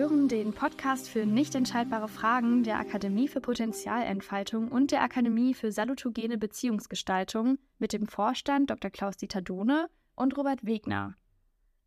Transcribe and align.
Hören 0.00 0.28
den 0.28 0.54
Podcast 0.54 1.10
für 1.10 1.26
nicht 1.26 1.54
entscheidbare 1.54 2.08
Fragen 2.08 2.62
der 2.62 2.78
Akademie 2.78 3.28
für 3.28 3.42
Potenzialentfaltung 3.42 4.68
und 4.68 4.92
der 4.92 5.02
Akademie 5.02 5.52
für 5.52 5.72
salutogene 5.72 6.38
Beziehungsgestaltung 6.38 7.58
mit 7.78 7.92
dem 7.92 8.06
Vorstand 8.06 8.70
Dr. 8.70 8.90
Klaus-Dieter 8.90 9.42
Dohne 9.42 9.90
und 10.14 10.38
Robert 10.38 10.64
Wegner. 10.64 11.16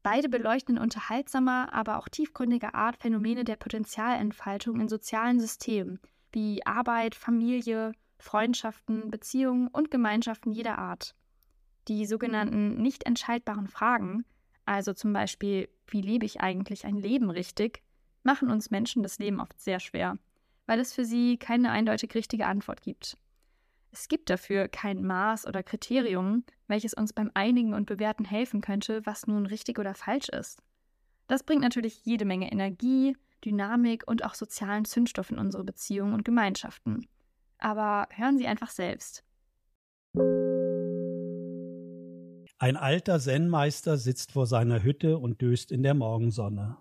Beide 0.03 0.29
beleuchten 0.29 0.75
in 0.75 0.81
unterhaltsamer, 0.83 1.73
aber 1.73 1.97
auch 1.97 2.07
tiefgründiger 2.07 2.75
Art 2.75 2.97
Phänomene 2.97 3.45
der 3.45 3.55
Potenzialentfaltung 3.55 4.79
in 4.79 4.89
sozialen 4.89 5.39
Systemen 5.39 5.99
wie 6.31 6.63
Arbeit, 6.67 7.15
Familie, 7.15 7.93
Freundschaften, 8.19 9.09
Beziehungen 9.09 9.69
und 9.69 9.89
Gemeinschaften 9.89 10.51
jeder 10.51 10.77
Art. 10.77 11.15
Die 11.87 12.05
sogenannten 12.05 12.79
nicht 12.79 13.07
entscheidbaren 13.07 13.67
Fragen 13.67 14.23
also 14.65 14.93
zum 14.93 15.13
Beispiel, 15.13 15.69
wie 15.87 16.01
lebe 16.01 16.25
ich 16.25 16.41
eigentlich 16.41 16.85
ein 16.85 16.95
Leben 16.95 17.29
richtig, 17.29 17.82
machen 18.23 18.49
uns 18.49 18.71
Menschen 18.71 19.03
das 19.03 19.19
Leben 19.19 19.39
oft 19.39 19.59
sehr 19.59 19.79
schwer, 19.79 20.17
weil 20.65 20.79
es 20.79 20.93
für 20.93 21.05
sie 21.05 21.37
keine 21.37 21.71
eindeutig 21.71 22.15
richtige 22.15 22.45
Antwort 22.45 22.81
gibt. 22.81 23.17
Es 23.91 24.07
gibt 24.07 24.29
dafür 24.29 24.67
kein 24.67 25.03
Maß 25.03 25.45
oder 25.45 25.61
Kriterium, 25.61 26.43
welches 26.67 26.95
uns 26.95 27.13
beim 27.13 27.29
Einigen 27.35 27.73
und 27.73 27.85
Bewerten 27.85 28.25
helfen 28.25 28.61
könnte, 28.61 29.05
was 29.05 29.27
nun 29.27 29.45
richtig 29.45 29.77
oder 29.77 29.93
falsch 29.93 30.29
ist. 30.29 30.63
Das 31.27 31.43
bringt 31.43 31.61
natürlich 31.61 32.03
jede 32.03 32.25
Menge 32.25 32.51
Energie, 32.51 33.15
Dynamik 33.45 34.03
und 34.07 34.25
auch 34.25 34.33
sozialen 34.33 34.85
Zündstoff 34.85 35.29
in 35.29 35.37
unsere 35.37 35.63
Beziehungen 35.63 36.13
und 36.13 36.25
Gemeinschaften. 36.25 37.07
Aber 37.59 38.07
hören 38.11 38.37
Sie 38.37 38.47
einfach 38.47 38.69
selbst. 38.69 39.23
Ein 42.59 42.77
alter 42.77 43.19
Zen-Meister 43.19 43.97
sitzt 43.97 44.31
vor 44.31 44.47
seiner 44.47 44.83
Hütte 44.83 45.17
und 45.17 45.41
döst 45.41 45.71
in 45.71 45.83
der 45.83 45.93
Morgensonne. 45.93 46.77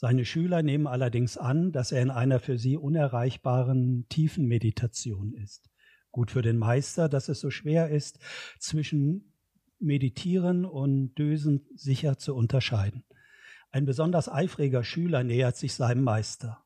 Seine 0.00 0.24
Schüler 0.24 0.62
nehmen 0.62 0.86
allerdings 0.86 1.36
an, 1.36 1.72
dass 1.72 1.90
er 1.90 2.00
in 2.00 2.10
einer 2.12 2.38
für 2.38 2.56
sie 2.56 2.76
unerreichbaren 2.76 4.06
tiefen 4.08 4.46
Meditation 4.46 5.34
ist. 5.34 5.70
Gut 6.12 6.30
für 6.30 6.40
den 6.40 6.56
Meister, 6.56 7.08
dass 7.08 7.28
es 7.28 7.40
so 7.40 7.50
schwer 7.50 7.88
ist, 7.88 8.20
zwischen 8.60 9.32
Meditieren 9.80 10.64
und 10.64 11.16
Dösen 11.16 11.66
sicher 11.74 12.16
zu 12.16 12.36
unterscheiden. 12.36 13.02
Ein 13.72 13.86
besonders 13.86 14.28
eifriger 14.28 14.84
Schüler 14.84 15.24
nähert 15.24 15.56
sich 15.56 15.74
seinem 15.74 16.04
Meister. 16.04 16.62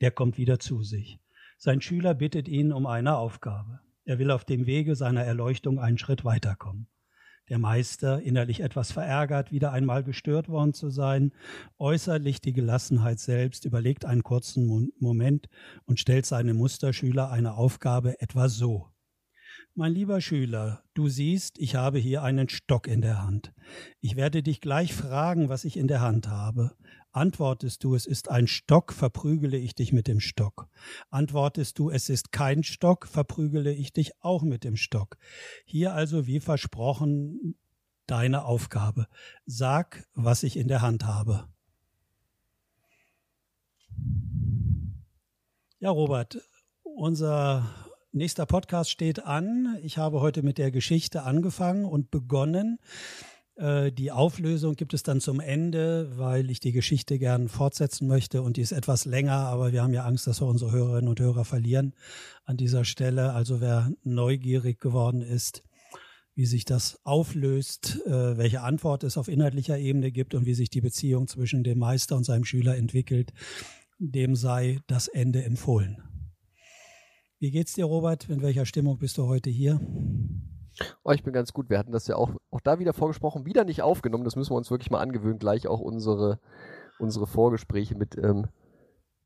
Der 0.00 0.12
kommt 0.12 0.38
wieder 0.38 0.60
zu 0.60 0.84
sich. 0.84 1.18
Sein 1.58 1.80
Schüler 1.80 2.14
bittet 2.14 2.46
ihn 2.46 2.72
um 2.72 2.86
eine 2.86 3.16
Aufgabe. 3.16 3.80
Er 4.04 4.20
will 4.20 4.30
auf 4.30 4.44
dem 4.44 4.66
Wege 4.66 4.94
seiner 4.94 5.24
Erleuchtung 5.24 5.80
einen 5.80 5.98
Schritt 5.98 6.24
weiterkommen. 6.24 6.86
Der 7.50 7.58
Meister, 7.58 8.22
innerlich 8.22 8.60
etwas 8.60 8.92
verärgert, 8.92 9.50
wieder 9.50 9.72
einmal 9.72 10.04
gestört 10.04 10.48
worden 10.48 10.72
zu 10.72 10.88
sein, 10.88 11.32
äußerlich 11.80 12.40
die 12.40 12.52
Gelassenheit 12.52 13.18
selbst, 13.18 13.64
überlegt 13.64 14.04
einen 14.04 14.22
kurzen 14.22 14.92
Moment 15.00 15.48
und 15.84 15.98
stellt 15.98 16.26
seinem 16.26 16.56
Musterschüler 16.56 17.30
eine 17.30 17.54
Aufgabe 17.54 18.20
etwa 18.20 18.48
so. 18.48 18.89
Mein 19.74 19.92
lieber 19.92 20.20
Schüler, 20.20 20.82
du 20.94 21.08
siehst, 21.08 21.58
ich 21.58 21.76
habe 21.76 21.98
hier 21.98 22.22
einen 22.22 22.48
Stock 22.48 22.88
in 22.88 23.00
der 23.00 23.22
Hand. 23.22 23.52
Ich 24.00 24.16
werde 24.16 24.42
dich 24.42 24.60
gleich 24.60 24.92
fragen, 24.92 25.48
was 25.48 25.64
ich 25.64 25.76
in 25.76 25.86
der 25.86 26.00
Hand 26.00 26.26
habe. 26.26 26.74
Antwortest 27.12 27.84
du, 27.84 27.94
es 27.94 28.04
ist 28.04 28.28
ein 28.30 28.48
Stock, 28.48 28.92
verprügele 28.92 29.56
ich 29.56 29.76
dich 29.76 29.92
mit 29.92 30.08
dem 30.08 30.18
Stock. 30.18 30.68
Antwortest 31.08 31.78
du, 31.78 31.88
es 31.88 32.08
ist 32.08 32.32
kein 32.32 32.64
Stock, 32.64 33.06
verprügele 33.06 33.72
ich 33.72 33.92
dich 33.92 34.12
auch 34.20 34.42
mit 34.42 34.64
dem 34.64 34.76
Stock. 34.76 35.16
Hier 35.64 35.94
also, 35.94 36.26
wie 36.26 36.40
versprochen, 36.40 37.54
deine 38.06 38.44
Aufgabe. 38.44 39.06
Sag, 39.46 40.04
was 40.14 40.42
ich 40.42 40.56
in 40.56 40.66
der 40.66 40.82
Hand 40.82 41.04
habe. 41.04 41.48
Ja, 45.78 45.90
Robert, 45.90 46.38
unser 46.82 47.89
Nächster 48.12 48.44
Podcast 48.44 48.90
steht 48.90 49.24
an. 49.24 49.78
Ich 49.84 49.96
habe 49.96 50.20
heute 50.20 50.42
mit 50.42 50.58
der 50.58 50.72
Geschichte 50.72 51.22
angefangen 51.22 51.84
und 51.84 52.10
begonnen. 52.10 52.80
Äh, 53.54 53.92
die 53.92 54.10
Auflösung 54.10 54.74
gibt 54.74 54.94
es 54.94 55.04
dann 55.04 55.20
zum 55.20 55.38
Ende, 55.38 56.18
weil 56.18 56.50
ich 56.50 56.58
die 56.58 56.72
Geschichte 56.72 57.20
gern 57.20 57.48
fortsetzen 57.48 58.08
möchte 58.08 58.42
und 58.42 58.56
die 58.56 58.62
ist 58.62 58.72
etwas 58.72 59.04
länger, 59.04 59.36
aber 59.36 59.70
wir 59.70 59.84
haben 59.84 59.92
ja 59.92 60.04
Angst, 60.04 60.26
dass 60.26 60.40
wir 60.40 60.48
unsere 60.48 60.72
Hörerinnen 60.72 61.08
und 61.08 61.20
Hörer 61.20 61.44
verlieren 61.44 61.94
an 62.44 62.56
dieser 62.56 62.84
Stelle. 62.84 63.32
Also 63.32 63.60
wer 63.60 63.92
neugierig 64.02 64.80
geworden 64.80 65.22
ist, 65.22 65.62
wie 66.34 66.46
sich 66.46 66.64
das 66.64 66.98
auflöst, 67.04 68.00
äh, 68.06 68.36
welche 68.36 68.62
Antwort 68.62 69.04
es 69.04 69.18
auf 69.18 69.28
inhaltlicher 69.28 69.78
Ebene 69.78 70.10
gibt 70.10 70.34
und 70.34 70.46
wie 70.46 70.54
sich 70.54 70.68
die 70.68 70.80
Beziehung 70.80 71.28
zwischen 71.28 71.62
dem 71.62 71.78
Meister 71.78 72.16
und 72.16 72.24
seinem 72.24 72.44
Schüler 72.44 72.76
entwickelt, 72.76 73.32
dem 74.00 74.34
sei 74.34 74.80
das 74.88 75.06
Ende 75.06 75.44
empfohlen. 75.44 76.09
Wie 77.42 77.50
geht's 77.50 77.72
dir, 77.72 77.86
Robert? 77.86 78.28
In 78.28 78.42
welcher 78.42 78.66
Stimmung 78.66 78.98
bist 78.98 79.16
du 79.16 79.26
heute 79.26 79.48
hier? 79.48 79.80
Oh, 81.02 81.12
ich 81.12 81.22
bin 81.22 81.32
ganz 81.32 81.54
gut. 81.54 81.70
Wir 81.70 81.78
hatten 81.78 81.90
das 81.90 82.06
ja 82.06 82.16
auch, 82.16 82.32
auch 82.50 82.60
da 82.60 82.78
wieder 82.78 82.92
vorgesprochen, 82.92 83.46
wieder 83.46 83.64
nicht 83.64 83.80
aufgenommen. 83.80 84.24
Das 84.24 84.36
müssen 84.36 84.50
wir 84.50 84.58
uns 84.58 84.70
wirklich 84.70 84.90
mal 84.90 85.00
angewöhnen, 85.00 85.38
gleich 85.38 85.66
auch 85.66 85.80
unsere, 85.80 86.38
unsere 86.98 87.26
Vorgespräche 87.26 87.94
mit, 87.94 88.14
ähm, 88.18 88.48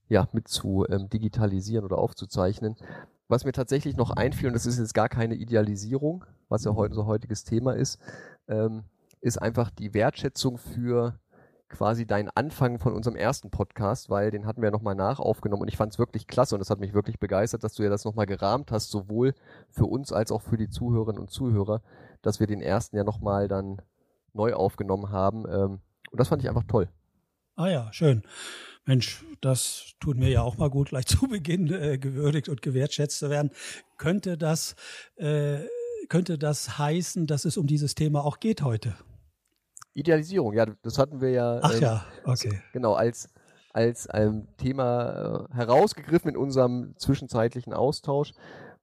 ja, 0.09 0.29
mit 0.31 0.47
zu 0.47 0.87
ähm, 0.89 1.09
digitalisieren 1.09 1.85
oder 1.85 1.99
aufzuzeichnen. 1.99 2.77
Was 3.27 3.45
mir 3.45 3.51
tatsächlich 3.51 3.97
noch 3.97 4.13
einfiel, 4.13 4.47
und 4.47 4.55
das 4.55 4.67
ist 4.67 4.79
jetzt 4.79 4.95
gar 4.95 5.09
keine 5.09 5.35
Idealisierung, 5.35 6.25
was 6.49 6.63
ja 6.63 6.73
heute 6.77 6.95
unser 6.95 7.07
heutiges 7.07 7.43
Thema 7.43 7.73
ist, 7.75 7.99
ähm, 8.47 8.85
ist 9.21 9.43
einfach 9.43 9.73
die 9.73 9.93
Wertschätzung 9.93 10.59
für 10.59 11.19
quasi 11.75 12.07
dein 12.07 12.31
Anfang 12.31 12.79
von 12.79 12.95
unserem 12.95 13.17
ersten 13.17 13.51
Podcast, 13.51 14.09
weil 14.09 14.31
den 14.31 14.47
hatten 14.47 14.63
wir 14.63 14.71
nochmal 14.71 14.95
nach 14.95 15.19
aufgenommen 15.19 15.63
und 15.63 15.69
ich 15.69 15.77
fand 15.77 15.93
es 15.93 15.99
wirklich 15.99 16.29
klasse 16.29 16.55
und 16.55 16.61
das 16.61 16.71
hat 16.71 16.79
mich 16.79 16.95
wirklich 16.95 17.19
begeistert, 17.19 17.65
dass 17.65 17.75
du 17.75 17.83
ja 17.83 17.91
das 17.91 18.05
nochmal 18.05 18.27
gerahmt 18.27 18.71
hast, 18.71 18.91
sowohl 18.91 19.35
für 19.71 19.87
uns 19.87 20.13
als 20.13 20.31
auch 20.31 20.41
für 20.41 20.57
die 20.57 20.69
Zuhörerinnen 20.69 21.21
und 21.21 21.31
Zuhörer, 21.31 21.83
dass 22.23 22.39
wir 22.39 22.47
den 22.47 22.61
ersten 22.61 22.97
ja 22.97 23.03
nochmal 23.03 23.49
dann 23.49 23.83
neu 24.35 24.55
aufgenommen 24.55 25.11
haben. 25.11 25.47
Ähm, 25.49 25.81
und 26.13 26.21
das 26.21 26.29
fand 26.29 26.43
ich 26.43 26.49
einfach 26.49 26.65
toll. 26.69 26.89
Ah 27.57 27.69
ja, 27.69 27.93
schön. 27.93 28.23
Mensch, 28.85 29.25
das 29.41 29.95
tut 29.99 30.17
mir 30.17 30.29
ja 30.29 30.43
auch 30.43 30.57
mal 30.57 30.71
gut, 30.71 30.91
gleich 30.91 31.07
zu 31.09 31.27
Beginn 31.27 31.73
äh, 31.73 31.99
gewürdigt 31.99 32.49
und 32.49 32.63
gewertschätzt 32.63 33.19
zu 33.19 33.31
werden. 33.31 33.51
Könnte 33.99 34.39
das, 34.39 34.77
äh, 35.17 35.59
könnte 36.09 36.39
das 36.39 36.79
heißen, 36.79 37.27
dass 37.27 37.45
es 37.45 37.57
um 37.57 37.67
dieses 37.67 37.97
Thema 37.97 38.25
auch 38.25 38.39
geht 38.39 38.63
heute? 38.63 38.95
Idealisierung, 39.95 40.53
ja, 40.53 40.67
das 40.83 40.99
hatten 40.99 41.21
wir 41.21 41.31
ja. 41.31 41.61
Ach 41.63 41.75
ähm, 41.75 41.81
ja, 41.81 42.05
okay. 42.25 42.61
Genau, 42.73 42.95
als, 42.95 43.29
als 43.73 44.09
ein 44.09 44.49
Thema 44.59 45.47
äh, 45.51 45.55
herausgegriffen 45.55 46.31
in 46.31 46.37
unserem 46.37 46.95
zwischenzeitlichen 46.97 47.73
Austausch. 47.73 48.33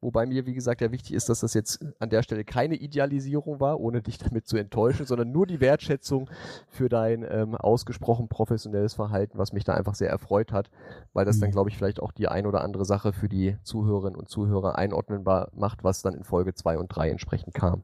Wobei 0.04 0.26
mir, 0.26 0.48
wie 0.48 0.56
gesagt, 0.56 0.82
ja 0.82 0.92
wichtig 0.92 1.14
ist, 1.14 1.30
dass 1.30 1.42
das 1.42 1.54
jetzt 1.54 1.86
an 2.00 2.10
der 2.10 2.24
Stelle 2.24 2.44
keine 2.44 2.74
Idealisierung 2.74 3.60
war, 3.60 3.80
ohne 3.80 4.02
dich 4.02 4.18
damit 4.18 4.48
zu 4.48 4.58
enttäuschen, 4.58 5.06
sondern 5.06 5.32
nur 5.32 5.46
die 5.46 5.62
Wertschätzung 5.62 6.28
für 6.68 6.90
dein 6.90 7.24
ähm, 7.30 7.54
ausgesprochen 7.56 8.28
professionelles 8.28 8.96
Verhalten, 8.96 9.38
was 9.38 9.54
mich 9.54 9.64
da 9.64 9.76
einfach 9.76 9.94
sehr 9.94 10.10
erfreut 10.10 10.52
hat, 10.52 10.72
weil 11.14 11.26
das 11.26 11.38
mhm. 11.38 11.42
dann, 11.42 11.52
glaube 11.52 11.70
ich, 11.70 11.78
vielleicht 11.78 12.02
auch 12.02 12.12
die 12.12 12.28
ein 12.28 12.48
oder 12.48 12.62
andere 12.62 12.84
Sache 12.84 13.14
für 13.14 13.30
die 13.30 13.58
Zuhörerinnen 13.62 14.20
und 14.20 14.28
Zuhörer 14.28 14.76
einordnenbar 14.76 15.50
macht, 15.54 15.84
was 15.84 16.02
dann 16.02 16.16
in 16.16 16.24
Folge 16.24 16.56
zwei 16.56 16.80
und 16.80 16.88
drei 16.88 17.12
entsprechend 17.12 17.54
kam. 17.54 17.84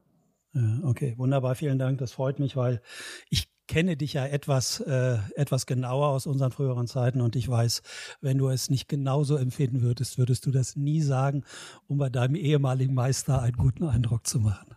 Okay, 0.54 1.14
wunderbar, 1.18 1.54
vielen 1.54 1.78
Dank. 1.78 1.98
Das 1.98 2.12
freut 2.12 2.38
mich, 2.38 2.56
weil 2.56 2.80
ich 3.28 3.48
kenne 3.68 3.96
dich 3.96 4.14
ja 4.14 4.26
etwas, 4.26 4.80
äh, 4.80 5.18
etwas 5.36 5.66
genauer 5.66 6.08
aus 6.08 6.26
unseren 6.26 6.50
früheren 6.50 6.88
Zeiten 6.88 7.20
und 7.20 7.36
ich 7.36 7.48
weiß, 7.48 7.82
wenn 8.20 8.38
du 8.38 8.48
es 8.48 8.70
nicht 8.70 8.88
genauso 8.88 9.36
empfinden 9.36 9.82
würdest, 9.82 10.18
würdest 10.18 10.46
du 10.46 10.50
das 10.50 10.74
nie 10.74 11.02
sagen, 11.02 11.44
um 11.86 11.98
bei 11.98 12.08
deinem 12.08 12.34
ehemaligen 12.34 12.94
Meister 12.94 13.42
einen 13.42 13.56
guten 13.56 13.84
Eindruck 13.84 14.26
zu 14.26 14.40
machen. 14.40 14.74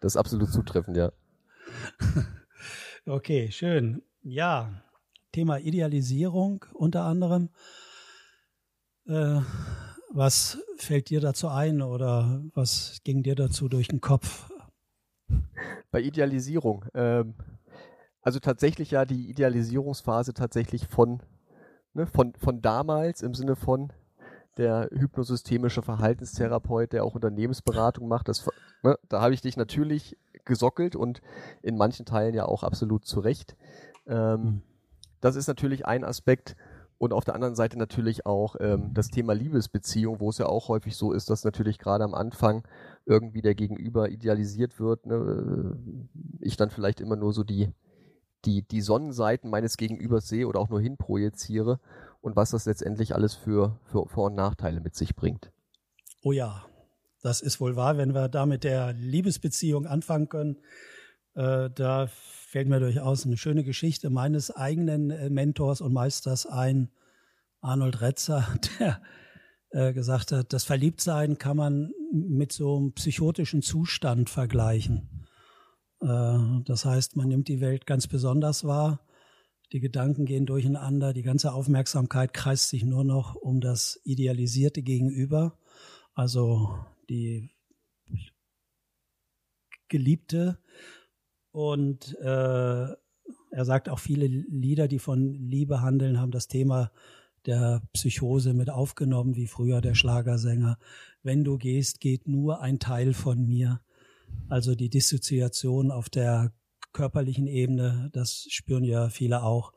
Das 0.00 0.12
ist 0.12 0.16
absolut 0.16 0.52
zutreffend, 0.52 0.96
ja. 0.96 1.12
okay, 3.06 3.50
schön. 3.50 4.02
Ja, 4.22 4.82
Thema 5.32 5.58
Idealisierung 5.58 6.66
unter 6.74 7.04
anderem. 7.04 7.48
Äh, 9.06 9.40
was 10.12 10.58
fällt 10.76 11.08
dir 11.08 11.20
dazu 11.20 11.48
ein 11.48 11.82
oder 11.82 12.42
was 12.54 12.98
ging 13.04 13.22
dir 13.22 13.36
dazu 13.36 13.68
durch 13.68 13.88
den 13.88 14.00
Kopf, 14.00 14.50
bei 15.90 16.00
Idealisierung. 16.00 16.84
Ähm, 16.94 17.34
also 18.22 18.38
tatsächlich 18.38 18.90
ja 18.90 19.04
die 19.04 19.30
Idealisierungsphase 19.30 20.34
tatsächlich 20.34 20.86
von, 20.86 21.22
ne, 21.94 22.06
von, 22.06 22.34
von 22.34 22.60
damals 22.60 23.22
im 23.22 23.34
Sinne 23.34 23.56
von 23.56 23.92
der 24.56 24.90
hypnosystemische 24.92 25.82
Verhaltenstherapeut, 25.82 26.92
der 26.92 27.04
auch 27.04 27.14
Unternehmensberatung 27.14 28.08
macht. 28.08 28.28
Das, 28.28 28.46
ne, 28.82 28.98
da 29.08 29.20
habe 29.20 29.32
ich 29.32 29.40
dich 29.40 29.56
natürlich 29.56 30.18
gesockelt 30.44 30.96
und 30.96 31.22
in 31.62 31.76
manchen 31.76 32.04
Teilen 32.04 32.34
ja 32.34 32.44
auch 32.44 32.62
absolut 32.62 33.06
zurecht. 33.06 33.56
Ähm, 34.06 34.42
mhm. 34.42 34.62
Das 35.20 35.36
ist 35.36 35.46
natürlich 35.46 35.86
ein 35.86 36.04
Aspekt. 36.04 36.56
Und 37.00 37.14
auf 37.14 37.24
der 37.24 37.34
anderen 37.34 37.54
Seite 37.54 37.78
natürlich 37.78 38.26
auch 38.26 38.56
ähm, 38.60 38.92
das 38.92 39.08
Thema 39.08 39.32
Liebesbeziehung, 39.32 40.20
wo 40.20 40.28
es 40.28 40.36
ja 40.36 40.44
auch 40.44 40.68
häufig 40.68 40.96
so 40.96 41.12
ist, 41.12 41.30
dass 41.30 41.44
natürlich 41.44 41.78
gerade 41.78 42.04
am 42.04 42.12
Anfang 42.12 42.62
irgendwie 43.06 43.40
der 43.40 43.54
Gegenüber 43.54 44.10
idealisiert 44.10 44.78
wird. 44.78 45.06
Ne? 45.06 45.78
Ich 46.40 46.58
dann 46.58 46.68
vielleicht 46.68 47.00
immer 47.00 47.16
nur 47.16 47.32
so 47.32 47.42
die, 47.42 47.72
die, 48.44 48.68
die 48.68 48.82
Sonnenseiten 48.82 49.48
meines 49.48 49.78
Gegenübers 49.78 50.28
sehe 50.28 50.46
oder 50.46 50.60
auch 50.60 50.68
nur 50.68 50.78
hinprojiziere 50.82 51.80
und 52.20 52.36
was 52.36 52.50
das 52.50 52.66
letztendlich 52.66 53.14
alles 53.14 53.34
für, 53.34 53.80
für 53.84 54.06
Vor- 54.06 54.26
und 54.26 54.34
Nachteile 54.34 54.82
mit 54.82 54.94
sich 54.94 55.16
bringt. 55.16 55.50
Oh 56.22 56.32
ja, 56.32 56.66
das 57.22 57.40
ist 57.40 57.62
wohl 57.62 57.76
wahr, 57.76 57.96
wenn 57.96 58.12
wir 58.12 58.28
da 58.28 58.44
mit 58.44 58.62
der 58.62 58.92
Liebesbeziehung 58.92 59.86
anfangen 59.86 60.28
können. 60.28 60.58
Äh, 61.34 61.70
da 61.70 62.08
fällt 62.50 62.66
mir 62.66 62.80
durchaus 62.80 63.24
eine 63.24 63.36
schöne 63.36 63.62
Geschichte 63.62 64.10
meines 64.10 64.50
eigenen 64.50 65.10
äh, 65.10 65.30
Mentors 65.30 65.80
und 65.80 65.92
Meisters 65.92 66.46
ein, 66.46 66.90
Arnold 67.60 68.00
Retzer, 68.00 68.44
der 68.80 69.00
äh, 69.70 69.92
gesagt 69.92 70.32
hat, 70.32 70.52
das 70.52 70.64
Verliebtsein 70.64 71.38
kann 71.38 71.56
man 71.56 71.92
mit 72.12 72.50
so 72.50 72.76
einem 72.76 72.92
psychotischen 72.94 73.62
Zustand 73.62 74.30
vergleichen. 74.30 75.28
Äh, 76.00 76.38
das 76.64 76.84
heißt, 76.84 77.14
man 77.14 77.28
nimmt 77.28 77.46
die 77.46 77.60
Welt 77.60 77.86
ganz 77.86 78.08
besonders 78.08 78.64
wahr, 78.64 79.06
die 79.72 79.78
Gedanken 79.78 80.26
gehen 80.26 80.44
durcheinander, 80.44 81.12
die 81.12 81.22
ganze 81.22 81.52
Aufmerksamkeit 81.52 82.32
kreist 82.32 82.68
sich 82.68 82.84
nur 82.84 83.04
noch 83.04 83.36
um 83.36 83.60
das 83.60 84.00
idealisierte 84.02 84.82
Gegenüber, 84.82 85.56
also 86.14 86.84
die 87.08 87.54
Geliebte. 89.88 90.58
Und 91.52 92.16
äh, 92.18 92.86
er 93.50 93.64
sagt 93.64 93.88
auch 93.88 93.98
viele 93.98 94.26
Lieder, 94.26 94.88
die 94.88 94.98
von 94.98 95.34
Liebe 95.34 95.80
handeln, 95.82 96.20
haben 96.20 96.30
das 96.30 96.48
Thema 96.48 96.90
der 97.46 97.82
Psychose 97.92 98.54
mit 98.54 98.70
aufgenommen, 98.70 99.34
wie 99.34 99.46
früher 99.46 99.80
der 99.80 99.94
Schlagersänger. 99.94 100.78
Wenn 101.22 101.44
du 101.44 101.58
gehst, 101.58 102.00
geht 102.00 102.28
nur 102.28 102.60
ein 102.60 102.78
Teil 102.78 103.14
von 103.14 103.46
mir. 103.46 103.80
Also 104.48 104.74
die 104.74 104.90
Dissoziation 104.90 105.90
auf 105.90 106.08
der 106.08 106.52
körperlichen 106.92 107.46
Ebene, 107.46 108.10
das 108.12 108.46
spüren 108.50 108.84
ja 108.84 109.08
viele 109.08 109.42
auch, 109.42 109.72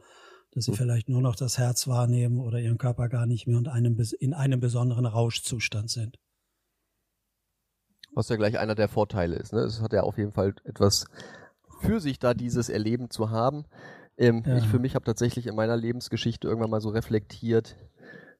dass 0.51 0.65
sie 0.65 0.73
vielleicht 0.73 1.09
nur 1.09 1.21
noch 1.21 1.35
das 1.35 1.57
Herz 1.57 1.87
wahrnehmen 1.87 2.39
oder 2.39 2.59
ihren 2.59 2.77
Körper 2.77 3.09
gar 3.09 3.25
nicht 3.25 3.47
mehr 3.47 3.57
und 3.57 3.67
einem, 3.67 3.99
in 4.19 4.33
einem 4.33 4.59
besonderen 4.59 5.05
Rauschzustand 5.05 5.89
sind. 5.89 6.19
Was 8.13 8.29
ja 8.29 8.35
gleich 8.35 8.59
einer 8.59 8.75
der 8.75 8.87
Vorteile 8.87 9.35
ist. 9.37 9.53
Ne? 9.53 9.61
Es 9.61 9.81
hat 9.81 9.93
ja 9.93 10.03
auf 10.03 10.17
jeden 10.17 10.31
Fall 10.31 10.53
etwas 10.65 11.05
für 11.83 11.99
sich 11.99 12.19
da, 12.19 12.33
dieses 12.33 12.69
Erleben 12.69 13.09
zu 13.09 13.29
haben. 13.29 13.65
Ähm, 14.17 14.43
ja. 14.45 14.57
Ich 14.57 14.67
für 14.67 14.79
mich 14.79 14.95
habe 14.95 15.05
tatsächlich 15.05 15.47
in 15.47 15.55
meiner 15.55 15.77
Lebensgeschichte 15.77 16.47
irgendwann 16.47 16.69
mal 16.69 16.81
so 16.81 16.89
reflektiert, 16.89 17.75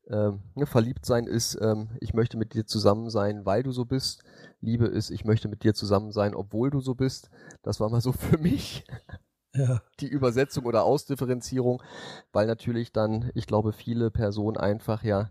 ähm, 0.07 0.41
ne, 0.55 0.65
verliebt 0.65 1.05
sein 1.05 1.27
ist, 1.27 1.57
ähm, 1.61 1.89
ich 2.01 2.13
möchte 2.13 2.37
mit 2.37 2.53
dir 2.53 2.65
zusammen 2.65 3.09
sein, 3.09 3.45
weil 3.45 3.63
du 3.63 3.71
so 3.71 3.85
bist. 3.85 4.23
Liebe 4.59 4.85
ist, 4.85 5.09
ich 5.09 5.23
möchte 5.23 5.47
mit 5.47 5.63
dir 5.63 5.73
zusammen 5.73 6.11
sein, 6.11 6.35
obwohl 6.35 6.69
du 6.69 6.81
so 6.81 6.93
bist. 6.93 7.29
Das 7.61 7.79
war 7.79 7.89
mal 7.89 8.01
so 8.01 8.11
für 8.13 8.37
mich 8.37 8.85
ja. 9.53 9.81
die 9.99 10.07
Übersetzung 10.07 10.65
oder 10.65 10.83
Ausdifferenzierung, 10.83 11.81
weil 12.31 12.47
natürlich 12.47 12.91
dann, 12.91 13.31
ich 13.33 13.47
glaube, 13.47 13.71
viele 13.71 14.11
Personen 14.11 14.57
einfach 14.57 15.03
ja 15.03 15.29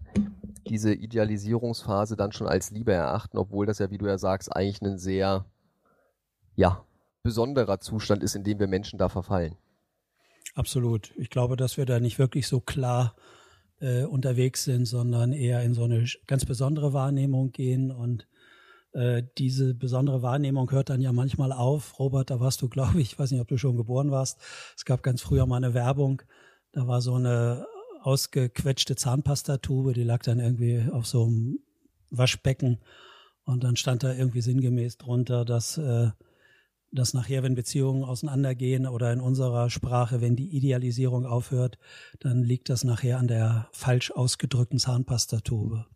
diese 0.67 0.95
Idealisierungsphase 0.95 2.17
dann 2.17 2.33
schon 2.33 2.47
als 2.47 2.71
Liebe 2.71 2.93
erachten, 2.93 3.37
obwohl 3.37 3.67
das 3.67 3.79
ja, 3.79 3.91
wie 3.91 3.99
du 3.99 4.07
ja 4.07 4.19
sagst, 4.19 4.55
eigentlich 4.55 4.81
ein 4.81 4.97
sehr, 4.97 5.45
ja, 6.55 6.85
besonderer 7.23 7.81
Zustand 7.81 8.23
ist, 8.23 8.35
in 8.35 8.45
dem 8.45 8.59
wir 8.59 8.67
Menschen 8.67 8.99
da 8.99 9.09
verfallen. 9.09 9.57
Absolut. 10.55 11.13
Ich 11.17 11.31
glaube, 11.31 11.57
dass 11.57 11.77
wir 11.77 11.87
da 11.87 12.01
nicht 12.01 12.19
wirklich 12.19 12.47
so 12.47 12.61
klar 12.61 13.15
äh, 13.81 14.05
unterwegs 14.05 14.65
sind, 14.65 14.87
sondern 14.87 15.33
eher 15.33 15.63
in 15.63 15.75
so 15.75 15.85
eine 15.85 16.07
ganz 16.27 16.45
besondere 16.45 16.93
Wahrnehmung 16.93 17.53
gehen 17.53 17.91
und 17.91 18.27
äh, 18.93 19.23
diese 19.39 19.75
besondere 19.75 20.23
Wahrnehmung 20.23 20.71
hört 20.71 20.91
dann 20.91 21.01
ja 21.01 21.13
manchmal 21.13 21.53
auf. 21.53 21.99
Robert, 21.99 22.31
da 22.31 22.41
warst 22.41 22.61
du, 22.63 22.69
glaube 22.69 23.01
ich, 23.01 23.13
ich 23.13 23.19
weiß 23.19 23.31
nicht, 23.31 23.41
ob 23.41 23.49
du 23.49 23.57
schon 23.57 23.77
geboren 23.77 24.11
warst. 24.11 24.39
Es 24.77 24.85
gab 24.85 25.03
ganz 25.03 25.23
früher 25.23 25.47
mal 25.47 25.57
eine 25.57 25.75
Werbung, 25.75 26.23
da 26.73 26.87
war 26.87 27.01
so 27.01 27.15
eine 27.15 27.67
ausgequetschte 28.03 28.97
Zahnpastatube, 28.97 29.93
die 29.93 30.03
lag 30.03 30.23
dann 30.23 30.41
irgendwie 30.41 30.85
auf 30.91 31.07
so 31.07 31.25
einem 31.25 31.61
Waschbecken 32.11 32.81
und 33.45 33.65
dann 33.65 33.77
stand 33.77 34.03
da 34.03 34.13
irgendwie 34.13 34.43
sinngemäß 34.43 34.99
drunter, 34.99 35.45
dass 35.45 35.79
äh, 35.79 36.11
dass 36.93 37.15
nachher, 37.15 37.43
wenn 37.43 37.55
Beziehungen 37.55 38.05
auseinandergehen 38.05 38.87
oder 38.87 39.13
in 39.13 39.21
unserer 39.21 39.71
Sprache, 39.71 40.21
wenn 40.21 40.37
die 40.37 40.55
Idealisierung 40.55 41.25
aufhört, 41.25 41.79
dann 42.21 42.43
liegt 42.43 42.69
das 42.69 42.85
nachher 42.85 43.19
an 43.19 43.29
der 43.29 43.69
falsch 43.73 44.11
ausgedrückten 44.11 44.79
Zahnpastatube. 44.79 45.87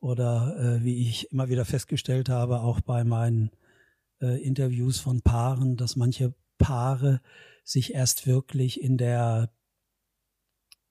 Oder 0.00 0.56
äh, 0.58 0.84
wie 0.84 1.08
ich 1.08 1.30
immer 1.30 1.48
wieder 1.48 1.64
festgestellt 1.64 2.28
habe, 2.28 2.60
auch 2.60 2.80
bei 2.80 3.04
meinen 3.04 3.50
äh, 4.20 4.42
Interviews 4.42 4.98
von 4.98 5.22
Paaren, 5.22 5.76
dass 5.76 5.96
manche 5.96 6.34
Paare 6.58 7.20
sich 7.62 7.94
erst 7.94 8.26
wirklich 8.26 8.80
in 8.82 8.98
der 8.98 9.50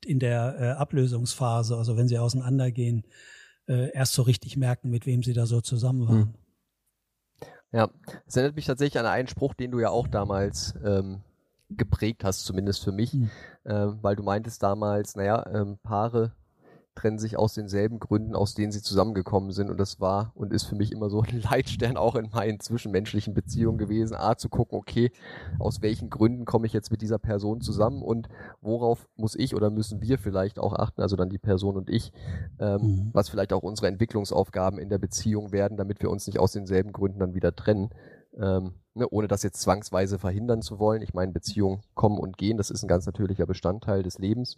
in 0.06 0.19
der 0.19 0.56
äh, 0.57 0.69
Ablösungsphase, 0.71 1.75
also 1.75 1.98
wenn 1.98 2.07
sie 2.07 2.18
auseinandergehen, 2.19 3.06
äh, 3.68 3.92
erst 3.92 4.13
so 4.13 4.21
richtig 4.21 4.56
merken, 4.56 4.89
mit 4.89 5.06
wem 5.06 5.24
sie 5.24 5.33
da 5.33 5.45
so 5.45 5.60
zusammen 5.60 6.07
waren. 6.07 6.19
Hm. 6.21 6.33
Ja, 7.71 7.89
es 8.25 8.36
erinnert 8.36 8.56
mich 8.56 8.66
tatsächlich 8.66 9.00
an 9.00 9.06
einen 9.06 9.27
Spruch, 9.27 9.54
den 9.54 9.71
du 9.71 9.80
ja 9.80 9.89
auch 9.89 10.07
damals 10.07 10.74
ähm, 10.83 11.21
geprägt 11.69 12.24
hast, 12.24 12.45
zumindest 12.45 12.83
für 12.83 12.92
mich, 12.92 13.13
mhm. 13.13 13.30
äh, 13.63 13.88
weil 14.01 14.16
du 14.16 14.24
meintest 14.24 14.63
damals, 14.63 15.16
naja, 15.16 15.45
ähm, 15.54 15.77
Paare 15.83 16.31
trennen 16.99 17.17
sich 17.17 17.37
aus 17.37 17.53
denselben 17.53 17.99
Gründen, 17.99 18.35
aus 18.35 18.55
denen 18.55 18.73
sie 18.73 18.81
zusammengekommen 18.81 19.51
sind. 19.51 19.69
Und 19.69 19.79
das 19.79 20.01
war 20.01 20.33
und 20.35 20.51
ist 20.51 20.65
für 20.65 20.75
mich 20.75 20.91
immer 20.91 21.09
so 21.09 21.21
ein 21.21 21.41
Leitstern 21.49 21.95
auch 21.95 22.15
in 22.15 22.29
meinen 22.31 22.59
zwischenmenschlichen 22.59 23.33
Beziehungen 23.33 23.77
gewesen. 23.77 24.15
A, 24.15 24.35
zu 24.35 24.49
gucken, 24.49 24.77
okay, 24.77 25.11
aus 25.59 25.81
welchen 25.81 26.09
Gründen 26.09 26.43
komme 26.43 26.67
ich 26.67 26.73
jetzt 26.73 26.91
mit 26.91 27.01
dieser 27.01 27.17
Person 27.17 27.61
zusammen 27.61 28.01
und 28.01 28.27
worauf 28.61 29.07
muss 29.15 29.35
ich 29.35 29.55
oder 29.55 29.69
müssen 29.69 30.01
wir 30.01 30.17
vielleicht 30.17 30.59
auch 30.59 30.73
achten, 30.73 31.01
also 31.01 31.15
dann 31.15 31.29
die 31.29 31.37
Person 31.37 31.77
und 31.77 31.89
ich, 31.89 32.11
ähm, 32.59 32.81
mhm. 32.81 33.09
was 33.13 33.29
vielleicht 33.29 33.53
auch 33.53 33.63
unsere 33.63 33.87
Entwicklungsaufgaben 33.87 34.77
in 34.77 34.89
der 34.89 34.97
Beziehung 34.97 35.53
werden, 35.53 35.77
damit 35.77 36.01
wir 36.01 36.09
uns 36.09 36.27
nicht 36.27 36.39
aus 36.39 36.51
denselben 36.51 36.91
Gründen 36.91 37.19
dann 37.19 37.33
wieder 37.33 37.55
trennen. 37.55 37.89
Ähm, 38.37 38.73
ne, 38.93 39.07
ohne 39.09 39.27
das 39.27 39.43
jetzt 39.43 39.61
zwangsweise 39.61 40.19
verhindern 40.19 40.61
zu 40.61 40.79
wollen. 40.79 41.01
Ich 41.01 41.13
meine, 41.13 41.31
Beziehungen 41.31 41.81
kommen 41.95 42.19
und 42.19 42.37
gehen, 42.37 42.57
das 42.57 42.69
ist 42.69 42.83
ein 42.83 42.87
ganz 42.87 43.05
natürlicher 43.05 43.45
Bestandteil 43.45 44.03
des 44.03 44.19
Lebens. 44.19 44.57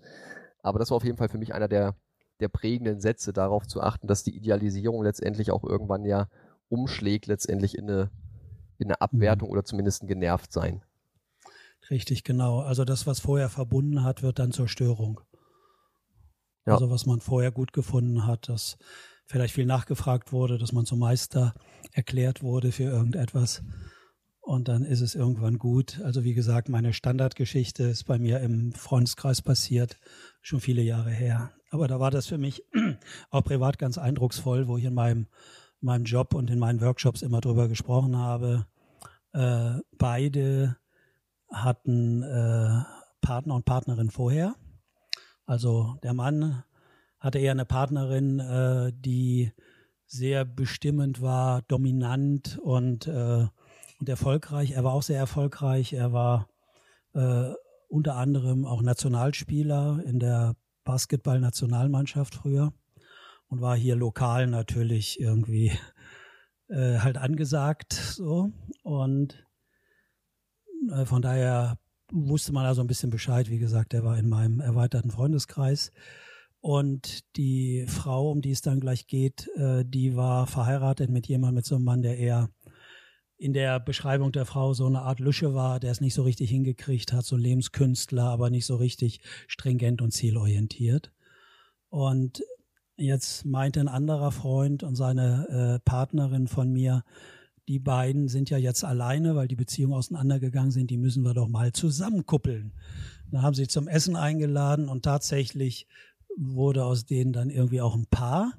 Aber 0.62 0.80
das 0.80 0.92
war 0.92 0.98
auf 0.98 1.06
jeden 1.06 1.18
Fall 1.18 1.30
für 1.30 1.38
mich 1.38 1.54
einer 1.54 1.68
der 1.68 1.96
der 2.42 2.50
prägenden 2.50 3.00
Sätze, 3.00 3.34
darauf 3.34 3.68
zu 3.68 3.82
achten, 3.82 4.08
dass 4.08 4.24
die 4.24 4.36
Idealisierung 4.36 5.04
letztendlich 5.04 5.52
auch 5.52 5.64
irgendwann 5.64 6.06
ja 6.06 6.28
umschlägt, 6.70 7.28
letztendlich 7.28 7.78
in 7.78 7.90
eine, 7.90 8.12
in 8.78 8.88
eine 8.88 9.02
Abwertung 9.02 9.50
mhm. 9.50 9.54
oder 9.54 9.64
zumindest 9.64 10.04
ein 10.04 10.08
Genervtsein. 10.08 10.84
Richtig, 11.90 12.24
genau. 12.24 12.60
Also 12.60 12.86
das, 12.86 13.08
was 13.08 13.20
vorher 13.20 13.50
verbunden 13.50 14.04
hat, 14.04 14.24
wird 14.24 14.40
dann 14.40 14.52
zur 14.52 14.68
Störung. 14.68 15.22
Ja. 16.66 16.74
Also 16.74 16.90
was 16.90 17.06
man 17.06 17.22
vorher 17.22 17.52
gut 17.52 17.74
gefunden 17.74 18.26
hat, 18.26 18.48
dass 18.48 18.78
vielleicht 19.26 19.54
viel 19.54 19.66
nachgefragt 19.66 20.32
wurde, 20.32 20.58
dass 20.58 20.72
man 20.72 20.86
zum 20.86 21.00
Meister 21.00 21.54
erklärt 21.92 22.44
wurde 22.44 22.72
für 22.72 22.84
irgendetwas. 22.84 23.64
Und 24.42 24.68
dann 24.68 24.84
ist 24.84 25.02
es 25.02 25.16
irgendwann 25.16 25.58
gut. 25.58 26.02
Also 26.02 26.24
wie 26.24 26.34
gesagt, 26.34 26.70
meine 26.70 26.94
Standardgeschichte 26.94 27.84
ist 27.84 28.06
bei 28.06 28.18
mir 28.18 28.40
im 28.40 28.74
Freundeskreis 28.74 29.42
passiert, 29.42 29.98
schon 30.42 30.60
viele 30.60 30.82
Jahre 30.82 31.12
her. 31.12 31.52
Aber 31.72 31.88
da 31.88 32.00
war 32.00 32.12
das 32.12 32.28
für 32.28 32.38
mich 32.38 32.64
auch 33.32 33.44
privat 33.44 33.80
ganz 33.80 33.98
eindrucksvoll, 33.98 34.68
wo 34.68 34.78
ich 34.78 34.84
in 34.84 34.94
meinem, 34.94 35.28
meinem 35.80 36.04
Job 36.04 36.34
und 36.34 36.52
in 36.52 36.60
meinen 36.60 36.82
Workshops 36.82 37.22
immer 37.22 37.40
drüber 37.40 37.70
gesprochen 37.70 38.18
habe. 38.18 38.68
Äh, 39.32 39.80
beide 39.98 40.78
hatten 41.50 42.24
äh, 42.24 42.84
Partner 43.22 43.56
und 43.56 43.66
Partnerin 43.66 44.10
vorher. 44.10 44.56
Also 45.46 45.98
der 46.04 46.14
Mann 46.14 46.64
hatte 47.20 47.40
eher 47.40 47.52
eine 47.52 47.66
Partnerin, 47.66 48.40
äh, 48.40 48.92
die 48.94 49.54
sehr 50.06 50.44
bestimmend 50.44 51.22
war, 51.22 51.62
dominant 51.64 52.58
und, 52.62 53.08
äh, 53.08 53.48
und 54.00 54.10
erfolgreich. 54.10 54.72
Er 54.72 54.84
war 54.84 54.92
auch 54.92 55.04
sehr 55.04 55.20
erfolgreich. 55.20 55.94
Er 55.94 56.12
war 56.12 56.50
äh, 57.14 57.54
unter 57.88 58.18
anderem 58.18 58.66
auch 58.66 58.82
Nationalspieler 58.82 60.04
in 60.06 60.20
der 60.20 60.56
Basketball-Nationalmannschaft 60.92 62.36
früher 62.36 62.74
und 63.48 63.62
war 63.62 63.78
hier 63.78 63.96
lokal 63.96 64.48
natürlich 64.48 65.22
irgendwie 65.22 65.72
äh, 66.68 67.00
halt 67.00 67.18
angesagt 67.18 67.94
so 67.94 68.52
und 68.84 69.46
äh, 70.92 71.06
von 71.06 71.22
daher 71.22 71.78
wusste 72.12 72.52
man 72.52 72.66
also 72.66 72.82
ein 72.82 72.88
bisschen 72.88 73.10
Bescheid. 73.10 73.50
Wie 73.50 73.58
gesagt, 73.58 73.94
er 73.94 74.04
war 74.04 74.18
in 74.18 74.28
meinem 74.28 74.60
erweiterten 74.60 75.12
Freundeskreis. 75.12 75.92
Und 76.60 77.22
die 77.38 77.86
Frau, 77.88 78.30
um 78.30 78.42
die 78.42 78.52
es 78.52 78.62
dann 78.62 78.82
gleich 78.82 79.08
geht, 79.08 79.48
äh, 79.56 79.86
die 79.86 80.18
war 80.18 80.46
verheiratet 80.46 81.10
mit 81.10 81.26
jemandem, 81.28 81.56
mit 81.56 81.66
so 81.66 81.76
einem 81.76 81.86
Mann, 81.86 82.02
der 82.02 82.18
eher 82.18 82.50
in 83.42 83.54
der 83.54 83.80
Beschreibung 83.80 84.32
der 84.32 84.46
Frau 84.46 84.76
so 84.76 84.86
eine 84.86 85.02
Art 85.02 85.20
Lüsche 85.20 85.56
war, 85.56 85.80
der 85.80 85.92
es 85.92 86.00
nicht 86.00 86.14
so 86.14 86.22
richtig 86.22 86.52
hingekriegt 86.52 87.12
hat, 87.12 87.26
so 87.26 87.36
Lebenskünstler, 87.36 88.26
aber 88.26 88.52
nicht 88.52 88.68
so 88.68 88.76
richtig 88.76 89.20
stringent 89.48 90.04
und 90.04 90.12
zielorientiert. 90.12 91.12
Und 91.90 92.44
jetzt 92.98 93.44
meinte 93.46 93.80
ein 93.80 93.88
anderer 93.88 94.32
Freund 94.32 94.84
und 94.84 94.96
seine 94.96 95.48
äh, 95.50 95.80
Partnerin 95.84 96.48
von 96.48 96.72
mir, 96.72 97.04
die 97.68 97.80
beiden 97.80 98.28
sind 98.28 98.52
ja 98.52 98.60
jetzt 98.60 98.84
alleine, 98.84 99.36
weil 99.36 99.48
die 99.48 99.56
Beziehungen 99.56 99.96
auseinandergegangen 99.96 100.72
sind, 100.72 100.92
die 100.92 100.98
müssen 100.98 101.24
wir 101.24 101.34
doch 101.34 101.48
mal 101.48 101.74
zusammenkuppeln. 101.74 102.74
Dann 103.32 103.42
haben 103.42 103.56
sie 103.56 103.68
zum 103.68 103.88
Essen 103.88 104.16
eingeladen 104.16 104.88
und 104.88 105.04
tatsächlich 105.04 105.88
wurde 106.38 106.86
aus 106.86 107.06
denen 107.06 107.34
dann 107.34 107.50
irgendwie 107.50 107.82
auch 107.82 107.96
ein 107.96 108.06
Paar. 108.06 108.54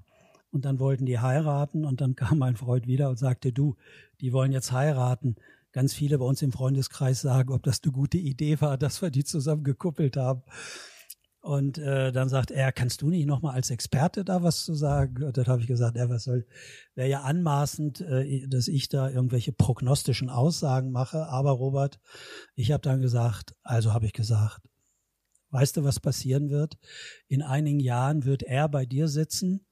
Und 0.52 0.66
dann 0.66 0.78
wollten 0.78 1.06
die 1.06 1.18
heiraten 1.18 1.84
und 1.84 2.00
dann 2.00 2.14
kam 2.16 2.38
mein 2.38 2.56
Freund 2.56 2.86
wieder 2.86 3.08
und 3.08 3.18
sagte, 3.18 3.52
du, 3.52 3.76
die 4.20 4.32
wollen 4.32 4.52
jetzt 4.52 4.70
heiraten. 4.70 5.36
Ganz 5.72 5.94
viele 5.94 6.18
bei 6.18 6.26
uns 6.26 6.42
im 6.42 6.52
Freundeskreis 6.52 7.22
sagen, 7.22 7.52
ob 7.52 7.62
das 7.62 7.80
eine 7.82 7.92
gute 7.92 8.18
Idee 8.18 8.60
war, 8.60 8.76
dass 8.76 9.00
wir 9.00 9.10
die 9.10 9.24
zusammen 9.24 9.64
gekuppelt 9.64 10.18
haben. 10.18 10.42
Und 11.40 11.78
äh, 11.78 12.12
dann 12.12 12.28
sagt 12.28 12.52
er, 12.52 12.70
kannst 12.70 13.02
du 13.02 13.08
nicht 13.08 13.26
nochmal 13.26 13.54
als 13.54 13.70
Experte 13.70 14.24
da 14.24 14.44
was 14.44 14.64
zu 14.64 14.74
sagen? 14.74 15.24
Und 15.24 15.36
dann 15.36 15.46
habe 15.46 15.60
ich 15.60 15.66
gesagt, 15.66 15.96
er, 15.96 16.08
was 16.08 16.24
soll, 16.24 16.46
wäre 16.94 17.08
ja 17.08 17.22
anmaßend, 17.22 18.00
äh, 18.02 18.46
dass 18.46 18.68
ich 18.68 18.88
da 18.88 19.10
irgendwelche 19.10 19.52
prognostischen 19.52 20.28
Aussagen 20.30 20.92
mache. 20.92 21.26
Aber 21.26 21.50
Robert, 21.52 21.98
ich 22.54 22.70
habe 22.70 22.82
dann 22.82 23.00
gesagt, 23.00 23.56
also 23.62 23.92
habe 23.92 24.06
ich 24.06 24.12
gesagt, 24.12 24.60
weißt 25.50 25.78
du, 25.78 25.84
was 25.84 25.98
passieren 25.98 26.50
wird? 26.50 26.78
In 27.26 27.42
einigen 27.42 27.80
Jahren 27.80 28.24
wird 28.24 28.44
er 28.44 28.68
bei 28.68 28.86
dir 28.86 29.08
sitzen 29.08 29.66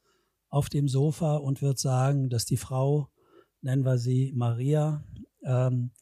auf 0.50 0.68
dem 0.68 0.88
Sofa 0.88 1.36
und 1.36 1.62
wird 1.62 1.78
sagen, 1.78 2.28
dass 2.28 2.44
die 2.44 2.56
Frau, 2.56 3.08
nennen 3.62 3.84
wir 3.84 3.98
sie 3.98 4.32
Maria, 4.34 5.04
ähm, 5.44 5.92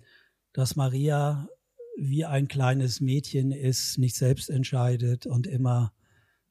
dass 0.53 0.75
Maria 0.75 1.49
wie 1.97 2.25
ein 2.25 2.49
kleines 2.49 3.01
Mädchen 3.01 3.53
ist, 3.53 3.99
nicht 3.99 4.17
selbst 4.17 4.51
entscheidet 4.51 5.27
und 5.27 5.47
immer 5.47 5.93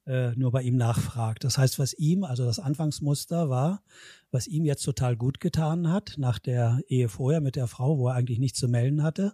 äh, 0.05 0.31
nur 0.35 0.51
bei 0.51 0.61
ihm 0.61 0.77
nachfragt. 0.77 1.43
Das 1.43 1.57
heißt, 1.57 1.79
was 1.79 1.93
ihm, 1.93 2.23
also 2.23 2.45
das 2.45 2.59
Anfangsmuster 2.59 3.49
war, 3.49 3.83
was 4.31 4.47
ihm 4.47 4.65
jetzt 4.65 4.83
total 4.83 5.17
gut 5.17 5.39
getan 5.39 5.91
hat, 5.91 6.15
nach 6.17 6.39
der 6.39 6.81
Ehe 6.87 7.09
vorher 7.09 7.41
mit 7.41 7.55
der 7.55 7.67
Frau, 7.67 7.97
wo 7.97 8.07
er 8.07 8.15
eigentlich 8.15 8.39
nichts 8.39 8.59
zu 8.59 8.67
melden 8.67 9.03
hatte, 9.03 9.33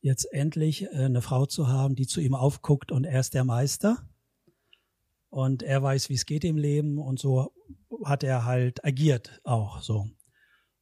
jetzt 0.00 0.32
endlich 0.32 0.84
äh, 0.84 1.04
eine 1.04 1.22
Frau 1.22 1.46
zu 1.46 1.68
haben, 1.68 1.94
die 1.94 2.06
zu 2.06 2.20
ihm 2.20 2.34
aufguckt 2.34 2.92
und 2.92 3.04
er 3.04 3.20
ist 3.20 3.34
der 3.34 3.44
Meister. 3.44 3.98
Und 5.30 5.62
er 5.62 5.82
weiß, 5.82 6.08
wie 6.08 6.14
es 6.14 6.26
geht 6.26 6.44
im 6.44 6.56
Leben 6.56 6.98
und 6.98 7.18
so 7.18 7.52
hat 8.04 8.24
er 8.24 8.44
halt 8.44 8.84
agiert 8.84 9.40
auch 9.44 9.80
so. 9.80 10.08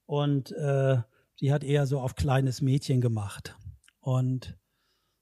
Und 0.06 0.52
äh, 0.52 0.98
die 1.40 1.52
hat 1.52 1.62
eher 1.62 1.86
so 1.86 2.00
auf 2.00 2.14
kleines 2.14 2.62
Mädchen 2.62 3.00
gemacht. 3.00 3.56
Und 4.00 4.58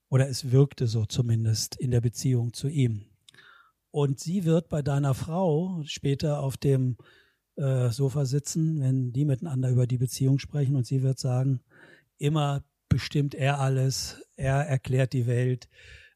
oder 0.08 0.28
es 0.28 0.52
wirkte 0.52 0.86
so 0.86 1.04
zumindest 1.04 1.76
in 1.76 1.90
der 1.90 2.00
Beziehung 2.00 2.52
zu 2.52 2.68
ihm. 2.68 3.06
Und 3.90 4.20
sie 4.20 4.44
wird 4.44 4.68
bei 4.68 4.82
deiner 4.82 5.14
Frau 5.14 5.82
später 5.84 6.40
auf 6.40 6.56
dem 6.56 6.96
äh, 7.56 7.90
Sofa 7.90 8.24
sitzen, 8.24 8.80
wenn 8.80 9.12
die 9.12 9.24
miteinander 9.24 9.70
über 9.70 9.86
die 9.86 9.98
Beziehung 9.98 10.38
sprechen. 10.38 10.76
Und 10.76 10.86
sie 10.86 11.02
wird 11.02 11.18
sagen, 11.18 11.60
immer 12.18 12.64
bestimmt 12.88 13.34
er 13.34 13.58
alles, 13.58 14.22
er 14.36 14.66
erklärt 14.66 15.12
die 15.12 15.26
Welt, 15.26 15.68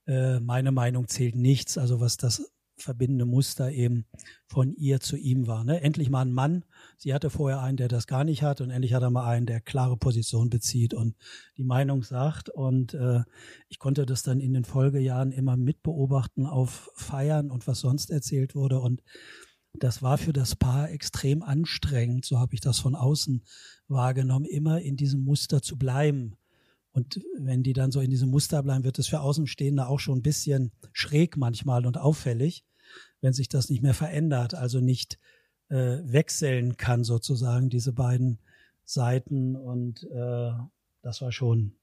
äh, 0.07 0.39
meine 0.41 0.73
Meinung 0.73 1.09
zählt 1.09 1.35
nichts, 1.35 1.79
also 1.79 2.01
was 2.01 2.17
das 2.17 2.51
verbindende 2.83 3.25
Muster 3.25 3.71
eben 3.71 4.07
von 4.47 4.73
ihr 4.75 5.01
zu 5.01 5.17
ihm 5.17 5.47
war. 5.47 5.65
Ne? 5.65 5.81
Endlich 5.81 6.11
mal 6.11 6.23
ein 6.23 6.33
Mann. 6.33 6.65
Sie 6.97 7.15
hatte 7.15 7.31
vorher 7.31 7.61
einen, 7.61 7.77
der 7.77 7.89
das 7.89 8.07
gar 8.07 8.25
nicht 8.25 8.43
hat 8.43 8.61
und 8.61 8.71
endlich 8.71 8.95
hat 8.95 9.03
er 9.03 9.11
mal 9.11 9.27
einen, 9.27 9.47
der 9.47 9.61
klare 9.61 9.97
Position 9.97 10.51
bezieht 10.51 10.95
und 10.95 11.17
die 11.57 11.65
Meinung 11.65 12.03
sagt. 12.03 12.49
Und 12.49 12.95
äh, 12.95 13.23
ich 13.69 13.79
konnte 13.79 14.07
das 14.07 14.23
dann 14.23 14.41
in 14.41 14.53
den 14.53 14.65
Folgejahren 14.65 15.33
immer 15.33 15.57
mitbeobachten 15.57 16.47
auf 16.47 16.91
Feiern 16.95 17.51
und 17.51 17.67
was 17.67 17.81
sonst 17.81 18.11
erzählt 18.11 18.55
wurde. 18.55 18.81
Und 18.81 19.03
das 19.75 20.03
war 20.03 20.19
für 20.19 20.33
das 20.33 20.57
Paar 20.57 20.91
extrem 20.91 21.43
anstrengend, 21.43 22.25
so 22.25 22.39
habe 22.39 22.55
ich 22.55 22.61
das 22.61 22.81
von 22.81 22.95
außen 22.95 23.45
wahrgenommen, 23.89 24.45
immer 24.45 24.81
in 24.81 24.97
diesem 24.97 25.23
Muster 25.23 25.63
zu 25.63 25.79
bleiben. 25.79 26.37
Und 26.93 27.21
wenn 27.39 27.63
die 27.63 27.73
dann 27.73 27.93
so 27.93 28.01
in 28.01 28.11
diesem 28.11 28.31
Muster 28.31 28.63
bleiben, 28.63 28.83
wird 28.85 28.99
es 28.99 29.07
für 29.07 29.21
Außenstehende 29.21 29.87
auch 29.87 30.01
schon 30.01 30.19
ein 30.19 30.23
bisschen 30.23 30.73
schräg 30.93 31.37
manchmal 31.37 31.87
und 31.87 31.99
auffällig 31.99 32.65
wenn 33.21 33.33
sich 33.33 33.49
das 33.49 33.69
nicht 33.71 33.83
mehr 33.83 33.95
verändert, 33.95 34.55
also 34.55 34.81
nicht 34.81 35.19
äh, 35.69 35.99
wechseln 36.03 36.77
kann 36.77 37.05
sozusagen 37.05 37.69
diese 37.69 37.93
beiden 37.93 38.39
Seiten 38.85 39.57
und 39.57 40.05
äh, 40.05 40.53
das 41.03 41.23
war 41.23 41.33
schon 41.33 41.77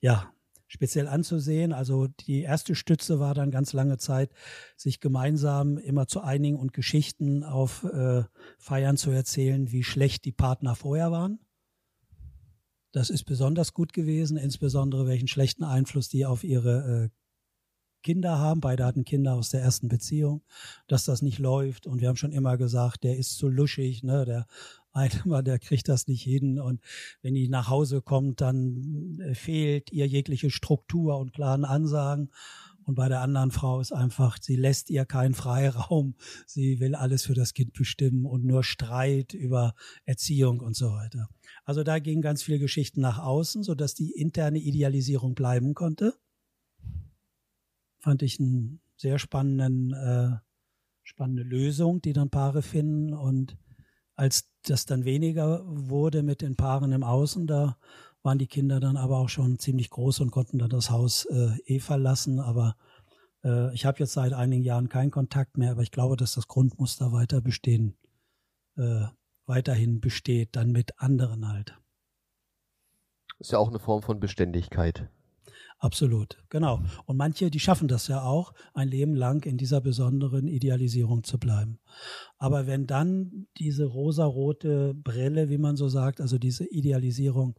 ja 0.00 0.32
speziell 0.70 1.08
anzusehen. 1.08 1.72
Also 1.72 2.06
die 2.06 2.42
erste 2.42 2.74
Stütze 2.74 3.18
war 3.18 3.34
dann 3.34 3.50
ganz 3.50 3.72
lange 3.72 3.98
Zeit, 3.98 4.32
sich 4.76 5.00
gemeinsam 5.00 5.78
immer 5.78 6.06
zu 6.06 6.20
einigen 6.20 6.56
und 6.56 6.72
Geschichten 6.72 7.42
auf 7.42 7.84
äh, 7.84 8.22
Feiern 8.58 8.96
zu 8.96 9.10
erzählen, 9.10 9.72
wie 9.72 9.82
schlecht 9.82 10.24
die 10.24 10.32
Partner 10.32 10.76
vorher 10.76 11.10
waren. 11.10 11.40
Das 12.92 13.10
ist 13.10 13.24
besonders 13.24 13.74
gut 13.74 13.92
gewesen, 13.92 14.36
insbesondere 14.36 15.06
welchen 15.06 15.28
schlechten 15.28 15.64
Einfluss 15.64 16.08
die 16.08 16.24
auf 16.24 16.44
ihre 16.44 17.04
äh, 17.04 17.19
Kinder 18.02 18.38
haben, 18.38 18.60
beide 18.60 18.84
hatten 18.84 19.04
Kinder 19.04 19.34
aus 19.34 19.50
der 19.50 19.62
ersten 19.62 19.88
Beziehung, 19.88 20.42
dass 20.86 21.04
das 21.04 21.22
nicht 21.22 21.38
läuft. 21.38 21.86
Und 21.86 22.00
wir 22.00 22.08
haben 22.08 22.16
schon 22.16 22.32
immer 22.32 22.56
gesagt, 22.56 23.04
der 23.04 23.16
ist 23.16 23.36
zu 23.36 23.48
luschig, 23.48 24.02
ne? 24.02 24.24
Der 24.24 24.46
eine 24.92 25.10
Mal, 25.24 25.42
der 25.42 25.58
kriegt 25.58 25.88
das 25.88 26.08
nicht 26.08 26.22
hin. 26.22 26.58
Und 26.58 26.80
wenn 27.22 27.34
die 27.34 27.48
nach 27.48 27.68
Hause 27.68 28.02
kommt, 28.02 28.40
dann 28.40 29.18
äh, 29.20 29.34
fehlt 29.34 29.92
ihr 29.92 30.06
jegliche 30.06 30.50
Struktur 30.50 31.18
und 31.18 31.32
klaren 31.32 31.64
Ansagen. 31.64 32.30
Und 32.84 32.94
bei 32.94 33.08
der 33.08 33.20
anderen 33.20 33.50
Frau 33.50 33.80
ist 33.80 33.92
einfach, 33.92 34.38
sie 34.40 34.56
lässt 34.56 34.90
ihr 34.90 35.04
keinen 35.04 35.34
Freiraum. 35.34 36.16
Sie 36.46 36.80
will 36.80 36.94
alles 36.94 37.24
für 37.24 37.34
das 37.34 37.54
Kind 37.54 37.72
bestimmen 37.72 38.24
und 38.26 38.44
nur 38.44 38.64
Streit 38.64 39.34
über 39.34 39.74
Erziehung 40.06 40.60
und 40.60 40.74
so 40.74 40.90
weiter. 40.90 41.28
Also 41.64 41.84
da 41.84 41.98
gingen 41.98 42.22
ganz 42.22 42.42
viele 42.42 42.58
Geschichten 42.58 43.00
nach 43.00 43.18
außen, 43.18 43.62
sodass 43.62 43.94
die 43.94 44.10
interne 44.10 44.58
Idealisierung 44.58 45.34
bleiben 45.34 45.74
konnte 45.74 46.14
fand 48.00 48.22
ich 48.22 48.40
einen 48.40 48.80
sehr 48.96 49.18
spannenden, 49.18 49.92
äh, 49.92 50.36
spannende 51.02 51.42
Lösung, 51.42 52.02
die 52.02 52.12
dann 52.12 52.30
Paare 52.30 52.62
finden. 52.62 53.14
Und 53.14 53.56
als 54.16 54.50
das 54.62 54.86
dann 54.86 55.04
weniger 55.04 55.62
wurde 55.64 56.22
mit 56.22 56.42
den 56.42 56.56
Paaren 56.56 56.92
im 56.92 57.04
Außen, 57.04 57.46
da 57.46 57.78
waren 58.22 58.38
die 58.38 58.46
Kinder 58.46 58.80
dann 58.80 58.96
aber 58.96 59.18
auch 59.18 59.28
schon 59.28 59.58
ziemlich 59.58 59.90
groß 59.90 60.20
und 60.20 60.30
konnten 60.30 60.58
dann 60.58 60.70
das 60.70 60.90
Haus 60.90 61.24
äh, 61.26 61.56
eh 61.64 61.80
verlassen. 61.80 62.40
Aber 62.40 62.76
äh, 63.44 63.72
ich 63.74 63.86
habe 63.86 63.98
jetzt 64.00 64.12
seit 64.12 64.32
einigen 64.32 64.62
Jahren 64.62 64.88
keinen 64.88 65.10
Kontakt 65.10 65.56
mehr, 65.56 65.72
aber 65.72 65.82
ich 65.82 65.90
glaube, 65.90 66.16
dass 66.16 66.34
das 66.34 66.48
Grundmuster 66.48 67.12
weiter 67.12 67.40
bestehen, 67.40 67.96
äh, 68.76 69.04
weiterhin 69.46 70.00
besteht, 70.00 70.56
dann 70.56 70.72
mit 70.72 71.00
anderen 71.00 71.48
halt. 71.48 71.78
Ist 73.38 73.52
ja 73.52 73.58
auch 73.58 73.68
eine 73.68 73.78
Form 73.78 74.02
von 74.02 74.20
Beständigkeit. 74.20 75.08
Absolut, 75.82 76.36
genau. 76.50 76.82
Und 77.06 77.16
manche, 77.16 77.50
die 77.50 77.58
schaffen 77.58 77.88
das 77.88 78.06
ja 78.06 78.22
auch, 78.22 78.52
ein 78.74 78.88
Leben 78.88 79.14
lang 79.14 79.46
in 79.46 79.56
dieser 79.56 79.80
besonderen 79.80 80.46
Idealisierung 80.46 81.24
zu 81.24 81.38
bleiben. 81.38 81.80
Aber 82.36 82.66
wenn 82.66 82.86
dann 82.86 83.46
diese 83.56 83.86
rosarote 83.86 84.92
Brille, 84.92 85.48
wie 85.48 85.56
man 85.56 85.76
so 85.76 85.88
sagt, 85.88 86.20
also 86.20 86.36
diese 86.36 86.66
Idealisierung 86.66 87.58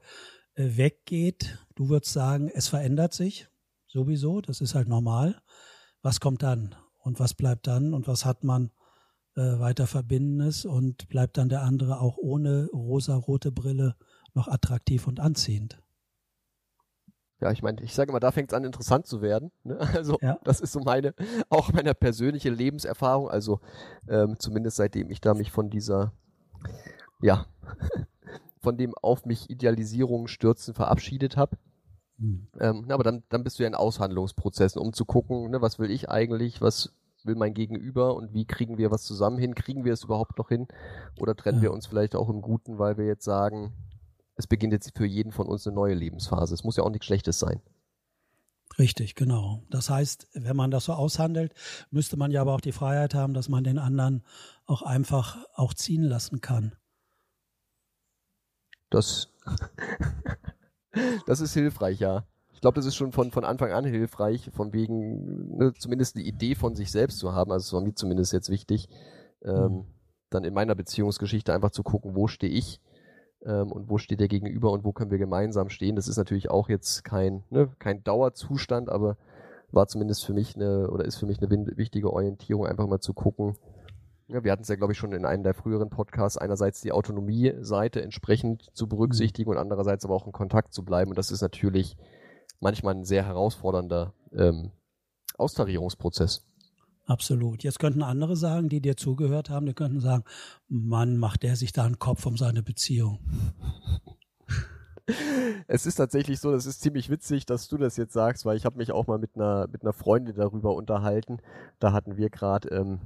äh, 0.54 0.78
weggeht, 0.78 1.58
du 1.74 1.90
würdest 1.90 2.14
sagen, 2.14 2.48
es 2.54 2.68
verändert 2.68 3.14
sich 3.14 3.48
sowieso, 3.88 4.40
das 4.40 4.62
ist 4.62 4.76
halt 4.76 4.88
normal. 4.88 5.42
Was 6.04 6.20
kommt 6.20 6.44
dann? 6.44 6.76
Und 7.00 7.20
was 7.20 7.34
bleibt 7.34 7.66
dann? 7.66 7.92
Und 7.92 8.08
was 8.08 8.24
hat 8.24 8.44
man 8.44 8.70
äh, 9.36 9.42
weiter 9.42 9.88
Verbindendes? 9.88 10.66
Und 10.66 11.08
bleibt 11.10 11.38
dann 11.38 11.50
der 11.50 11.64
andere 11.64 12.00
auch 12.00 12.18
ohne 12.18 12.68
rosarote 12.72 13.52
Brille 13.52 13.96
noch 14.36 14.48
attraktiv 14.48 15.08
und 15.08 15.20
anziehend? 15.20 15.81
Ja, 17.42 17.52
ich 17.52 17.64
meine, 17.64 17.82
ich 17.82 17.96
sage 17.96 18.12
mal, 18.12 18.20
da 18.20 18.32
fängt 18.32 18.52
es 18.52 18.54
an, 18.56 18.64
interessant 18.64 19.08
zu 19.08 19.22
werden. 19.22 19.52
Ne? 19.64 19.80
Also 19.96 20.18
ja. 20.22 20.38
das 20.44 20.62
ist 20.62 20.72
so 20.72 20.80
meine, 20.80 21.14
auch 21.50 21.74
meine 21.74 21.96
persönliche 21.96 22.52
Lebenserfahrung. 22.52 23.30
Also 23.30 23.60
ähm, 24.08 24.36
zumindest 24.38 24.78
seitdem 24.78 25.10
ich 25.10 25.22
da 25.22 25.34
mich 25.34 25.52
von 25.52 25.70
dieser, 25.70 26.14
ja, 27.20 27.48
von 28.62 28.78
dem 28.78 28.94
auf 29.02 29.26
mich 29.26 29.50
Idealisierung 29.50 30.28
stürzen 30.28 30.76
verabschiedet 30.76 31.36
habe. 31.36 31.58
Mhm. 32.20 32.48
Ähm, 32.60 32.86
aber 32.90 33.04
dann, 33.04 33.24
dann 33.30 33.44
bist 33.44 33.58
du 33.58 33.64
ja 33.64 33.68
in 33.68 33.76
Aushandlungsprozessen, 33.76 34.80
um 34.80 34.94
zu 34.94 35.06
gucken, 35.06 35.50
ne, 35.50 35.62
was 35.62 35.80
will 35.80 35.90
ich 35.90 36.10
eigentlich, 36.10 36.62
was 36.62 36.94
will 37.24 37.36
mein 37.36 37.56
Gegenüber 37.56 38.16
und 38.16 38.34
wie 38.34 38.46
kriegen 38.46 38.78
wir 38.78 38.92
was 38.92 39.04
zusammen 39.04 39.40
hin? 39.40 39.56
Kriegen 39.56 39.84
wir 39.84 39.94
es 39.94 40.04
überhaupt 40.04 40.38
noch 40.38 40.50
hin? 40.50 40.68
Oder 41.20 41.36
trennen 41.36 41.58
ja. 41.58 41.64
wir 41.64 41.74
uns 41.74 41.88
vielleicht 41.88 42.16
auch 42.16 42.30
im 42.30 42.42
Guten, 42.42 42.78
weil 42.78 42.98
wir 42.98 43.06
jetzt 43.06 43.26
sagen, 43.26 43.74
es 44.42 44.48
beginnt 44.48 44.74
jetzt 44.74 44.98
für 44.98 45.06
jeden 45.06 45.32
von 45.32 45.48
uns 45.48 45.68
eine 45.68 45.76
neue 45.76 45.94
Lebensphase. 45.94 46.54
Es 46.54 46.64
muss 46.64 46.76
ja 46.76 46.84
auch 46.84 46.90
nichts 46.90 47.06
Schlechtes 47.06 47.40
sein. 47.40 47.62
Richtig, 48.80 49.16
genau. 49.16 49.62
Das 49.70 49.90
heißt, 49.90 50.28
wenn 50.34 50.56
man 50.56 50.72
das 50.72 50.86
so 50.86 50.94
aushandelt, 50.94 51.54
müsste 51.92 52.18
man 52.18 52.32
ja 52.32 52.42
aber 52.42 52.56
auch 52.56 52.62
die 52.62 52.72
Freiheit 52.72 53.14
haben, 53.14 53.34
dass 53.34 53.50
man 53.50 53.64
den 53.64 53.78
anderen 53.78 54.24
auch 54.66 54.82
einfach 54.82 55.38
auch 55.54 55.74
ziehen 55.74 56.04
lassen 56.04 56.42
kann. 56.42 56.74
Das, 58.90 59.30
das 61.28 61.42
ist 61.42 61.54
hilfreich, 61.54 62.00
ja. 62.00 62.26
Ich 62.54 62.62
glaube, 62.62 62.76
das 62.76 62.86
ist 62.86 62.96
schon 62.96 63.12
von, 63.12 63.32
von 63.32 63.44
Anfang 63.44 63.72
an 63.72 63.86
hilfreich, 63.86 64.50
von 64.54 64.74
wegen 64.74 65.58
ne, 65.58 65.74
zumindest 65.74 66.16
die 66.16 66.28
Idee 66.28 66.56
von 66.56 66.76
sich 66.76 66.92
selbst 66.92 67.20
zu 67.20 67.34
haben. 67.34 67.52
Also 67.52 67.66
es 67.66 67.74
war 67.74 67.82
mir 67.82 67.94
zumindest 67.94 68.34
jetzt 68.34 68.50
wichtig, 68.50 68.90
ähm, 69.44 69.74
mhm. 69.74 69.86
dann 70.30 70.44
in 70.44 70.54
meiner 70.54 70.76
Beziehungsgeschichte 70.76 71.54
einfach 71.54 71.72
zu 71.72 71.84
gucken, 71.84 72.16
wo 72.16 72.28
stehe 72.28 72.52
ich 72.52 72.80
ähm, 73.46 73.72
und 73.72 73.90
wo 73.90 73.98
steht 73.98 74.20
der 74.20 74.28
Gegenüber 74.28 74.72
und 74.72 74.84
wo 74.84 74.92
können 74.92 75.12
wir 75.12 75.18
gemeinsam 75.18 75.70
stehen. 75.70 75.96
Das 75.96 76.08
ist 76.08 76.18
natürlich 76.18 76.50
auch 76.50 76.70
jetzt 76.70 77.04
kein, 77.04 77.44
ne, 77.50 77.70
kein 77.80 78.04
Dauerzustand, 78.04 78.90
aber 78.90 79.18
war 79.72 79.88
zumindest 79.88 80.26
für 80.26 80.34
mich 80.34 80.56
eine 80.56 80.90
oder 80.90 81.06
ist 81.06 81.18
für 81.18 81.26
mich 81.26 81.42
eine 81.42 81.50
wichtige 81.78 82.12
Orientierung, 82.12 82.66
einfach 82.66 82.88
mal 82.88 83.00
zu 83.00 83.14
gucken. 83.14 83.56
Ja, 84.28 84.44
wir 84.44 84.52
hatten 84.52 84.62
es 84.62 84.70
ja, 84.70 84.76
glaube 84.76 84.94
ich, 84.94 85.00
schon 85.00 85.12
in 85.12 85.26
einem 85.26 85.44
der 85.44 85.54
früheren 85.54 85.90
Podcasts, 85.90 86.38
einerseits 86.38 86.82
die 86.82 86.92
Autonomie-Seite 86.92 88.02
entsprechend 88.02 88.70
zu 88.74 88.88
berücksichtigen 88.88 89.50
mhm. 89.50 89.58
und 89.58 89.62
andererseits 89.62 90.06
aber 90.06 90.16
auch 90.16 90.26
in 90.26 90.32
Kontakt 90.32 90.74
zu 90.74 90.86
bleiben. 90.86 91.12
Und 91.12 91.18
das 91.18 91.32
ist 91.32 91.42
natürlich 91.42 91.98
manchmal 92.60 92.96
ein 92.96 93.04
sehr 93.04 93.26
herausfordernder 93.26 94.14
ähm, 94.34 94.72
Austarierungsprozess. 95.38 96.46
Absolut. 97.06 97.64
Jetzt 97.64 97.80
könnten 97.80 98.04
andere 98.04 98.36
sagen, 98.36 98.70
die 98.70 98.82
dir 98.82 98.96
zugehört 98.96 99.50
haben, 99.50 99.66
die 99.66 99.74
könnten 99.74 100.00
sagen, 100.00 100.24
Mann, 100.68 101.18
macht 101.18 101.44
der 101.44 101.56
sich 101.56 101.72
da 101.72 101.86
einen 101.86 102.00
Kopf 102.00 102.26
um 102.26 102.38
seine 102.38 102.64
Beziehung. 102.64 103.20
Es 105.68 105.86
ist 105.86 105.96
tatsächlich 105.96 106.40
so, 106.40 106.52
das 106.52 106.66
ist 106.66 106.82
ziemlich 106.82 107.10
witzig, 107.10 107.46
dass 107.46 107.68
du 107.68 107.78
das 107.78 107.98
jetzt 107.98 108.14
sagst, 108.14 108.46
weil 108.46 108.56
ich 108.56 108.66
habe 108.66 108.78
mich 108.78 108.92
auch 108.92 109.08
mal 109.08 109.18
mit 109.18 109.36
einer 109.36 109.68
mit 109.72 109.82
einer 109.82 109.94
Freundin 109.94 110.36
darüber 110.36 110.74
unterhalten. 110.74 111.40
Da 111.80 111.92
hatten 111.92 112.18
wir 112.18 112.30
gerade 112.30 112.70
ähm, 112.70 113.00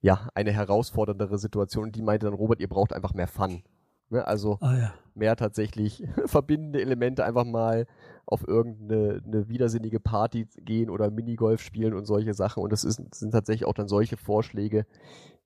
ja 0.00 0.28
eine 0.34 0.52
herausforderndere 0.52 1.38
Situation 1.38 1.84
und 1.84 1.96
die 1.96 2.02
meinte 2.02 2.26
dann, 2.26 2.34
Robert, 2.34 2.60
ihr 2.60 2.68
braucht 2.68 2.92
einfach 2.92 3.12
mehr 3.12 3.28
Fun. 3.28 3.62
Ne? 4.08 4.26
Also 4.26 4.58
ah, 4.60 4.76
ja. 4.76 4.94
mehr 5.14 5.36
tatsächlich 5.36 6.04
verbindende 6.26 6.80
Elemente 6.80 7.24
einfach 7.24 7.44
mal 7.44 7.86
auf 8.26 8.46
irgendeine 8.46 9.22
eine 9.24 9.48
widersinnige 9.48 10.00
Party 10.00 10.48
gehen 10.56 10.90
oder 10.90 11.10
Minigolf 11.10 11.62
spielen 11.62 11.94
und 11.94 12.06
solche 12.06 12.34
Sachen. 12.34 12.62
Und 12.62 12.72
das 12.72 12.84
ist, 12.84 13.00
sind 13.14 13.30
tatsächlich 13.30 13.66
auch 13.66 13.74
dann 13.74 13.88
solche 13.88 14.16
Vorschläge, 14.16 14.84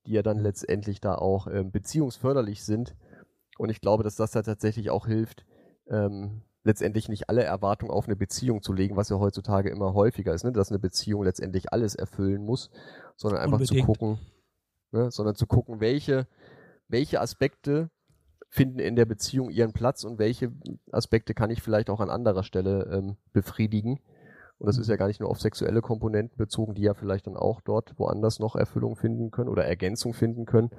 die 0.07 0.13
ja 0.13 0.23
dann 0.23 0.39
letztendlich 0.39 1.01
da 1.01 1.15
auch 1.15 1.47
ähm, 1.47 1.71
beziehungsförderlich 1.71 2.65
sind. 2.65 2.97
Und 3.59 3.69
ich 3.69 3.83
glaube, 3.83 4.03
dass 4.03 4.17
das 4.17 4.31
da 4.31 4.43
tatsächlich 4.43 4.91
auch 4.91 5.07
hilft, 5.07 5.45
ähm, 5.89 6.43
letztendlich 6.65 7.09
nicht 7.09 7.29
alle 7.29 7.45
Erwartungen 7.45 7.91
auf 7.93 8.07
eine 8.07 8.17
Beziehung 8.17 8.63
zu 8.63 8.73
legen, 8.73 8.97
was 8.97 9.11
ja 9.11 9.19
heutzutage 9.19 9.71
immer 9.71 9.93
häufiger 9.93 10.33
ist, 10.33 10.45
ne? 10.45 10.53
dass 10.53 10.71
eine 10.71 10.79
Beziehung 10.79 11.25
letztendlich 11.25 11.73
alles 11.73 11.95
erfüllen 11.95 12.45
muss, 12.45 12.71
sondern 13.17 13.41
einfach 13.41 13.61
Unbedingt. 13.61 13.81
zu 13.81 13.87
gucken, 13.87 14.19
ne? 14.93 15.11
sondern 15.11 15.35
zu 15.35 15.47
gucken, 15.47 15.81
welche, 15.81 16.27
welche 16.89 17.21
Aspekte 17.21 17.91
finden 18.51 18.81
in 18.81 18.97
der 18.97 19.07
Beziehung 19.07 19.49
ihren 19.49 19.73
Platz 19.73 20.05
und 20.05 20.19
welche 20.19 20.53
Aspekte 20.91 21.35
kann 21.35 21.51
ich 21.51 21.63
vielleicht 21.63 21.89
auch 21.89 22.01
an 22.01 22.11
anderer 22.11 22.43
Stelle 22.43 22.91
ähm, 22.93 23.17
befriedigen. 23.33 24.01
Und 24.59 24.67
das 24.67 24.77
ist 24.77 24.89
ja 24.89 24.95
mhm. 24.95 24.99
gar 24.99 25.07
nicht 25.07 25.21
nur 25.21 25.31
auf 25.31 25.41
sexuelle 25.41 25.81
Komponenten 25.81 26.37
bezogen, 26.37 26.75
die 26.75 26.83
ja 26.83 26.95
vielleicht 26.95 27.27
dann 27.27 27.37
auch 27.37 27.61
dort 27.61 27.99
woanders 27.99 28.41
noch 28.41 28.57
Erfüllung 28.57 28.97
finden 28.97 29.31
können 29.31 29.49
oder 29.49 29.65
Ergänzung 29.65 30.13
finden 30.13 30.45
können, 30.47 30.71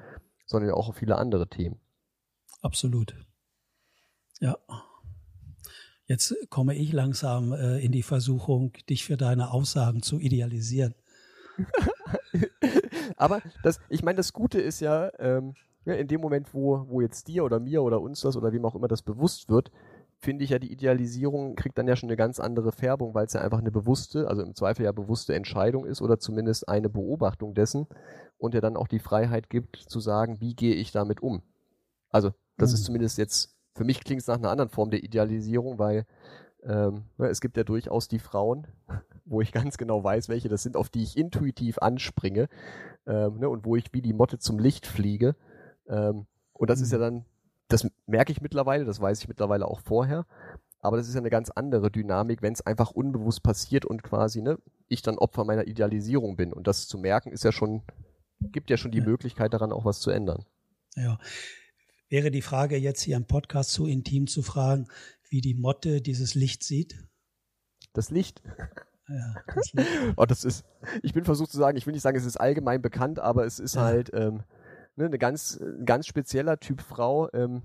sondern 0.46 0.72
auch 0.72 0.90
auf 0.90 0.98
viele 0.98 1.18
andere 1.18 1.48
Themen. 1.48 1.80
Absolut. 2.62 3.16
Ja. 4.40 4.58
Jetzt 6.06 6.36
komme 6.50 6.76
ich 6.76 6.92
langsam 6.92 7.54
äh, 7.54 7.80
in 7.80 7.94
die 7.94 8.04
Versuchung, 8.04 8.74
dich 8.90 9.06
für 9.06 9.16
deine 9.16 9.52
Aussagen 9.52 10.02
zu 10.02 10.20
idealisieren. 10.20 10.94
Aber 13.16 13.42
das, 13.64 13.80
ich 13.88 14.04
meine, 14.04 14.18
das 14.18 14.34
Gute 14.34 14.60
ist 14.60 14.82
ja, 14.82 15.12
ähm, 15.20 15.56
ja, 15.86 15.94
in 15.94 16.08
dem 16.08 16.22
Moment, 16.22 16.54
wo, 16.54 16.86
wo 16.88 17.02
jetzt 17.02 17.28
dir 17.28 17.44
oder 17.44 17.60
mir 17.60 17.82
oder 17.82 18.02
uns 18.02 18.22
das 18.22 18.38
oder 18.38 18.52
wem 18.52 18.66
auch 18.66 18.76
immer 18.76 18.88
das 18.88 19.02
bewusst 19.02 19.50
wird, 19.50 19.72
finde 20.22 20.44
ich 20.44 20.52
ja, 20.52 20.60
die 20.60 20.72
Idealisierung 20.72 21.56
kriegt 21.56 21.78
dann 21.78 21.88
ja 21.88 21.96
schon 21.96 22.10
eine 22.10 22.18
ganz 22.18 22.40
andere 22.40 22.72
Färbung, 22.72 23.16
weil 23.16 23.26
es 23.26 23.34
ja 23.34 23.42
einfach 23.42 23.58
eine 23.58 23.72
bewusste, 23.72 24.28
also 24.28 24.44
im 24.44 24.54
Zweifel 24.54 24.86
ja 24.86 24.92
bewusste 24.92 25.34
Entscheidung 25.34 25.86
ist 25.86 26.02
oder 26.02 26.20
zumindest 26.20 26.70
eine 26.70 26.90
Beobachtung 26.90 27.56
dessen 27.56 27.88
und 28.38 28.54
ja 28.54 28.62
dann 28.62 28.78
auch 28.78 28.88
die 28.88 29.00
Freiheit 29.00 29.50
gibt 29.50 29.78
zu 29.78 30.00
sagen, 30.00 30.40
wie 30.40 30.56
gehe 30.56 30.76
ich 30.76 30.92
damit 30.92 31.22
um. 31.24 31.42
Also 32.12 32.32
das 32.58 32.70
mhm. 32.70 32.76
ist 32.76 32.84
zumindest 32.84 33.18
jetzt, 33.18 33.58
für 33.74 33.84
mich 33.84 34.04
klingt 34.04 34.22
es 34.22 34.28
nach 34.28 34.38
einer 34.38 34.52
anderen 34.52 34.70
Form 34.70 34.92
der 34.92 35.04
Idealisierung, 35.04 35.80
weil 35.80 36.06
ähm, 36.64 37.06
ne, 37.18 37.28
es 37.28 37.42
gibt 37.42 37.58
ja 37.58 37.64
durchaus 37.64 38.08
die 38.08 38.20
Frauen, 38.20 38.68
wo 39.26 39.42
ich 39.42 39.52
ganz 39.52 39.78
genau 39.78 40.04
weiß, 40.04 40.30
welche 40.30 40.50
das 40.50 40.62
sind, 40.62 40.78
auf 40.78 40.90
die 40.90 41.02
ich 41.02 41.18
intuitiv 41.18 41.80
anspringe 41.80 42.48
ähm, 43.08 43.40
ne, 43.40 43.50
und 43.50 43.66
wo 43.66 43.76
ich 43.76 43.86
wie 43.92 44.04
die 44.04 44.14
Motte 44.14 44.38
zum 44.38 44.60
Licht 44.60 44.86
fliege 44.86 45.36
ähm, 45.88 46.28
und 46.54 46.70
das 46.70 46.82
ist 46.82 46.92
ja 46.92 46.98
mhm. 46.98 47.02
dann, 47.02 47.26
das 47.68 47.88
merke 48.06 48.32
ich 48.32 48.42
mittlerweile, 48.42 48.86
das 48.86 49.00
weiß 49.00 49.20
ich 49.20 49.28
mittlerweile 49.28 49.66
auch 49.68 49.80
vorher. 49.82 50.26
Aber 50.80 50.98
das 50.98 51.08
ist 51.08 51.14
ja 51.14 51.20
eine 51.20 51.30
ganz 51.30 51.52
andere 51.52 51.92
Dynamik, 51.92 52.42
wenn 52.42 52.54
es 52.54 52.66
einfach 52.66 52.92
unbewusst 52.92 53.44
passiert 53.44 53.86
und 53.86 54.02
quasi, 54.02 54.42
ne, 54.42 54.58
ich 54.88 55.04
dann 55.04 55.18
Opfer 55.18 55.44
meiner 55.44 55.68
Idealisierung 55.68 56.36
bin. 56.36 56.52
Und 56.54 56.68
das 56.68 56.88
zu 56.88 56.98
merken, 56.98 57.32
ist 57.32 57.44
ja 57.44 57.52
schon, 57.52 57.84
gibt 58.40 58.70
ja 58.70 58.78
schon 58.78 58.92
die 58.92 58.98
ja. 58.98 59.06
Möglichkeit 59.06 59.54
daran, 59.54 59.72
auch 59.72 59.86
was 59.86 60.00
zu 60.00 60.10
ändern. 60.10 60.46
Ja. 60.96 61.20
Wäre 62.10 62.32
die 62.32 62.42
Frage 62.42 62.78
jetzt 62.78 63.02
hier 63.02 63.16
im 63.16 63.26
Podcast 63.26 63.72
zu 63.72 63.86
intim 63.86 64.28
zu 64.28 64.42
fragen, 64.42 64.88
wie 65.30 65.40
die 65.40 65.54
Motte 65.54 66.02
dieses 66.02 66.36
Licht 66.36 66.64
sieht? 66.64 67.08
Das 67.94 68.10
Licht? 68.10 68.42
Ja, 69.08 69.36
das 69.56 69.74
Licht. 69.74 69.90
oh, 70.18 70.26
das 70.26 70.44
ist, 70.44 70.66
ich 71.04 71.14
bin 71.14 71.26
versucht 71.26 71.52
zu 71.52 71.58
sagen, 71.58 71.78
ich 71.78 71.86
will 71.86 71.94
nicht 71.94 72.02
sagen, 72.02 72.18
es 72.18 72.26
ist 72.26 72.38
allgemein 72.38 72.82
bekannt, 72.82 73.20
aber 73.20 73.46
es 73.46 73.60
ist 73.60 73.76
ja. 73.76 73.84
halt, 73.84 74.12
ähm, 74.14 74.44
ne, 75.02 75.08
eine 75.08 75.18
ganz, 75.18 75.60
ganz 75.84 76.08
spezieller 76.08 76.60
Typ 76.60 76.82
Frau, 76.82 77.30
ähm, 77.34 77.64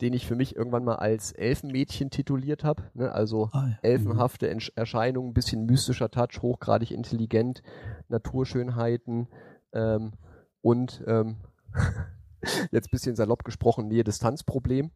den 0.00 0.14
ich 0.14 0.26
für 0.26 0.34
mich 0.34 0.56
irgendwann 0.56 0.84
mal 0.84 0.96
als 0.96 1.32
Elfenmädchen 1.32 2.10
tituliert 2.10 2.64
habe. 2.64 2.82
Ne? 2.94 3.12
Also 3.12 3.50
ah, 3.52 3.68
ja. 3.68 3.78
elfenhafte 3.82 4.52
mhm. 4.52 4.60
Erscheinungen, 4.74 5.30
ein 5.30 5.34
bisschen 5.34 5.66
mystischer 5.66 6.10
Touch, 6.10 6.40
hochgradig 6.40 6.90
intelligent, 6.90 7.62
Naturschönheiten 8.08 9.28
ähm, 9.72 10.14
und 10.60 11.04
ähm, 11.06 11.36
jetzt 12.72 12.88
ein 12.88 12.90
bisschen 12.90 13.16
salopp 13.16 13.44
gesprochen, 13.44 13.88
Nähe-Distanz-Problem. 13.88 14.90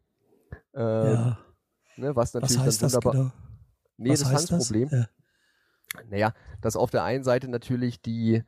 Ähm, 0.73 1.13
ja. 1.13 1.37
ne, 1.95 2.15
was 2.15 2.33
natürlich 2.33 2.65
was 2.65 2.77
dann 2.79 2.91
wunderbar. 2.91 3.13
Genau? 3.13 3.31
Nähe-Distanz-Problem. 3.97 4.89
Ja. 4.91 5.05
Naja, 6.09 6.33
dass 6.59 6.75
auf 6.75 6.89
der 6.91 7.03
einen 7.03 7.23
Seite 7.23 7.47
natürlich 7.47 8.01
die 8.01 8.43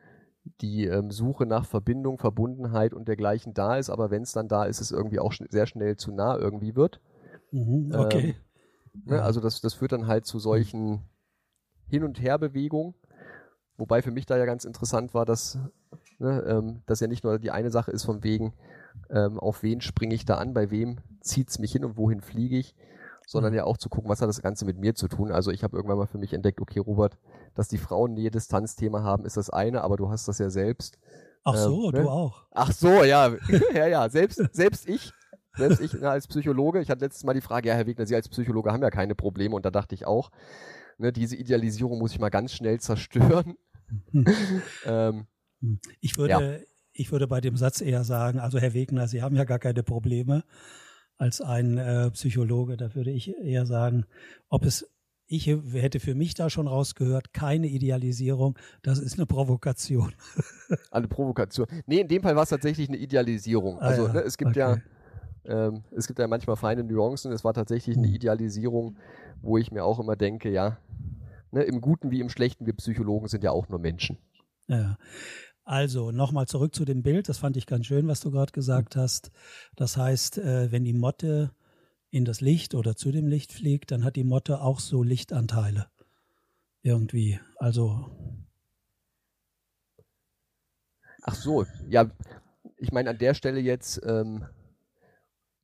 die 0.62 0.86
ähm, 0.86 1.12
Suche 1.12 1.46
nach 1.46 1.66
Verbindung, 1.66 2.18
Verbundenheit 2.18 2.94
und 2.94 3.08
dergleichen 3.08 3.54
da 3.54 3.78
ist, 3.78 3.90
aber 3.90 4.12
wenn 4.12 4.24
es 4.24 4.32
dann 4.32 4.48
da 4.48 4.66
ist, 4.66 4.82
es 4.82 4.92
irgendwie 4.92 5.20
auch 5.20 5.32
schn 5.32 5.48
sehr 5.50 5.68
schnell 5.68 5.98
zu 5.98 6.12
nah 6.12 6.38
irgendwie 6.38 6.76
wird. 6.76 7.02
Mhm, 7.52 7.92
okay. 7.96 8.36
Ähm, 8.96 9.06
ne, 9.06 9.22
also 9.22 9.42
das, 9.42 9.62
das 9.62 9.74
führt 9.74 9.92
dann 9.92 10.08
halt 10.08 10.26
zu 10.26 10.40
solchen 10.40 11.02
Hin- 11.88 12.04
und 12.04 12.22
Herbewegungen. 12.22 12.94
Wobei 13.78 14.02
für 14.02 14.12
mich 14.12 14.26
da 14.26 14.38
ja 14.38 14.46
ganz 14.46 14.66
interessant 14.66 15.14
war, 15.14 15.26
dass 15.26 15.58
ne, 16.20 16.44
ähm, 16.48 16.82
das 16.86 17.00
ja 17.00 17.08
nicht 17.08 17.24
nur 17.24 17.40
die 17.40 17.52
eine 17.52 17.72
Sache 17.72 17.92
ist 17.92 18.04
von 18.04 18.24
wegen, 18.24 18.54
ähm, 19.10 19.40
auf 19.40 19.64
wen 19.64 19.82
springe 19.82 20.16
ich 20.16 20.26
da 20.26 20.36
an, 20.36 20.54
bei 20.54 20.70
wem 20.72 21.00
zieht 21.22 21.50
es 21.50 21.60
mich 21.60 21.72
hin 21.72 21.86
und 21.86 21.98
wohin 21.98 22.22
fliege 22.22 22.58
ich, 22.58 22.76
sondern 23.30 23.52
mhm. 23.52 23.58
ja 23.58 23.64
auch 23.66 23.78
zu 23.78 23.90
gucken, 23.90 24.10
was 24.10 24.22
hat 24.22 24.28
das 24.28 24.42
Ganze 24.42 24.66
mit 24.66 24.80
mir 24.80 24.96
zu 24.96 25.08
tun. 25.08 25.32
Also 25.32 25.52
ich 25.52 25.64
habe 25.64 25.78
irgendwann 25.78 26.00
mal 26.00 26.08
für 26.08 26.18
mich 26.18 26.34
entdeckt, 26.34 26.60
okay, 26.62 26.80
Robert, 26.80 27.16
dass 27.54 27.68
die 27.68 27.78
Frauen 27.78 28.16
Nähe-Distanz-Thema 28.16 29.04
haben, 29.04 29.24
ist 29.24 29.38
das 29.38 29.52
eine, 29.52 29.84
aber 29.84 29.98
du 29.98 30.10
hast 30.10 30.28
das 30.28 30.40
ja 30.40 30.50
selbst. 30.50 30.98
Ach 31.44 31.56
so, 31.56 31.90
ähm, 31.90 31.96
ne? 31.96 32.02
du 32.02 32.10
auch. 32.10 32.48
Ach 32.50 32.72
so, 32.72 33.04
ja, 33.04 33.32
ja, 33.74 33.88
ja, 33.88 34.10
selbst, 34.10 34.42
selbst 34.52 34.90
ich, 34.90 35.14
selbst 35.56 35.80
ich 35.80 35.94
na, 36.02 36.10
als 36.10 36.26
Psychologe, 36.26 36.82
ich 36.82 36.90
hatte 36.90 37.06
letztes 37.06 37.24
Mal 37.24 37.36
die 37.36 37.42
Frage, 37.42 37.70
ja, 37.70 37.76
Herr 37.76 37.86
Wegner, 37.86 38.08
Sie 38.08 38.16
als 38.16 38.30
Psychologe 38.30 38.72
haben 38.72 38.82
ja 38.82 38.90
keine 38.90 39.14
Probleme 39.14 39.56
und 39.56 39.64
da 39.64 39.70
dachte 39.70 39.94
ich 39.94 40.08
auch, 40.08 40.32
ne, 40.98 41.14
diese 41.14 41.36
Idealisierung 41.36 42.00
muss 42.00 42.12
ich 42.12 42.20
mal 42.20 42.30
ganz 42.30 42.52
schnell 42.52 42.80
zerstören. 42.80 43.54
ähm, 44.86 45.28
ich 46.00 46.18
würde, 46.18 46.32
ja. 46.32 46.66
ich 46.94 47.12
würde 47.12 47.28
bei 47.28 47.42
dem 47.42 47.58
Satz 47.58 47.80
eher 47.80 48.04
sagen, 48.04 48.40
also 48.40 48.58
Herr 48.58 48.74
Wegner, 48.74 49.08
Sie 49.08 49.22
haben 49.22 49.36
ja 49.36 49.44
gar 49.44 49.60
keine 49.60 49.84
Probleme 49.84 50.44
als 51.20 51.42
ein 51.42 51.78
äh, 51.78 52.10
Psychologe. 52.12 52.78
Da 52.78 52.96
würde 52.96 53.12
ich 53.12 53.36
eher 53.38 53.68
sagen, 53.68 54.06
ob 54.50 54.66
es 54.66 54.90
ich 55.32 55.46
hätte 55.46 56.00
für 56.00 56.16
mich 56.16 56.34
da 56.34 56.50
schon 56.50 56.68
rausgehört, 56.68 57.34
keine 57.34 57.68
Idealisierung, 57.68 58.58
das 58.82 58.98
ist 58.98 59.20
eine 59.20 59.28
Provokation. 59.28 60.12
eine 60.92 61.08
Provokation. 61.08 61.68
Nee, 61.86 62.00
in 62.00 62.08
dem 62.08 62.24
Fall 62.24 62.36
war 62.36 62.42
es 62.42 62.50
tatsächlich 62.50 62.90
eine 62.90 62.98
Idealisierung. 62.98 63.78
Ah, 63.78 63.90
also 63.90 64.08
ja. 64.08 64.14
ne, 64.14 64.20
es 64.22 64.40
gibt 64.40 64.50
okay. 64.50 64.60
ja 64.60 64.78
ähm, 65.46 65.84
es 65.92 66.08
gibt 66.08 66.20
ja 66.20 66.28
manchmal 66.28 66.56
feine 66.56 66.84
Nuancen. 66.84 67.32
Es 67.32 67.44
war 67.44 67.54
tatsächlich 67.54 67.98
eine 67.98 68.08
hm. 68.08 68.16
Idealisierung, 68.16 68.98
wo 69.42 69.58
ich 69.58 69.72
mir 69.72 69.84
auch 69.84 70.00
immer 70.00 70.16
denke, 70.16 70.50
ja, 70.52 70.78
ne, 71.52 71.64
im 71.64 71.82
Guten 71.82 72.12
wie 72.12 72.20
im 72.20 72.30
Schlechten, 72.30 72.66
wir 72.66 72.74
Psychologen 72.74 73.28
sind 73.28 73.44
ja 73.44 73.52
auch 73.52 73.70
nur 73.70 73.80
Menschen. 73.80 74.18
Ja. 74.68 74.98
Also 75.70 76.10
nochmal 76.10 76.48
zurück 76.48 76.74
zu 76.74 76.84
dem 76.84 77.04
Bild. 77.04 77.30
Das 77.30 77.38
fand 77.38 77.56
ich 77.56 77.68
ganz 77.68 77.86
schön, 77.86 78.08
was 78.08 78.22
du 78.22 78.32
gerade 78.32 78.52
gesagt 78.52 78.96
hast. 78.96 79.30
Das 79.76 79.98
heißt, 79.98 80.40
äh, 80.40 80.72
wenn 80.72 80.84
die 80.84 80.94
Motte 80.94 81.52
in 82.10 82.26
das 82.26 82.42
Licht 82.42 82.74
oder 82.74 82.96
zu 82.96 83.12
dem 83.12 83.28
Licht 83.28 83.54
fliegt, 83.54 83.92
dann 83.92 84.04
hat 84.04 84.16
die 84.16 84.24
Motte 84.24 84.62
auch 84.62 84.80
so 84.80 85.04
Lichtanteile. 85.04 85.86
Irgendwie. 86.82 87.40
Also. 87.58 88.10
Ach 91.22 91.36
so, 91.36 91.68
ja. 91.88 92.10
Ich 92.78 92.92
meine, 92.92 93.12
an 93.12 93.20
der 93.20 93.36
Stelle 93.36 93.60
jetzt, 93.60 94.02
ähm, 94.04 94.48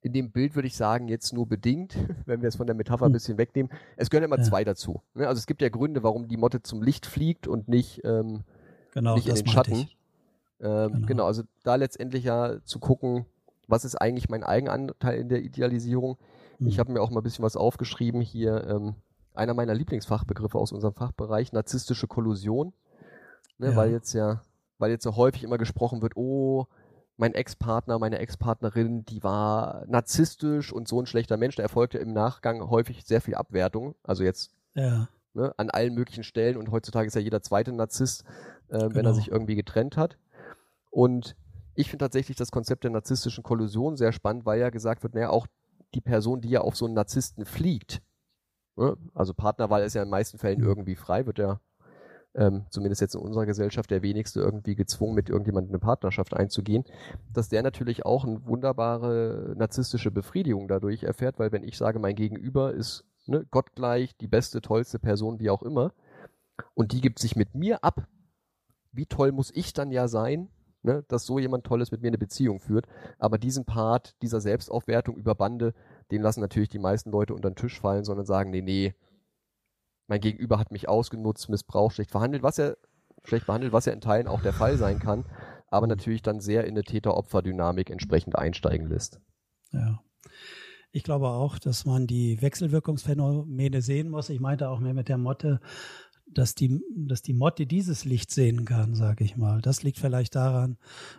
in 0.01 0.13
dem 0.13 0.31
Bild 0.31 0.53
würde 0.53 0.67
ich 0.67 0.75
sagen, 0.75 1.07
jetzt 1.07 1.33
nur 1.33 1.47
bedingt, 1.49 1.97
wenn 2.27 2.43
wir 2.43 2.49
es 2.49 2.57
von 2.57 2.67
der 2.67 2.75
Metapher 2.75 3.05
ein 3.05 3.07
hm. 3.07 3.13
bisschen 3.13 3.37
wegnehmen. 3.39 3.71
Es 3.97 4.11
gehören 4.11 4.25
immer 4.25 4.37
ja. 4.37 4.43
zwei 4.43 4.63
dazu. 4.63 5.01
Ne? 5.15 5.27
Also 5.27 5.39
es 5.39 5.47
gibt 5.47 5.63
ja 5.63 5.69
Gründe, 5.69 6.03
warum 6.03 6.27
die 6.27 6.37
Motte 6.37 6.61
zum 6.61 6.83
Licht 6.83 7.07
fliegt 7.07 7.47
und 7.47 7.67
nicht 7.67 8.01
ähm, 8.03 8.43
genau, 8.95 9.15
nicht 9.15 9.27
in 9.27 9.35
den 9.35 9.47
Schatten. 9.47 9.89
Ähm, 10.59 10.91
genau. 10.91 11.05
genau. 11.05 11.25
also 11.25 11.43
da 11.63 11.75
letztendlich 11.75 12.23
ja 12.23 12.57
zu 12.63 12.79
gucken, 12.79 13.25
was 13.67 13.85
ist 13.85 13.95
eigentlich 13.95 14.29
mein 14.29 14.43
Eigenanteil 14.43 15.19
in 15.19 15.29
der 15.29 15.43
Idealisierung? 15.43 16.17
Mhm. 16.59 16.67
Ich 16.67 16.79
habe 16.79 16.91
mir 16.91 17.01
auch 17.01 17.11
mal 17.11 17.19
ein 17.19 17.23
bisschen 17.23 17.45
was 17.45 17.55
aufgeschrieben 17.55 18.21
hier. 18.21 18.65
Ähm, 18.67 18.95
einer 19.33 19.53
meiner 19.53 19.73
Lieblingsfachbegriffe 19.73 20.57
aus 20.57 20.71
unserem 20.71 20.93
Fachbereich, 20.93 21.51
narzisstische 21.51 22.07
Kollusion. 22.07 22.73
Ne, 23.57 23.71
ja. 23.71 23.75
Weil 23.75 23.91
jetzt 23.91 24.13
ja, 24.13 24.41
weil 24.77 24.91
jetzt 24.91 25.03
so 25.03 25.15
häufig 25.15 25.43
immer 25.43 25.57
gesprochen 25.57 26.01
wird, 26.01 26.15
oh, 26.15 26.67
mein 27.17 27.33
Ex-Partner, 27.33 27.97
meine 27.99 28.19
Ex-Partnerin, 28.19 29.05
die 29.05 29.23
war 29.23 29.85
narzisstisch 29.87 30.73
und 30.73 30.87
so 30.87 31.01
ein 31.01 31.05
schlechter 31.05 31.37
Mensch. 31.37 31.55
Da 31.55 31.63
erfolgte 31.63 31.97
im 31.97 32.11
Nachgang 32.13 32.69
häufig 32.69 33.05
sehr 33.05 33.21
viel 33.21 33.35
Abwertung. 33.35 33.95
Also 34.03 34.23
jetzt 34.23 34.51
ja. 34.73 35.07
Ne, 35.35 35.53
an 35.57 35.69
allen 35.69 35.93
möglichen 35.93 36.23
Stellen. 36.23 36.57
Und 36.57 36.71
heutzutage 36.71 37.07
ist 37.07 37.15
ja 37.15 37.21
jeder 37.21 37.41
zweite 37.41 37.71
Narzisst, 37.71 38.23
äh, 38.69 38.79
genau. 38.79 38.81
wenn 38.81 38.89
er 38.89 39.01
genau. 39.03 39.13
sich 39.13 39.31
irgendwie 39.31 39.55
getrennt 39.55 39.97
hat. 39.97 40.17
Und 40.89 41.35
ich 41.75 41.89
finde 41.89 42.05
tatsächlich 42.05 42.37
das 42.37 42.51
Konzept 42.51 42.83
der 42.83 42.91
narzisstischen 42.91 43.43
Kollusion 43.43 43.97
sehr 43.97 44.13
spannend, 44.13 44.45
weil 44.45 44.59
ja 44.59 44.69
gesagt 44.69 45.03
wird, 45.03 45.13
naja, 45.13 45.29
auch 45.29 45.47
die 45.93 46.01
Person, 46.01 46.41
die 46.41 46.49
ja 46.49 46.61
auf 46.61 46.75
so 46.75 46.85
einen 46.85 46.93
Narzissten 46.93 47.45
fliegt, 47.45 48.01
ne, 48.75 48.95
also 49.13 49.33
Partnerwahl 49.33 49.83
ist 49.83 49.93
ja 49.93 50.01
in 50.01 50.07
den 50.07 50.11
meisten 50.11 50.37
Fällen 50.37 50.61
irgendwie 50.61 50.95
frei, 50.95 51.25
wird 51.25 51.37
ja 51.37 51.59
ähm, 52.33 52.65
zumindest 52.69 53.01
jetzt 53.01 53.15
in 53.15 53.21
unserer 53.21 53.45
Gesellschaft 53.45 53.89
der 53.91 54.01
wenigste 54.01 54.41
irgendwie 54.41 54.75
gezwungen, 54.75 55.15
mit 55.15 55.29
irgendjemandem 55.29 55.71
eine 55.71 55.79
Partnerschaft 55.79 56.33
einzugehen, 56.33 56.83
dass 57.33 57.49
der 57.49 57.63
natürlich 57.63 58.05
auch 58.05 58.25
eine 58.25 58.45
wunderbare 58.45 59.53
narzisstische 59.57 60.11
Befriedigung 60.11 60.67
dadurch 60.67 61.03
erfährt, 61.03 61.39
weil 61.39 61.51
wenn 61.51 61.63
ich 61.63 61.77
sage, 61.77 61.99
mein 61.99 62.15
Gegenüber 62.15 62.73
ist 62.73 63.05
ne, 63.27 63.45
gottgleich, 63.51 64.15
die 64.17 64.27
beste, 64.27 64.61
tollste 64.61 64.99
Person, 64.99 65.39
wie 65.39 65.49
auch 65.49 65.63
immer, 65.63 65.93
und 66.73 66.91
die 66.91 67.01
gibt 67.01 67.19
sich 67.19 67.35
mit 67.35 67.55
mir 67.55 67.83
ab, 67.83 68.07
wie 68.91 69.05
toll 69.05 69.31
muss 69.31 69.51
ich 69.53 69.73
dann 69.73 69.91
ja 69.91 70.07
sein, 70.07 70.49
ne, 70.83 71.03
dass 71.07 71.25
so 71.25 71.39
jemand 71.39 71.65
Tolles 71.65 71.91
mit 71.91 72.01
mir 72.01 72.07
eine 72.07 72.17
Beziehung 72.17 72.59
führt. 72.59 72.87
Aber 73.19 73.37
diesen 73.37 73.65
Part 73.65 74.15
dieser 74.21 74.39
Selbstaufwertung 74.39 75.17
über 75.17 75.35
Bande, 75.35 75.73
den 76.11 76.21
lassen 76.21 76.39
natürlich 76.39 76.69
die 76.69 76.79
meisten 76.79 77.11
Leute 77.11 77.33
unter 77.33 77.49
den 77.49 77.55
Tisch 77.55 77.79
fallen, 77.79 78.05
sondern 78.05 78.25
sagen, 78.25 78.51
nee, 78.51 78.61
nee, 78.61 78.95
mein 80.07 80.21
Gegenüber 80.21 80.59
hat 80.59 80.71
mich 80.71 80.87
ausgenutzt, 80.87 81.49
missbraucht, 81.49 81.95
schlecht 81.95 82.11
verhandelt, 82.11 82.43
was 82.43 82.57
ja 82.57 82.73
schlecht 83.23 83.47
behandelt, 83.47 83.73
was 83.73 83.85
ja 83.85 83.93
in 83.93 84.01
Teilen 84.01 84.27
auch 84.27 84.41
der 84.41 84.53
Fall 84.53 84.77
sein 84.77 84.99
kann, 84.99 85.25
aber 85.67 85.87
natürlich 85.87 86.21
dann 86.21 86.39
sehr 86.39 86.65
in 86.65 86.71
eine 86.71 86.83
Täter-Opfer-Dynamik 86.83 87.89
entsprechend 87.89 88.37
einsteigen 88.37 88.87
lässt. 88.87 89.19
Ja. 89.71 89.99
Ich 90.95 91.03
glaube 91.03 91.27
auch, 91.27 91.59
dass 91.59 91.85
man 91.85 92.07
die 92.07 92.41
Wechselwirkungsphänomene 92.41 93.81
sehen 93.81 94.09
muss. 94.09 94.29
Ich 94.29 94.39
meinte 94.39 94.69
auch 94.69 94.79
mehr 94.79 94.93
mit 94.93 95.09
der 95.09 95.17
Motte, 95.17 95.59
dass 96.25 96.55
die, 96.55 96.81
dass 96.95 97.21
die 97.21 97.33
Motte 97.33 97.65
dieses 97.65 98.05
Licht 98.05 98.31
sehen 98.31 98.63
kann, 98.63 98.95
sage 98.95 99.25
ich 99.25 99.35
mal. 99.35 99.61
Das 99.61 99.83
liegt 99.83 99.99
vielleicht 99.99 100.35
daran, 100.35 100.77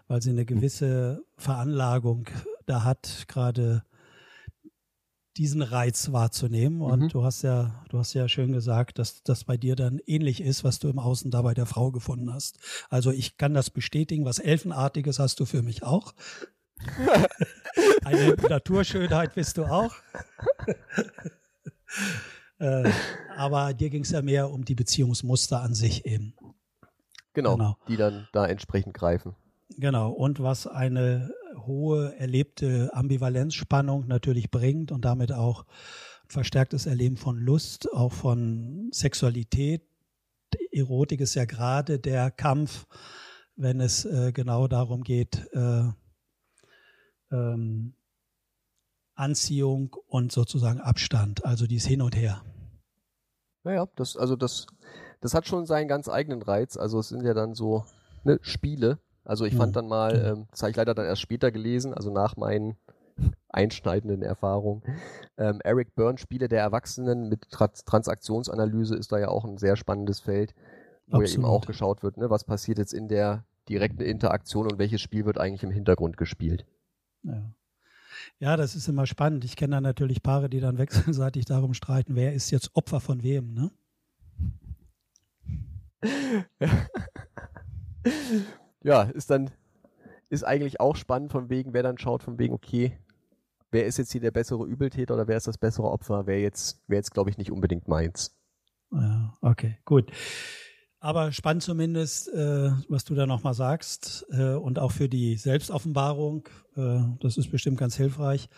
weil 0.08 0.22
sie 0.22 0.30
eine 0.30 0.46
gewisse 0.46 1.22
Veranlagung 1.36 2.26
da 2.64 2.84
hat, 2.84 3.26
gerade 3.28 3.84
diesen 5.36 5.60
Reiz 5.60 6.10
wahrzunehmen. 6.10 6.80
Und 6.80 7.00
mhm. 7.00 7.08
du 7.10 7.22
hast 7.22 7.42
ja, 7.42 7.84
du 7.90 7.98
hast 7.98 8.14
ja 8.14 8.30
schön 8.30 8.52
gesagt, 8.52 8.98
dass 8.98 9.22
das 9.24 9.44
bei 9.44 9.58
dir 9.58 9.76
dann 9.76 10.00
ähnlich 10.06 10.40
ist, 10.40 10.64
was 10.64 10.78
du 10.78 10.88
im 10.88 10.98
Außen 10.98 11.30
da 11.30 11.42
bei 11.42 11.52
der 11.52 11.66
Frau 11.66 11.92
gefunden 11.92 12.32
hast. 12.32 12.58
Also 12.88 13.10
ich 13.10 13.36
kann 13.36 13.52
das 13.52 13.68
bestätigen, 13.68 14.24
was 14.24 14.38
Elfenartiges 14.38 15.18
hast 15.18 15.38
du 15.38 15.44
für 15.44 15.60
mich 15.60 15.82
auch. 15.82 16.14
Eine 18.07 18.37
Naturschönheit 18.49 19.35
bist 19.35 19.59
du 19.59 19.64
auch. 19.64 19.92
äh, 22.61 22.88
aber 23.37 23.75
dir 23.75 23.90
ging 23.90 24.03
es 24.03 24.12
ja 24.12 24.23
mehr 24.23 24.49
um 24.49 24.64
die 24.64 24.77
Beziehungsmuster 24.77 25.61
an 25.61 25.75
sich 25.75 26.07
eben. 26.07 26.33
Genau, 27.33 27.57
genau, 27.57 27.77
die 27.88 27.97
dann 27.97 28.29
da 28.33 28.47
entsprechend 28.47 28.95
greifen. 28.95 29.35
Genau, 29.71 30.12
und 30.12 30.40
was 30.40 30.69
eine 30.69 31.33
hohe 31.66 32.14
erlebte 32.16 32.90
Ambivalenzspannung 32.92 34.07
natürlich 34.07 34.53
bringt 34.53 34.92
und 34.92 35.05
damit 35.05 35.33
auch 35.33 35.64
verstärktes 36.29 36.87
Erleben 36.87 37.16
von 37.16 37.37
Lust, 37.37 37.92
auch 37.92 38.12
von 38.12 38.88
Sexualität. 38.92 39.83
Erotik 40.71 41.21
ist 41.21 41.35
ja 41.35 41.45
gerade 41.45 41.99
der 41.99 42.31
Kampf, 42.31 42.87
wenn 43.57 43.81
es 43.81 44.05
äh, 44.05 44.31
genau 44.33 44.69
darum 44.69 45.03
geht, 45.03 45.49
äh, 45.53 45.88
ähm, 47.30 47.94
Anziehung 49.14 49.96
und 50.08 50.32
sozusagen 50.32 50.80
Abstand, 50.80 51.44
also 51.44 51.66
dies 51.66 51.86
Hin 51.86 52.02
und 52.02 52.14
Her. 52.14 52.42
Naja, 53.64 53.88
das, 53.96 54.16
also 54.16 54.36
das, 54.36 54.66
das 55.20 55.34
hat 55.34 55.46
schon 55.46 55.66
seinen 55.66 55.88
ganz 55.88 56.08
eigenen 56.08 56.42
Reiz. 56.42 56.76
Also 56.76 57.00
es 57.00 57.08
sind 57.08 57.24
ja 57.24 57.34
dann 57.34 57.54
so 57.54 57.84
ne, 58.24 58.38
Spiele, 58.42 58.98
also 59.26 59.44
ich 59.44 59.56
fand 59.56 59.70
hm. 59.70 59.72
dann 59.72 59.88
mal, 59.88 60.24
ähm, 60.24 60.46
das 60.50 60.62
habe 60.62 60.70
ich 60.70 60.76
leider 60.76 60.94
dann 60.94 61.06
erst 61.06 61.20
später 61.20 61.50
gelesen, 61.50 61.92
also 61.92 62.10
nach 62.12 62.36
meinen 62.36 62.76
einschneidenden 63.48 64.22
Erfahrungen. 64.22 64.82
Ähm, 65.36 65.60
Eric 65.64 65.94
Byrne, 65.96 66.18
Spiele 66.18 66.48
der 66.48 66.60
Erwachsenen 66.60 67.28
mit 67.28 67.50
Trans 67.50 67.84
Transaktionsanalyse 67.84 68.94
ist 68.94 69.10
da 69.10 69.18
ja 69.18 69.28
auch 69.28 69.44
ein 69.44 69.58
sehr 69.58 69.76
spannendes 69.76 70.20
Feld, 70.20 70.54
wo 71.08 71.16
Absolut. 71.16 71.28
ja 71.28 71.34
eben 71.34 71.44
auch 71.44 71.66
geschaut 71.66 72.02
wird, 72.02 72.18
ne, 72.18 72.30
was 72.30 72.44
passiert 72.44 72.78
jetzt 72.78 72.92
in 72.92 73.08
der 73.08 73.44
direkten 73.68 74.02
Interaktion 74.02 74.70
und 74.70 74.78
welches 74.78 75.00
Spiel 75.00 75.26
wird 75.26 75.38
eigentlich 75.38 75.64
im 75.64 75.72
Hintergrund 75.72 76.16
gespielt. 76.16 76.64
Ja. 77.26 77.52
Ja, 78.38 78.56
das 78.56 78.74
ist 78.74 78.88
immer 78.88 79.06
spannend. 79.06 79.44
Ich 79.44 79.56
kenne 79.56 79.76
da 79.76 79.80
natürlich 79.80 80.22
Paare, 80.22 80.48
die 80.48 80.60
dann 80.60 80.78
wechselseitig 80.78 81.44
darum 81.44 81.74
streiten, 81.74 82.14
wer 82.14 82.32
ist 82.34 82.50
jetzt 82.50 82.70
Opfer 82.74 83.00
von 83.00 83.22
wem, 83.22 83.52
ne? 83.52 83.70
ja, 88.82 89.02
ist 89.02 89.30
dann, 89.30 89.50
ist 90.28 90.44
eigentlich 90.44 90.80
auch 90.80 90.96
spannend 90.96 91.32
von 91.32 91.50
wegen, 91.50 91.72
wer 91.72 91.82
dann 91.82 91.98
schaut, 91.98 92.22
von 92.22 92.38
wegen, 92.38 92.54
okay, 92.54 92.98
wer 93.70 93.86
ist 93.86 93.98
jetzt 93.98 94.12
hier 94.12 94.20
der 94.20 94.30
bessere 94.30 94.64
Übeltäter 94.66 95.14
oder 95.14 95.28
wer 95.28 95.36
ist 95.36 95.46
das 95.46 95.58
bessere 95.58 95.90
Opfer? 95.90 96.26
Wer 96.26 96.40
jetzt, 96.40 96.82
wer 96.86 96.98
jetzt, 96.98 97.12
glaube 97.12 97.30
ich, 97.30 97.38
nicht 97.38 97.50
unbedingt 97.50 97.88
meins. 97.88 98.36
Ja, 98.92 99.34
okay, 99.40 99.78
gut. 99.84 100.12
Aber 101.07 101.31
spannend 101.31 101.62
zumindest, 101.62 102.27
äh, 102.35 102.73
was 102.88 103.05
du 103.05 103.14
da 103.14 103.27
nochmal 103.27 103.55
sagst 103.55 104.27
äh, 104.31 104.55
und 104.55 104.81
auch 104.81 104.90
für 104.90 105.09
die 105.09 105.37
Selbstoffenbarung. 105.37 106.49
Äh, 106.75 106.99
das 107.21 107.37
ist 107.37 107.53
bestimmt 107.53 107.79
ganz 107.79 107.95
hilfreich. 107.95 108.49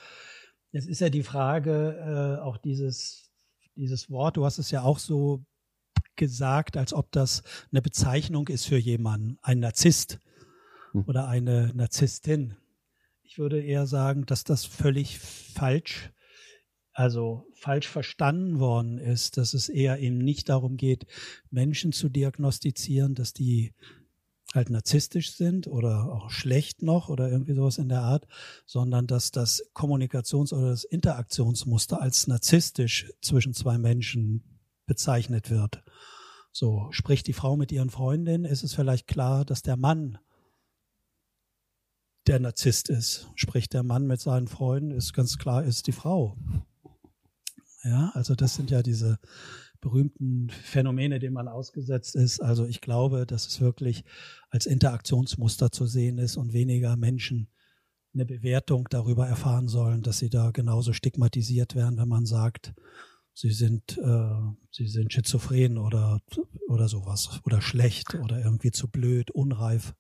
Jetzt 0.73 0.89
ist 0.89 1.03
ja 1.03 1.11
die 1.11 1.25
Frage, 1.25 2.39
äh, 2.39 2.43
auch 2.43 2.57
dieses, 2.57 3.31
dieses 3.77 4.09
Wort, 4.09 4.39
du 4.39 4.47
hast 4.47 4.57
es 4.57 4.71
ja 4.71 4.81
auch 4.81 4.99
so 4.99 5.45
gesagt, 6.17 6.79
als 6.79 6.95
ob 6.95 7.13
das 7.13 7.43
eine 7.71 7.83
Bezeichnung 7.83 8.49
ist 8.49 8.65
für 8.65 8.79
jemanden, 8.79 9.37
ein 9.43 9.59
Narzisst 9.59 10.19
hm. 10.93 11.05
oder 11.07 11.29
eine 11.29 11.71
Narzisstin. 11.75 12.57
Ich 13.25 13.39
würde 13.39 13.63
eher 13.63 13.87
sagen, 13.87 14.25
dass 14.25 14.45
das 14.45 14.65
völlig 14.65 15.19
falsch, 15.19 16.15
also 16.99 17.47
falsch 17.55 17.87
verstanden 17.87 18.59
worden 18.59 18.99
ist, 18.99 19.37
dass 19.37 19.55
es 19.55 19.69
eher 19.69 20.01
eben 20.01 20.19
nicht 20.19 20.49
darum 20.49 20.77
geht, 20.77 21.07
Menschen 21.49 21.93
zu 21.93 22.09
diagnostizieren, 22.09 23.15
dass 23.15 23.33
die 23.33 23.73
halt 24.53 24.69
narzisstisch 24.69 25.31
sind 25.31 25.69
oder 25.69 26.13
auch 26.13 26.31
schlecht 26.31 26.83
noch 26.83 27.09
oder 27.09 27.31
irgendwie 27.31 27.55
sowas 27.55 27.79
in 27.79 27.89
der 27.89 28.03
Art, 28.03 28.27
sondern 28.67 29.07
dass 29.07 29.31
das 29.31 29.63
Kommunikations- 29.75 30.53
oder 30.53 30.71
das 30.71 30.83
Interaktionsmuster 30.83 32.03
als 32.03 32.27
narzisstisch 32.27 33.13
zwischen 33.23 33.55
zwei 33.55 33.79
Menschen 33.79 34.43
bezeichnet 34.87 35.51
wird. 35.51 35.85
So, 36.51 36.89
spricht 36.91 37.29
die 37.29 37.33
Frau 37.33 37.57
mit 37.57 37.71
ihren 37.71 37.91
Freundinnen, 37.91 38.45
ist 38.45 38.65
es 38.65 38.75
vielleicht 38.75 39.07
klar, 39.07 39.45
dass 39.45 39.63
der 39.63 39.77
Mann 39.77 40.19
der 42.27 42.41
Narzisst 42.41 42.89
ist. 42.91 43.29
Spricht 43.37 43.73
der 43.73 43.85
Mann 43.85 44.09
mit 44.09 44.21
seinen 44.21 44.49
Freunden, 44.49 44.91
ist 44.91 45.13
ganz 45.13 45.39
klar, 45.39 45.63
ist 45.63 45.87
die 45.87 45.93
Frau. 45.93 46.37
Ja, 47.89 48.11
also 48.13 48.35
das 48.35 48.55
sind 48.55 48.71
ja 48.71 48.83
diese 48.83 49.19
berühmten 49.81 50.51
Phänomene, 50.51 51.19
denen 51.19 51.33
man 51.33 51.49
ausgesetzt 51.49 52.17
ist. 52.17 52.41
Also 52.41 52.67
ich 52.67 52.83
glaube, 52.83 53.25
dass 53.25 53.47
es 53.47 53.63
wirklich 53.63 54.05
als 54.51 54.67
Interaktionsmuster 54.67 55.73
zu 55.73 55.87
sehen 55.87 56.19
ist 56.19 56.37
und 56.37 56.53
weniger 56.53 56.97
Menschen 56.97 57.49
eine 58.13 58.27
Bewertung 58.27 58.89
darüber 58.91 59.27
erfahren 59.27 59.69
sollen, 59.69 60.03
dass 60.03 60.19
sie 60.19 60.29
da 60.29 60.51
genauso 60.51 60.93
stigmatisiert 60.93 61.75
werden, 61.75 61.99
wenn 61.99 62.09
man 62.09 62.27
sagt, 62.27 62.75
sie 63.33 63.53
sind, 63.53 63.97
äh, 63.97 64.41
sie 64.71 64.87
sind 64.87 65.11
schizophren 65.11 65.79
oder, 65.79 66.21
oder 66.69 66.89
sowas 66.89 67.41
oder 67.45 67.63
schlecht 67.63 68.17
oder 68.17 68.39
irgendwie 68.39 68.71
zu 68.71 68.89
blöd, 68.91 69.31
unreif. 69.31 69.95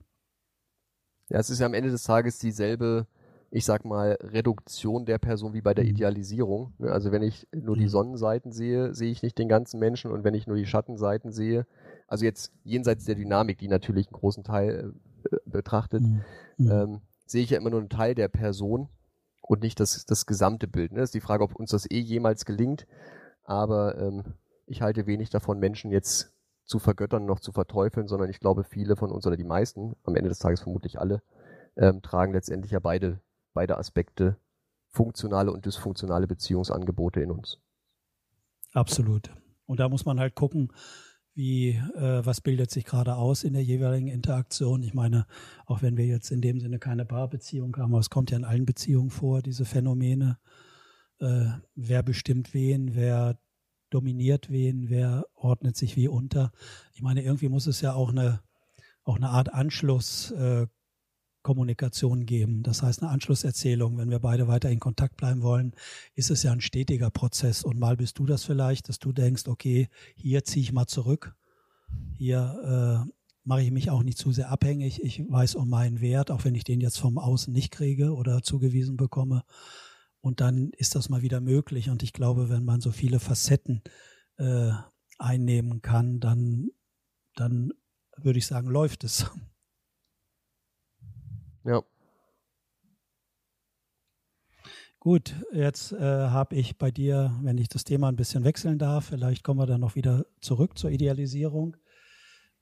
Ja, 1.31 1.38
es 1.38 1.48
ist 1.48 1.61
ja 1.61 1.66
am 1.66 1.74
Ende 1.74 1.90
des 1.90 2.03
Tages 2.03 2.38
dieselbe, 2.38 3.07
ich 3.51 3.65
sag 3.65 3.85
mal, 3.85 4.19
Reduktion 4.21 5.07
der 5.07 5.19
Person 5.19 5.55
wie 5.55 5.63
bei 5.63 5.75
der 5.75 5.85
mhm. 5.85 5.91
Idealisierung. 5.91 6.75
Ne, 6.79 6.93
also 6.93 7.13
wenn 7.13 7.23
ich 7.23 7.47
nur 7.53 7.77
die 7.77 7.85
mhm. 7.85 7.89
Sonnenseiten 7.89 8.53
sehe, 8.53 8.95
sehe 8.95 9.11
ich 9.11 9.23
nicht 9.23 9.39
den 9.39 9.49
ganzen 9.49 9.81
Menschen 9.81 10.11
und 10.11 10.25
wenn 10.25 10.35
ich 10.35 10.47
nur 10.47 10.57
die 10.57 10.67
Schattenseiten 10.67 11.33
sehe, 11.33 11.67
also 12.07 12.25
jetzt 12.25 12.53
jenseits 12.65 13.05
der 13.05 13.15
Dynamik, 13.15 13.59
die 13.59 13.69
natürlich 13.69 14.09
einen 14.09 14.19
großen 14.19 14.45
Teil 14.45 14.93
äh, 15.31 15.37
betrachtet, 15.47 16.03
mhm. 16.03 16.23
mhm. 16.59 16.71
ähm, 16.71 17.01
sehe 17.27 17.43
ich 17.43 17.51
ja 17.51 17.59
immer 17.59 17.71
nur 17.71 17.81
einen 17.81 17.89
Teil 17.89 18.15
der 18.15 18.29
Person 18.29 18.89
und 19.43 19.63
nicht 19.63 19.81
das, 19.81 20.05
das 20.05 20.27
gesamte 20.27 20.69
Bild. 20.69 20.93
Ne? 20.93 21.01
Das 21.01 21.09
ist 21.09 21.15
die 21.15 21.21
Frage, 21.21 21.43
ob 21.43 21.55
uns 21.57 21.71
das 21.71 21.91
eh 21.91 22.01
jemals 22.01 22.45
gelingt, 22.45 22.87
aber 23.45 23.97
ähm, 23.99 24.25
ich 24.67 24.83
halte 24.83 25.07
wenig 25.07 25.31
davon, 25.31 25.59
Menschen 25.59 25.91
jetzt 25.91 26.35
zu 26.65 26.79
vergöttern, 26.79 27.25
noch 27.25 27.41
zu 27.41 27.53
verteufeln, 27.53 28.09
sondern 28.09 28.29
ich 28.29 28.41
glaube, 28.41 28.63
viele 28.63 28.95
von 28.95 29.11
uns 29.11 29.27
oder 29.27 29.39
die 29.39 29.45
meisten, 29.45 29.97
am 30.05 30.17
Ende 30.17 30.29
des 30.29 30.39
Tages 30.39 30.61
vermutlich 30.61 31.01
alle, 31.01 31.23
ähm, 31.77 32.03
tragen 32.03 32.35
letztendlich 32.35 32.73
ja 32.73 32.79
beide, 32.79 33.21
beide 33.59 33.77
Aspekte 33.77 34.37
funktionale 34.87 35.51
und 35.51 35.66
dysfunktionale 35.66 36.29
Beziehungsangebote 36.29 37.21
in 37.21 37.33
uns. 37.33 37.59
Absolut. 38.73 39.33
Und 39.66 39.81
da 39.81 39.88
muss 39.88 40.05
man 40.05 40.21
halt 40.21 40.37
gucken, 40.37 40.73
wie, 41.35 41.71
äh, 41.71 42.25
was 42.25 42.40
bildet 42.40 42.71
sich 42.71 42.85
gerade 42.85 43.16
aus 43.16 43.42
in 43.42 43.55
der 43.55 43.64
jeweiligen 43.64 44.07
Interaktion. 44.07 44.85
Ich 44.85 44.94
meine, 44.94 45.27
auch 45.66 45.83
wenn 45.83 45.97
wir 45.97 46.07
jetzt 46.07 46.31
in 46.31 46.40
dem 46.40 46.61
Sinne 46.61 46.79
keine 46.79 47.05
Paarbeziehung 47.05 47.77
haben, 47.77 47.92
aber 47.92 47.99
es 48.01 48.11
kommt 48.11 48.31
ja 48.31 48.37
in 48.37 48.44
allen 48.44 48.64
Beziehungen 48.64 49.11
vor, 49.11 49.42
diese 49.42 49.64
Phänomene. 49.64 50.38
Äh, 51.18 51.47
wer 51.75 52.05
bestimmt 52.05 52.55
wen, 52.55 52.94
wer 52.94 53.40
dominiert 53.90 54.53
wen, 54.53 54.88
wer 54.88 55.27
ordnet 55.35 55.77
sich 55.77 55.97
wie 55.97 56.07
unter. 56.07 56.53
Ich 56.92 57.03
meine, 57.03 57.25
irgendwie 57.25 57.49
muss 57.49 57.66
es 57.66 57.81
ja 57.81 57.94
auch 57.94 58.11
eine, 58.11 58.40
auch 59.03 59.16
eine 59.16 59.31
Art 59.31 59.53
Anschluss 59.53 60.31
äh, 60.31 60.68
Kommunikation 61.42 62.27
geben. 62.27 62.62
Das 62.62 62.83
heißt, 62.83 63.03
eine 63.03 63.11
Anschlusserzählung, 63.11 63.96
wenn 63.98 64.11
wir 64.11 64.18
beide 64.18 64.48
weiter 64.48 64.70
in 64.70 64.81
Kontakt 64.81 65.16
bleiben 65.16 65.42
wollen, 65.42 65.72
ist 66.14 66.31
es 66.31 66.42
ja 66.42 66.53
ein 66.53 66.61
stetiger 66.61 67.11
Prozess. 67.11 67.64
Und 67.64 67.79
mal 67.79 67.96
bist 67.96 68.18
du 68.18 68.27
das 68.27 68.44
vielleicht, 68.44 68.88
dass 68.88 68.98
du 68.98 69.12
denkst, 69.12 69.46
okay, 69.46 69.88
hier 70.14 70.44
ziehe 70.44 70.62
ich 70.62 70.72
mal 70.72 70.87
zurück. 70.87 71.35
Hier 72.16 73.07
äh, 73.07 73.12
mache 73.44 73.62
ich 73.62 73.70
mich 73.70 73.90
auch 73.90 74.03
nicht 74.03 74.18
zu 74.18 74.31
sehr 74.33 74.51
abhängig. 74.51 75.03
Ich 75.03 75.24
weiß 75.27 75.55
um 75.55 75.70
meinen 75.70 76.01
Wert, 76.01 76.31
auch 76.31 76.44
wenn 76.44 76.55
ich 76.55 76.64
den 76.64 76.81
jetzt 76.81 76.98
vom 76.98 77.16
Außen 77.18 77.53
nicht 77.53 77.70
kriege 77.70 78.12
oder 78.14 78.42
zugewiesen 78.42 78.96
bekomme. 78.96 79.42
Und 80.20 80.40
dann 80.40 80.70
ist 80.77 80.94
das 80.94 81.09
mal 81.09 81.22
wieder 81.22 81.40
möglich. 81.40 81.88
Und 81.88 82.03
ich 82.03 82.12
glaube, 82.12 82.51
wenn 82.51 82.64
man 82.64 82.81
so 82.81 82.90
viele 82.90 83.20
Facetten 83.20 83.83
äh, 84.37 84.72
einnehmen 85.18 85.81
kann, 85.81 86.20
dann, 86.20 86.68
dann 87.37 87.72
würde 88.16 88.38
ich 88.38 88.46
sagen, 88.46 88.68
läuft 88.68 89.05
es. 89.05 89.31
Ja. 91.64 91.83
Gut, 95.01 95.37
jetzt 95.53 95.92
äh, 95.92 95.99
habe 96.01 96.57
ich 96.57 96.77
bei 96.77 96.90
dir, 96.90 97.33
wenn 97.42 97.57
ich 97.57 97.68
das 97.68 97.85
Thema 97.85 98.09
ein 98.09 98.16
bisschen 98.16 98.42
wechseln 98.44 98.79
darf, 98.79 99.07
vielleicht 99.07 99.44
kommen 99.44 99.61
wir 99.61 99.66
dann 99.66 99.81
noch 99.81 99.94
wieder 99.94 100.27
zurück 100.40 100.77
zur 100.77 100.90
Idealisierung. 100.90 101.77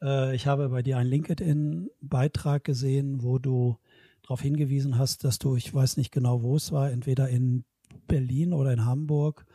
Äh, 0.03 0.35
ich 0.35 0.47
habe 0.47 0.69
bei 0.69 0.83
dir 0.83 0.99
einen 0.99 1.09
LinkedIn-Beitrag 1.09 2.63
gesehen, 2.63 3.23
wo 3.23 3.39
du 3.39 3.79
darauf 4.23 4.43
hingewiesen 4.43 4.99
hast, 4.99 5.25
dass 5.25 5.39
du, 5.39 5.57
ich 5.57 5.73
weiß 5.73 5.97
nicht 5.97 6.13
genau, 6.13 6.43
wo 6.43 6.57
es 6.57 6.73
war, 6.73 6.91
entweder 6.91 7.29
in 7.29 7.65
Berlin 8.07 8.53
oder 8.53 8.73
in 8.73 8.85
Hamburg, 8.85 9.47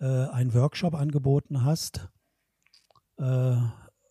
äh, 0.00 0.04
einen 0.04 0.54
Workshop 0.54 0.94
angeboten 0.94 1.64
hast. 1.64 2.08
Äh, 3.16 3.56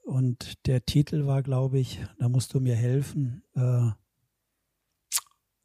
und 0.03 0.65
der 0.67 0.85
Titel 0.85 1.25
war, 1.25 1.43
glaube 1.43 1.79
ich, 1.79 2.03
da 2.17 2.29
musst 2.29 2.53
du 2.53 2.59
mir 2.59 2.75
helfen. 2.75 3.43
Äh, 3.55 3.91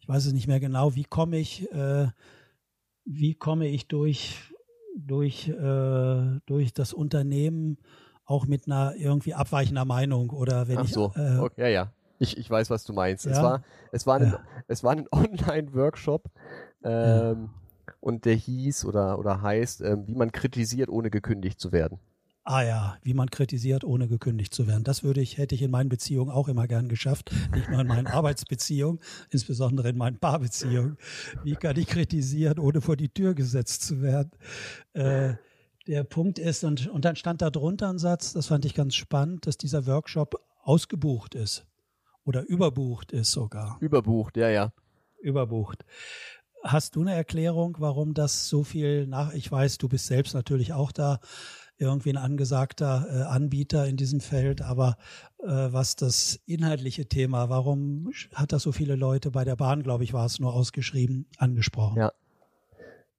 ich 0.02 0.08
weiß 0.08 0.26
es 0.26 0.32
nicht 0.32 0.48
mehr 0.48 0.58
genau, 0.58 0.96
wie 0.96 1.04
komme 1.04 1.38
ich, 1.38 1.70
äh, 1.70 2.08
wie 3.04 3.34
komme 3.34 3.68
ich 3.68 3.86
durch, 3.86 4.52
durch, 4.96 5.48
äh, 5.48 6.40
durch 6.44 6.74
das 6.74 6.92
Unternehmen 6.92 7.78
auch 8.24 8.46
mit 8.46 8.66
einer 8.66 8.96
irgendwie 8.96 9.32
abweichender 9.34 9.84
Meinung 9.84 10.30
oder 10.30 10.66
wenn 10.66 10.78
Ach 10.78 10.84
ich. 10.84 10.92
So. 10.92 11.12
Äh, 11.14 11.38
okay, 11.38 11.62
ja, 11.62 11.68
ja. 11.68 11.92
Ich, 12.18 12.36
ich 12.36 12.50
weiß, 12.50 12.68
was 12.70 12.82
du 12.82 12.92
meinst. 12.92 13.26
Ja. 13.26 13.30
Es 13.30 13.42
war, 13.42 13.62
es 13.92 14.06
war 14.06 14.16
ein, 14.16 14.26
Ja. 14.32 14.40
es 14.66 14.82
war 14.82 14.90
ein 14.92 15.06
Online-Workshop 15.12 16.24
ähm, 16.82 17.50
und 18.00 18.24
der 18.24 18.34
hieß 18.34 18.84
oder, 18.86 19.20
oder 19.20 19.40
heißt, 19.40 19.82
ähm, 19.82 20.08
wie 20.08 20.16
man 20.16 20.32
kritisiert, 20.32 20.88
ohne 20.88 21.10
gekündigt 21.10 21.60
zu 21.60 21.70
werden. 21.70 22.00
Ah 22.44 22.62
ja, 22.62 22.98
wie 23.02 23.14
man 23.14 23.30
kritisiert, 23.30 23.84
ohne 23.84 24.08
gekündigt 24.08 24.52
zu 24.52 24.66
werden. 24.66 24.82
Das 24.82 25.04
würde 25.04 25.20
ich, 25.20 25.38
hätte 25.38 25.54
ich 25.54 25.62
in 25.62 25.70
meinen 25.70 25.88
Beziehungen 25.88 26.30
auch 26.30 26.48
immer 26.48 26.66
gern 26.66 26.88
geschafft. 26.88 27.30
Nicht 27.54 27.70
nur 27.70 27.80
in 27.80 27.86
meinen 27.86 28.06
Arbeitsbeziehungen, 28.08 28.98
insbesondere 29.30 29.90
in 29.90 29.96
meinen 29.96 30.18
Paarbeziehungen. 30.18 30.96
Wie 31.44 31.54
kann 31.54 31.78
ich 31.78 31.86
kritisieren, 31.86 32.58
ohne 32.58 32.80
vor 32.80 32.96
die 32.96 33.10
Tür 33.10 33.34
gesetzt 33.34 33.82
zu 33.82 34.02
werden? 34.02 34.32
Äh, 34.92 35.34
der 35.86 36.02
Punkt 36.02 36.40
ist, 36.40 36.64
und, 36.64 36.88
und 36.88 37.04
dann 37.04 37.14
stand 37.14 37.42
da 37.42 37.50
drunter 37.50 37.88
ein 37.88 37.98
Satz, 37.98 38.32
das 38.32 38.48
fand 38.48 38.64
ich 38.64 38.74
ganz 38.74 38.96
spannend, 38.96 39.46
dass 39.46 39.56
dieser 39.56 39.86
Workshop 39.86 40.40
ausgebucht 40.62 41.36
ist. 41.36 41.64
Oder 42.24 42.44
überbucht 42.48 43.12
ist 43.12 43.32
sogar. 43.32 43.78
Überbucht, 43.80 44.36
ja, 44.36 44.48
ja. 44.48 44.72
Überbucht. 45.20 45.84
Hast 46.64 46.94
du 46.94 47.00
eine 47.00 47.14
Erklärung, 47.14 47.76
warum 47.80 48.14
das 48.14 48.48
so 48.48 48.62
viel 48.62 49.06
nach, 49.06 49.32
ich 49.32 49.50
weiß, 49.50 49.78
du 49.78 49.88
bist 49.88 50.06
selbst 50.06 50.34
natürlich 50.34 50.72
auch 50.72 50.92
da, 50.92 51.18
irgendwie 51.78 52.10
ein 52.10 52.16
angesagter 52.16 53.06
äh, 53.10 53.22
Anbieter 53.22 53.86
in 53.86 53.96
diesem 53.96 54.20
Feld, 54.20 54.62
aber 54.62 54.96
äh, 55.38 55.46
was 55.46 55.96
das 55.96 56.38
inhaltliche 56.46 57.06
Thema, 57.06 57.48
warum 57.48 58.10
hat 58.34 58.52
das 58.52 58.62
so 58.62 58.72
viele 58.72 58.94
Leute 58.94 59.30
bei 59.30 59.44
der 59.44 59.56
Bahn, 59.56 59.82
glaube 59.82 60.04
ich, 60.04 60.12
war 60.12 60.26
es 60.26 60.38
nur 60.38 60.54
ausgeschrieben, 60.54 61.26
angesprochen? 61.38 61.98
Ja. 61.98 62.12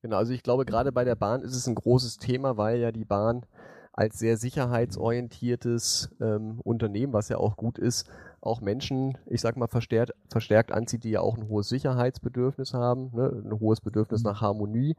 Genau, 0.01 0.17
also 0.17 0.33
ich 0.33 0.43
glaube, 0.43 0.65
gerade 0.65 0.91
bei 0.91 1.05
der 1.05 1.15
Bahn 1.15 1.41
ist 1.41 1.55
es 1.55 1.67
ein 1.67 1.75
großes 1.75 2.17
Thema, 2.17 2.57
weil 2.57 2.79
ja 2.79 2.91
die 2.91 3.05
Bahn 3.05 3.45
als 3.93 4.17
sehr 4.19 4.37
sicherheitsorientiertes 4.37 6.09
ähm, 6.19 6.59
Unternehmen, 6.63 7.13
was 7.13 7.29
ja 7.29 7.37
auch 7.37 7.55
gut 7.55 7.77
ist, 7.77 8.09
auch 8.41 8.59
Menschen, 8.59 9.17
ich 9.27 9.39
sag 9.39 9.55
mal, 9.55 9.67
verstärkt, 9.67 10.13
verstärkt 10.29 10.71
anzieht, 10.71 11.03
die 11.03 11.11
ja 11.11 11.21
auch 11.21 11.37
ein 11.37 11.47
hohes 11.47 11.69
Sicherheitsbedürfnis 11.69 12.73
haben, 12.73 13.11
ne? 13.13 13.43
ein 13.45 13.59
hohes 13.59 13.81
Bedürfnis 13.81 14.23
Mhm. 14.23 14.29
nach 14.29 14.41
Harmonie. 14.41 14.95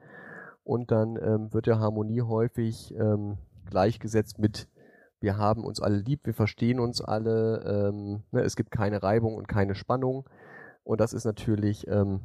Und 0.65 0.91
dann 0.91 1.17
ähm, 1.17 1.53
wird 1.53 1.67
ja 1.67 1.79
Harmonie 1.79 2.23
häufig 2.23 2.95
ähm, 2.95 3.39
gleichgesetzt 3.67 4.39
mit 4.39 4.69
wir 5.25 5.39
haben 5.39 5.65
uns 5.65 5.81
alle 5.81 5.97
lieb, 5.97 6.27
wir 6.27 6.35
verstehen 6.35 6.79
uns 6.79 7.01
alle, 7.01 7.63
ähm, 7.67 8.25
ne? 8.31 8.43
es 8.43 8.57
gibt 8.57 8.71
keine 8.71 9.03
Reibung 9.03 9.37
und 9.37 9.49
keine 9.49 9.75
Spannung. 9.75 10.29
Und 10.83 11.01
das 11.01 11.15
ist 11.15 11.25
natürlich, 11.25 11.87
ähm, 11.89 12.21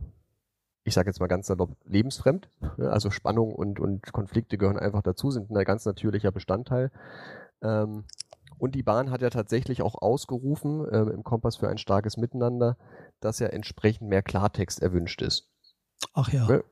ich 0.84 0.94
sage 0.94 1.10
jetzt 1.10 1.22
mal 1.22 1.28
ganz 1.28 1.48
salopp, 1.48 1.78
lebensfremd. 1.86 2.50
Ne? 2.78 2.92
Also 2.92 3.10
Spannung 3.10 3.56
und, 3.56 3.80
und 3.80 4.12
Konflikte 4.12 4.58
gehören 4.58 4.78
einfach 4.78 5.02
dazu, 5.02 5.32
sind 5.32 5.50
ein 5.50 5.64
ganz 5.64 5.86
natürlicher 5.86 6.34
Bestandteil. 6.34 6.92
Ähm, 7.62 8.04
und 8.58 8.76
die 8.76 8.84
Bahn 8.84 9.12
hat 9.12 9.22
ja 9.22 9.30
tatsächlich 9.30 9.82
auch 9.82 9.96
ausgerufen 9.96 10.86
ähm, 10.92 11.08
im 11.10 11.24
Kompass 11.24 11.56
für 11.56 11.70
ein 11.70 11.78
starkes 11.78 12.18
Miteinander, 12.18 12.76
dass 13.22 13.40
ja 13.40 13.48
entsprechend 13.48 14.10
mehr 14.10 14.24
Klartext 14.24 14.82
erwünscht 14.82 15.22
ist. 15.22 15.48
Ach 16.14 16.34
ja. 16.34 16.46
Ne? 16.48 16.66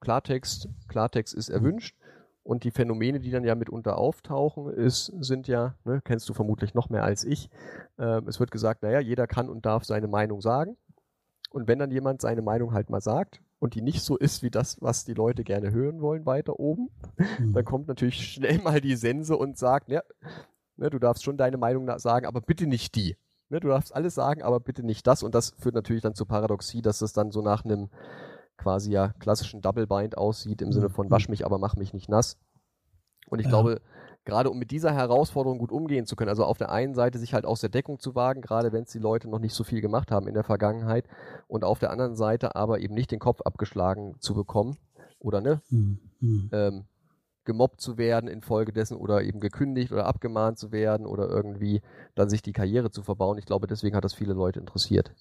Klartext, 0.00 0.68
Klartext 0.88 1.34
ist 1.34 1.48
erwünscht. 1.48 1.96
Und 2.42 2.64
die 2.64 2.70
Phänomene, 2.70 3.20
die 3.20 3.30
dann 3.30 3.44
ja 3.44 3.54
mitunter 3.54 3.98
auftauchen, 3.98 4.72
ist, 4.72 5.12
sind 5.20 5.46
ja, 5.46 5.74
ne, 5.84 6.00
kennst 6.02 6.28
du 6.28 6.32
vermutlich 6.34 6.72
noch 6.74 6.88
mehr 6.88 7.04
als 7.04 7.22
ich. 7.24 7.50
Ähm, 7.98 8.26
es 8.28 8.40
wird 8.40 8.50
gesagt, 8.50 8.82
naja, 8.82 8.98
jeder 8.98 9.26
kann 9.26 9.48
und 9.50 9.66
darf 9.66 9.84
seine 9.84 10.08
Meinung 10.08 10.40
sagen. 10.40 10.76
Und 11.50 11.68
wenn 11.68 11.78
dann 11.78 11.90
jemand 11.90 12.22
seine 12.22 12.42
Meinung 12.42 12.72
halt 12.72 12.88
mal 12.90 13.02
sagt 13.02 13.42
und 13.58 13.74
die 13.74 13.82
nicht 13.82 14.02
so 14.02 14.16
ist 14.16 14.42
wie 14.42 14.50
das, 14.50 14.80
was 14.80 15.04
die 15.04 15.14
Leute 15.14 15.44
gerne 15.44 15.70
hören 15.70 16.00
wollen 16.00 16.24
weiter 16.24 16.58
oben, 16.58 16.88
Mhm. 17.38 17.52
dann 17.52 17.64
kommt 17.64 17.88
natürlich 17.88 18.24
schnell 18.32 18.58
mal 18.58 18.80
die 18.80 18.96
Sense 18.96 19.36
und 19.36 19.58
sagt, 19.58 19.90
ja, 19.90 20.02
ne, 20.76 20.88
du 20.88 20.98
darfst 20.98 21.22
schon 21.24 21.36
deine 21.36 21.58
Meinung 21.58 21.86
sagen, 21.98 22.24
aber 22.26 22.40
bitte 22.40 22.66
nicht 22.66 22.94
die. 22.94 23.16
Ne, 23.50 23.60
du 23.60 23.68
darfst 23.68 23.94
alles 23.94 24.14
sagen, 24.14 24.42
aber 24.42 24.60
bitte 24.60 24.82
nicht 24.82 25.06
das. 25.06 25.22
Und 25.22 25.34
das 25.34 25.50
führt 25.58 25.74
natürlich 25.74 26.02
dann 26.02 26.14
zur 26.14 26.26
Paradoxie, 26.26 26.80
dass 26.82 27.02
es 27.02 27.12
dann 27.12 27.32
so 27.32 27.42
nach 27.42 27.64
einem 27.64 27.90
quasi 28.60 28.92
ja 28.92 29.12
klassischen 29.18 29.60
Double 29.62 29.86
Bind 29.86 30.16
aussieht, 30.18 30.62
im 30.62 30.72
Sinne 30.72 30.90
von 30.90 31.06
Mhm. 31.06 31.10
wasch 31.10 31.28
mich, 31.28 31.44
aber 31.44 31.58
mach 31.58 31.76
mich 31.76 31.92
nicht 31.92 32.08
nass. 32.08 32.36
Und 33.28 33.38
ich 33.38 33.46
Ja. 33.46 33.50
glaube, 33.50 33.80
gerade 34.24 34.50
um 34.50 34.58
mit 34.58 34.70
dieser 34.70 34.92
Herausforderung 34.92 35.58
gut 35.58 35.72
umgehen 35.72 36.04
zu 36.06 36.14
können, 36.14 36.28
also 36.28 36.44
auf 36.44 36.58
der 36.58 36.70
einen 36.70 36.94
Seite 36.94 37.18
sich 37.18 37.32
halt 37.32 37.46
aus 37.46 37.60
der 37.60 37.70
Deckung 37.70 37.98
zu 37.98 38.14
wagen, 38.14 38.42
gerade 38.42 38.72
wenn 38.72 38.82
es 38.84 38.90
die 38.92 38.98
Leute 38.98 39.28
noch 39.28 39.38
nicht 39.38 39.54
so 39.54 39.64
viel 39.64 39.80
gemacht 39.80 40.10
haben 40.10 40.28
in 40.28 40.34
der 40.34 40.44
Vergangenheit, 40.44 41.06
und 41.48 41.64
auf 41.64 41.78
der 41.78 41.90
anderen 41.90 42.16
Seite 42.16 42.54
aber 42.54 42.80
eben 42.80 42.94
nicht 42.94 43.10
den 43.10 43.18
Kopf 43.18 43.40
abgeschlagen 43.42 44.16
zu 44.20 44.34
bekommen 44.34 44.76
oder 45.18 45.40
ne, 45.40 45.62
Mhm. 45.70 45.98
Mhm. 46.20 46.48
ähm, 46.52 46.84
gemobbt 47.44 47.80
zu 47.80 47.96
werden 47.96 48.28
infolgedessen 48.28 48.96
oder 48.96 49.22
eben 49.22 49.40
gekündigt 49.40 49.90
oder 49.92 50.06
abgemahnt 50.06 50.58
zu 50.58 50.70
werden 50.70 51.06
oder 51.06 51.28
irgendwie 51.28 51.80
dann 52.14 52.28
sich 52.28 52.42
die 52.42 52.52
Karriere 52.52 52.90
zu 52.90 53.02
verbauen. 53.02 53.38
Ich 53.38 53.46
glaube, 53.46 53.66
deswegen 53.66 53.96
hat 53.96 54.04
das 54.04 54.14
viele 54.14 54.34
Leute 54.34 54.60
interessiert. 54.60 55.12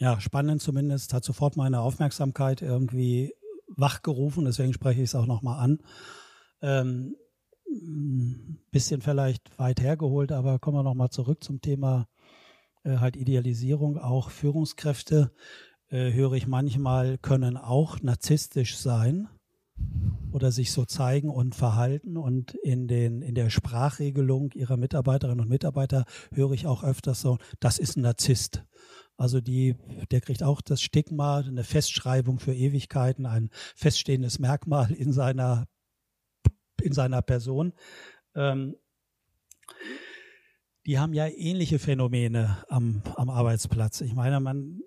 Ja, 0.00 0.18
spannend 0.18 0.62
zumindest, 0.62 1.12
hat 1.12 1.24
sofort 1.24 1.58
meine 1.58 1.80
Aufmerksamkeit 1.80 2.62
irgendwie 2.62 3.34
wachgerufen, 3.68 4.46
deswegen 4.46 4.72
spreche 4.72 5.02
ich 5.02 5.10
es 5.10 5.14
auch 5.14 5.26
nochmal 5.26 5.62
an. 5.62 5.78
Ähm, 6.62 7.16
bisschen 8.70 9.02
vielleicht 9.02 9.58
weit 9.58 9.82
hergeholt, 9.82 10.32
aber 10.32 10.58
kommen 10.58 10.78
wir 10.78 10.82
nochmal 10.82 11.10
zurück 11.10 11.44
zum 11.44 11.60
Thema 11.60 12.08
äh, 12.82 12.96
halt 12.96 13.14
Idealisierung. 13.14 13.98
Auch 13.98 14.30
Führungskräfte, 14.30 15.32
äh, 15.90 16.14
höre 16.14 16.32
ich 16.32 16.46
manchmal, 16.46 17.18
können 17.18 17.58
auch 17.58 18.00
narzisstisch 18.00 18.78
sein 18.78 19.28
oder 20.32 20.50
sich 20.50 20.72
so 20.72 20.86
zeigen 20.86 21.28
und 21.28 21.54
verhalten. 21.54 22.16
Und 22.16 22.54
in, 22.54 22.88
den, 22.88 23.20
in 23.20 23.34
der 23.34 23.50
Sprachregelung 23.50 24.50
ihrer 24.52 24.78
Mitarbeiterinnen 24.78 25.40
und 25.40 25.50
Mitarbeiter 25.50 26.06
höre 26.32 26.52
ich 26.52 26.66
auch 26.66 26.84
öfters 26.84 27.20
so, 27.20 27.36
das 27.60 27.78
ist 27.78 27.98
ein 27.98 28.02
Narzisst. 28.02 28.64
Also 29.20 29.42
die, 29.42 29.76
der 30.10 30.22
kriegt 30.22 30.42
auch 30.42 30.62
das 30.62 30.80
Stigma, 30.80 31.40
eine 31.40 31.62
Festschreibung 31.62 32.38
für 32.38 32.54
Ewigkeiten, 32.54 33.26
ein 33.26 33.50
feststehendes 33.76 34.38
Merkmal 34.38 34.92
in 34.92 35.12
seiner, 35.12 35.68
in 36.80 36.94
seiner 36.94 37.20
Person. 37.20 37.74
Ähm, 38.34 38.76
die 40.86 40.98
haben 40.98 41.12
ja 41.12 41.26
ähnliche 41.26 41.78
Phänomene 41.78 42.64
am, 42.70 43.02
am 43.16 43.28
Arbeitsplatz. 43.28 44.00
Ich 44.00 44.14
meine, 44.14 44.40
man, 44.40 44.80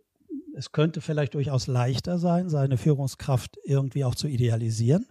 es 0.56 0.72
könnte 0.72 1.02
vielleicht 1.02 1.36
durchaus 1.36 1.68
leichter 1.68 2.18
sein, 2.18 2.50
seine 2.50 2.78
Führungskraft 2.78 3.60
irgendwie 3.64 4.04
auch 4.04 4.16
zu 4.16 4.28
idealisieren 4.28 5.06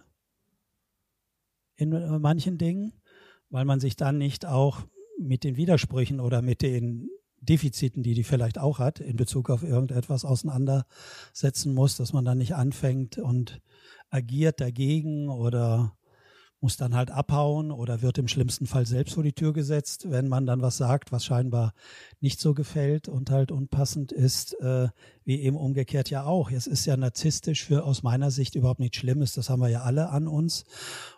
in 1.77 1.93
äh, 1.93 2.19
manchen 2.19 2.57
Dingen, 2.57 2.91
weil 3.49 3.63
man 3.63 3.79
sich 3.79 3.95
dann 3.95 4.17
nicht 4.17 4.45
auch 4.45 4.81
mit 5.17 5.45
den 5.45 5.55
Widersprüchen 5.55 6.19
oder 6.19 6.41
mit 6.41 6.61
den 6.61 7.07
Defiziten, 7.43 8.03
die 8.03 8.13
die 8.13 8.23
vielleicht 8.23 8.57
auch 8.57 8.79
hat, 8.79 8.99
in 8.99 9.15
Bezug 9.15 9.49
auf 9.49 9.63
irgendetwas 9.63 10.25
auseinandersetzen 10.25 11.73
muss, 11.73 11.97
dass 11.97 12.13
man 12.13 12.25
dann 12.25 12.37
nicht 12.37 12.55
anfängt 12.55 13.17
und 13.17 13.61
agiert 14.09 14.61
dagegen 14.61 15.29
oder 15.29 15.93
muss 16.63 16.77
dann 16.77 16.95
halt 16.95 17.11
abhauen 17.11 17.71
oder 17.71 18.01
wird 18.01 18.17
im 18.17 18.29
schlimmsten 18.29 18.67
Fall 18.67 18.85
selbst 18.85 19.15
vor 19.15 19.23
die 19.23 19.33
Tür 19.33 19.51
gesetzt, 19.51 20.09
wenn 20.09 20.29
man 20.29 20.45
dann 20.45 20.61
was 20.61 20.77
sagt, 20.77 21.11
was 21.11 21.25
scheinbar 21.25 21.73
nicht 22.21 22.39
so 22.39 22.53
gefällt 22.53 23.09
und 23.09 23.29
halt 23.29 23.51
unpassend 23.51 24.13
ist, 24.13 24.57
äh, 24.61 24.87
wie 25.25 25.41
eben 25.41 25.57
umgekehrt 25.57 26.09
ja 26.09 26.23
auch. 26.23 26.49
Es 26.51 26.65
ist 26.65 26.85
ja 26.85 26.95
narzisstisch 26.95 27.65
für 27.65 27.83
aus 27.83 28.01
meiner 28.01 28.31
Sicht 28.31 28.55
überhaupt 28.55 28.79
nichts 28.79 28.95
Schlimmes, 28.95 29.33
das 29.33 29.49
haben 29.49 29.61
wir 29.61 29.67
ja 29.67 29.81
alle 29.81 30.09
an 30.09 30.25
uns 30.25 30.63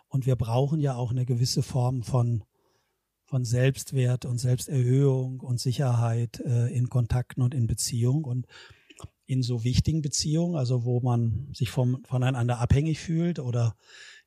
und 0.08 0.26
wir 0.26 0.34
brauchen 0.34 0.80
ja 0.80 0.96
auch 0.96 1.12
eine 1.12 1.24
gewisse 1.24 1.62
Form 1.62 2.02
von 2.02 2.42
von 3.26 3.44
Selbstwert 3.44 4.24
und 4.24 4.38
Selbsterhöhung 4.38 5.40
und 5.40 5.60
Sicherheit 5.60 6.40
äh, 6.40 6.68
in 6.68 6.88
Kontakten 6.88 7.42
und 7.42 7.54
in 7.54 7.66
Beziehung 7.66 8.24
und 8.24 8.46
in 9.26 9.42
so 9.42 9.64
wichtigen 9.64 10.02
Beziehungen, 10.02 10.56
also 10.56 10.84
wo 10.84 11.00
man 11.00 11.48
sich 11.52 11.70
vom, 11.70 12.02
voneinander 12.04 12.60
abhängig 12.60 13.00
fühlt 13.00 13.40
oder 13.40 13.76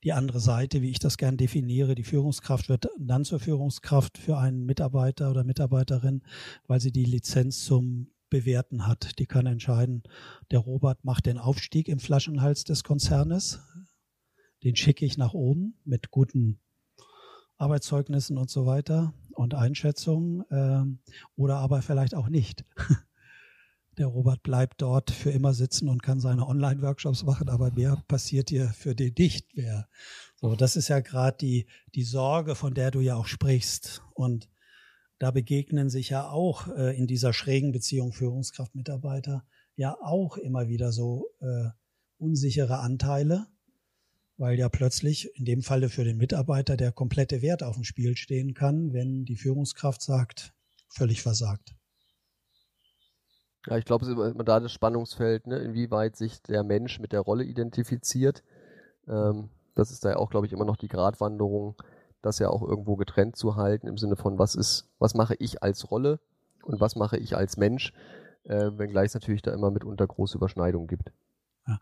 die 0.03 0.11
andere 0.11 0.41
Seite, 0.41 0.81
wie 0.81 0.91
ich 0.91 0.99
das 0.99 1.17
gern 1.17 1.37
definiere, 1.37 1.95
die 1.95 2.03
Führungskraft 2.03 2.67
wird 2.67 2.89
dann 2.99 3.23
zur 3.23 3.39
Führungskraft 3.39 4.17
für 4.17 4.37
einen 4.37 4.65
Mitarbeiter 4.65 5.31
oder 5.31 5.45
Mitarbeiterin, 5.45 6.21
weil 6.67 6.81
sie 6.81 6.91
die 6.91 7.05
Lizenz 7.05 7.63
zum 7.63 8.11
Bewerten 8.29 8.85
hat. 8.85 9.17
Die 9.19 9.25
kann 9.25 9.45
entscheiden, 9.45 10.03
der 10.51 10.59
Robert 10.59 11.03
macht 11.03 11.25
den 11.25 11.37
Aufstieg 11.37 11.87
im 11.87 11.99
Flaschenhals 11.99 12.65
des 12.65 12.83
Konzernes, 12.83 13.61
den 14.63 14.75
schicke 14.75 15.05
ich 15.05 15.17
nach 15.17 15.33
oben 15.33 15.75
mit 15.85 16.11
guten 16.11 16.59
Arbeitszeugnissen 17.59 18.37
und 18.37 18.49
so 18.49 18.65
weiter 18.65 19.13
und 19.33 19.53
Einschätzungen 19.53 20.43
ähm, 20.49 20.99
oder 21.35 21.57
aber 21.57 21.81
vielleicht 21.81 22.15
auch 22.15 22.29
nicht. 22.29 22.65
Der 23.97 24.07
Robert 24.07 24.43
bleibt 24.43 24.81
dort 24.81 25.11
für 25.11 25.29
immer 25.31 25.53
sitzen 25.53 25.89
und 25.89 26.01
kann 26.01 26.21
seine 26.21 26.47
Online-Workshops 26.47 27.25
machen, 27.25 27.49
aber 27.49 27.71
mehr 27.71 28.01
passiert 28.07 28.49
hier 28.49 28.69
für 28.69 28.95
den 28.95 29.13
nicht 29.17 29.57
mehr. 29.57 29.89
So, 30.35 30.55
das 30.55 30.77
ist 30.77 30.87
ja 30.87 31.01
gerade 31.01 31.35
die, 31.37 31.67
die 31.95 32.03
Sorge, 32.03 32.55
von 32.55 32.73
der 32.73 32.91
du 32.91 33.01
ja 33.01 33.15
auch 33.15 33.25
sprichst. 33.25 34.01
Und 34.13 34.49
da 35.17 35.31
begegnen 35.31 35.89
sich 35.89 36.09
ja 36.09 36.29
auch 36.29 36.69
äh, 36.69 36.97
in 36.97 37.07
dieser 37.07 37.33
schrägen 37.33 37.73
Beziehung 37.73 38.13
Führungskraft-Mitarbeiter 38.13 39.45
ja 39.75 39.97
auch 40.01 40.37
immer 40.37 40.69
wieder 40.69 40.93
so 40.93 41.27
äh, 41.41 41.69
unsichere 42.17 42.79
Anteile 42.79 43.47
weil 44.39 44.57
ja 44.57 44.69
plötzlich 44.69 45.29
in 45.37 45.43
dem 45.43 45.61
Falle 45.61 45.89
für 45.89 46.05
den 46.05 46.17
Mitarbeiter 46.17 46.77
der 46.77 46.93
komplette 46.93 47.41
Wert 47.41 47.61
auf 47.61 47.75
dem 47.75 47.83
Spiel 47.83 48.15
stehen 48.15 48.53
kann, 48.53 48.93
wenn 48.93 49.25
die 49.25 49.35
Führungskraft 49.35 50.01
sagt, 50.01 50.53
völlig 50.87 51.21
versagt. 51.21 51.75
Ja, 53.67 53.77
ich 53.77 53.83
glaube, 53.83 54.05
es 54.05 54.11
ist 54.11 54.17
immer 54.17 54.43
da 54.45 54.61
das 54.61 54.71
Spannungsfeld, 54.71 55.45
ne, 55.45 55.59
inwieweit 55.59 56.15
sich 56.15 56.41
der 56.41 56.63
Mensch 56.63 56.99
mit 56.99 57.11
der 57.11 57.19
Rolle 57.19 57.43
identifiziert. 57.43 58.43
Ähm, 59.09 59.49
das 59.75 59.91
ist 59.91 60.05
da 60.05 60.11
ja 60.11 60.15
auch, 60.15 60.29
glaube 60.29 60.47
ich, 60.47 60.53
immer 60.53 60.65
noch 60.65 60.77
die 60.77 60.87
Gratwanderung, 60.87 61.75
das 62.21 62.39
ja 62.39 62.47
auch 62.49 62.61
irgendwo 62.61 62.95
getrennt 62.95 63.35
zu 63.35 63.57
halten, 63.57 63.87
im 63.87 63.97
Sinne 63.97 64.15
von, 64.15 64.39
was 64.39 64.55
ist, 64.55 64.89
was 64.99 65.15
mache 65.15 65.35
ich 65.39 65.61
als 65.61 65.91
Rolle 65.91 66.21
und 66.63 66.79
was 66.79 66.95
mache 66.95 67.17
ich 67.17 67.35
als 67.35 67.57
Mensch, 67.57 67.91
äh, 68.45 68.71
wenngleich 68.77 69.07
es 69.07 69.13
natürlich 69.15 69.41
da 69.41 69.53
immer 69.53 69.69
mitunter 69.69 70.07
große 70.07 70.37
Überschneidungen 70.37 70.87
gibt. 70.87 71.11
Ja. 71.69 71.79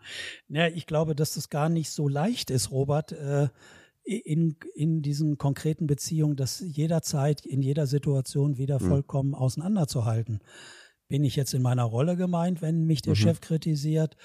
ja, 0.50 0.68
ich 0.68 0.86
glaube, 0.86 1.16
dass 1.16 1.34
das 1.34 1.50
gar 1.50 1.70
nicht 1.70 1.90
so 1.92 2.08
leicht 2.08 2.50
ist, 2.50 2.72
Robert, 2.72 3.14
äh, 3.14 3.50
in, 4.04 4.56
in 4.74 5.02
diesen 5.02 5.38
konkreten 5.38 5.86
Beziehungen, 5.86 6.38
das 6.38 6.60
jederzeit, 6.60 7.46
in 7.46 7.62
jeder 7.62 7.88
Situation 7.88 8.58
wieder 8.58 8.82
mhm. 8.82 8.88
vollkommen 8.88 9.36
auseinanderzuhalten. 9.36 10.40
Bin 11.10 11.24
ich 11.24 11.36
jetzt 11.36 11.54
in 11.54 11.62
meiner 11.62 11.84
Rolle 11.84 12.16
gemeint, 12.16 12.62
wenn 12.62 12.86
mich 12.86 13.02
der 13.02 13.12
mhm. 13.12 13.18
Chef 13.18 13.42
kritisiert? 13.42 14.16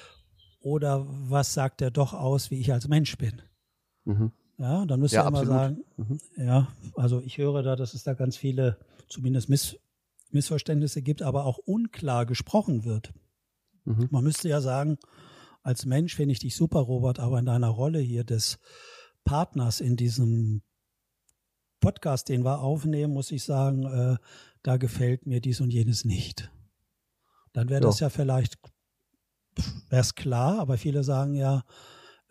Oder 0.61 1.07
was 1.09 1.55
sagt 1.55 1.83
er 1.83 1.91
doch 1.91 2.13
aus, 2.13 2.51
wie 2.51 2.61
ich 2.61 2.73
als 2.73 2.87
Mensch 2.87 3.17
bin? 3.19 3.43
Mhm. 4.05 4.33
Ja, 4.59 4.87
dann 4.87 5.01
müsst 5.01 5.15
ihr 5.15 5.21
ja, 5.21 5.29
immer 5.29 5.45
sagen, 5.45 5.83
mhm. 5.97 6.21
ja, 6.37 6.69
also 6.95 7.21
ich 7.21 7.39
höre 7.39 7.65
da, 7.65 7.75
dass 7.75 7.95
es 7.95 8.05
da 8.05 8.15
ganz 8.15 8.37
viele, 8.37 8.79
zumindest 9.09 9.49
Miss, 9.49 9.77
Missverständnisse 10.31 11.03
gibt, 11.03 11.23
aber 11.23 11.45
auch 11.45 11.59
unklar 11.59 12.27
gesprochen 12.27 12.85
wird. 12.85 13.13
Mhm. 13.85 14.09
Man 14.13 14.23
müsste 14.23 14.49
ja 14.49 14.61
sagen, 14.61 14.99
als 15.63 15.87
Mensch 15.87 16.15
finde 16.15 16.33
ich 16.33 16.41
dich 16.41 16.57
super, 16.57 16.81
Robert, 16.81 17.19
aber 17.19 17.39
in 17.39 17.47
deiner 17.47 17.69
Rolle 17.69 18.01
hier 18.01 18.25
des 18.25 18.59
Partners 19.25 19.81
in 19.81 19.97
diesem 19.97 20.63
Podcast, 21.81 22.29
den 22.29 22.45
wir 22.45 22.61
aufnehmen, 22.61 23.13
muss 23.13 23.31
ich 23.31 23.45
sagen, 23.45 23.85
äh, 23.85 24.17
da 24.63 24.77
gefällt 24.77 25.27
mir 25.27 25.41
dies 25.41 25.61
und 25.61 25.73
jenes 25.73 26.05
nicht. 26.05 26.51
Dann 27.53 27.69
wäre 27.69 27.81
das 27.81 28.01
ja 28.01 28.09
vielleicht, 28.09 28.57
wäre 29.89 30.01
es 30.01 30.15
klar, 30.15 30.59
aber 30.59 30.79
viele 30.79 31.05
sagen 31.05 31.35
ja, 31.35 31.65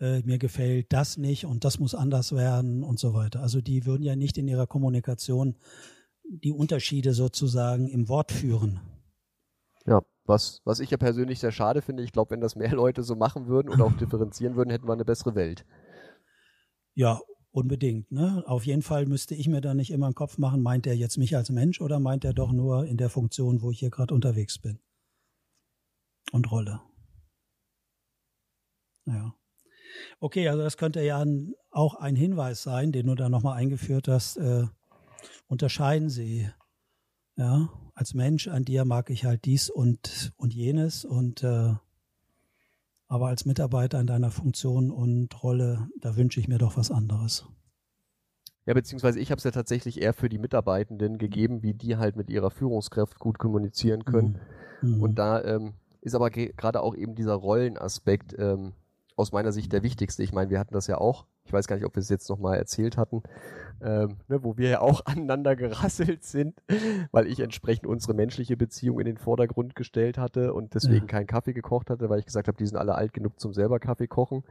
äh, 0.00 0.20
mir 0.22 0.38
gefällt 0.38 0.92
das 0.92 1.16
nicht 1.16 1.46
und 1.46 1.64
das 1.64 1.78
muss 1.78 1.94
anders 1.94 2.32
werden 2.32 2.82
und 2.82 2.98
so 2.98 3.14
weiter. 3.14 3.40
Also 3.40 3.60
die 3.60 3.86
würden 3.86 4.02
ja 4.02 4.16
nicht 4.16 4.36
in 4.38 4.48
ihrer 4.48 4.66
Kommunikation 4.66 5.56
die 6.24 6.52
Unterschiede 6.52 7.14
sozusagen 7.14 7.88
im 7.88 8.08
Wort 8.08 8.32
führen. 8.32 8.80
Ja. 9.86 10.02
Was, 10.24 10.60
was 10.64 10.80
ich 10.80 10.90
ja 10.90 10.96
persönlich 10.96 11.40
sehr 11.40 11.52
schade 11.52 11.82
finde. 11.82 12.02
Ich 12.02 12.12
glaube, 12.12 12.30
wenn 12.30 12.40
das 12.40 12.56
mehr 12.56 12.72
Leute 12.74 13.02
so 13.02 13.16
machen 13.16 13.46
würden 13.46 13.68
und 13.68 13.80
auch 13.80 13.92
differenzieren 13.96 14.56
würden, 14.56 14.70
hätten 14.70 14.86
wir 14.86 14.92
eine 14.92 15.04
bessere 15.04 15.34
Welt. 15.34 15.64
Ja, 16.94 17.20
unbedingt. 17.50 18.10
Ne? 18.12 18.44
Auf 18.46 18.64
jeden 18.64 18.82
Fall 18.82 19.06
müsste 19.06 19.34
ich 19.34 19.48
mir 19.48 19.60
da 19.60 19.74
nicht 19.74 19.90
immer 19.90 20.06
einen 20.06 20.14
Kopf 20.14 20.38
machen, 20.38 20.62
meint 20.62 20.86
er 20.86 20.94
jetzt 20.94 21.18
mich 21.18 21.36
als 21.36 21.50
Mensch 21.50 21.80
oder 21.80 21.98
meint 22.00 22.24
er 22.24 22.34
doch 22.34 22.52
nur 22.52 22.86
in 22.86 22.96
der 22.96 23.10
Funktion, 23.10 23.62
wo 23.62 23.70
ich 23.70 23.80
hier 23.80 23.90
gerade 23.90 24.14
unterwegs 24.14 24.58
bin? 24.58 24.78
Und 26.30 26.50
Rolle. 26.50 26.80
Ja. 29.06 29.34
Okay, 30.20 30.48
also 30.48 30.62
das 30.62 30.76
könnte 30.76 31.02
ja 31.02 31.24
auch 31.70 31.96
ein 31.96 32.16
Hinweis 32.16 32.62
sein, 32.62 32.92
den 32.92 33.06
du 33.06 33.14
da 33.14 33.28
nochmal 33.28 33.58
eingeführt 33.58 34.08
hast. 34.08 34.36
Äh, 34.36 34.66
unterscheiden 35.48 36.08
Sie 36.08 36.48
ja, 37.36 37.68
als 38.02 38.14
Mensch 38.14 38.48
an 38.48 38.64
dir 38.64 38.84
mag 38.84 39.10
ich 39.10 39.24
halt 39.24 39.44
dies 39.44 39.70
und, 39.70 40.32
und 40.36 40.52
jenes 40.52 41.04
und 41.04 41.44
äh, 41.44 41.72
aber 43.06 43.28
als 43.28 43.44
Mitarbeiter 43.44 44.00
in 44.00 44.08
deiner 44.08 44.32
Funktion 44.32 44.90
und 44.90 45.40
Rolle, 45.40 45.88
da 46.00 46.16
wünsche 46.16 46.40
ich 46.40 46.48
mir 46.48 46.58
doch 46.58 46.76
was 46.76 46.90
anderes. 46.90 47.46
Ja, 48.66 48.74
beziehungsweise 48.74 49.20
ich 49.20 49.30
habe 49.30 49.38
es 49.38 49.44
ja 49.44 49.52
tatsächlich 49.52 50.02
eher 50.02 50.14
für 50.14 50.28
die 50.28 50.38
Mitarbeitenden 50.38 51.16
gegeben, 51.16 51.62
wie 51.62 51.74
die 51.74 51.96
halt 51.96 52.16
mit 52.16 52.28
ihrer 52.28 52.50
Führungskraft 52.50 53.20
gut 53.20 53.38
kommunizieren 53.38 54.04
können. 54.04 54.40
Mhm. 54.80 55.00
Und 55.00 55.14
da 55.14 55.40
ähm, 55.40 55.74
ist 56.00 56.16
aber 56.16 56.30
gerade 56.30 56.82
auch 56.82 56.96
eben 56.96 57.14
dieser 57.14 57.34
Rollenaspekt 57.34 58.34
ähm, 58.36 58.72
aus 59.14 59.30
meiner 59.30 59.52
Sicht 59.52 59.72
der 59.72 59.84
wichtigste. 59.84 60.24
Ich 60.24 60.32
meine, 60.32 60.50
wir 60.50 60.58
hatten 60.58 60.74
das 60.74 60.88
ja 60.88 60.98
auch 60.98 61.26
ich 61.44 61.52
weiß 61.52 61.66
gar 61.66 61.76
nicht, 61.76 61.84
ob 61.84 61.96
wir 61.96 62.00
es 62.00 62.08
jetzt 62.08 62.28
nochmal 62.28 62.56
erzählt 62.56 62.96
hatten, 62.96 63.22
ähm, 63.82 64.18
ne, 64.28 64.42
wo 64.44 64.56
wir 64.56 64.68
ja 64.68 64.80
auch 64.80 65.04
aneinander 65.06 65.56
gerasselt 65.56 66.24
sind, 66.24 66.62
weil 67.10 67.26
ich 67.26 67.40
entsprechend 67.40 67.86
unsere 67.86 68.14
menschliche 68.14 68.56
Beziehung 68.56 69.00
in 69.00 69.06
den 69.06 69.18
Vordergrund 69.18 69.74
gestellt 69.74 70.18
hatte 70.18 70.54
und 70.54 70.74
deswegen 70.74 71.06
ja. 71.06 71.12
keinen 71.12 71.26
Kaffee 71.26 71.52
gekocht 71.52 71.90
hatte, 71.90 72.08
weil 72.08 72.20
ich 72.20 72.26
gesagt 72.26 72.48
habe, 72.48 72.58
die 72.58 72.66
sind 72.66 72.76
alle 72.76 72.94
alt 72.94 73.12
genug 73.12 73.40
zum 73.40 73.52
selber 73.52 73.80
Kaffee 73.80 74.06
kochen. 74.06 74.44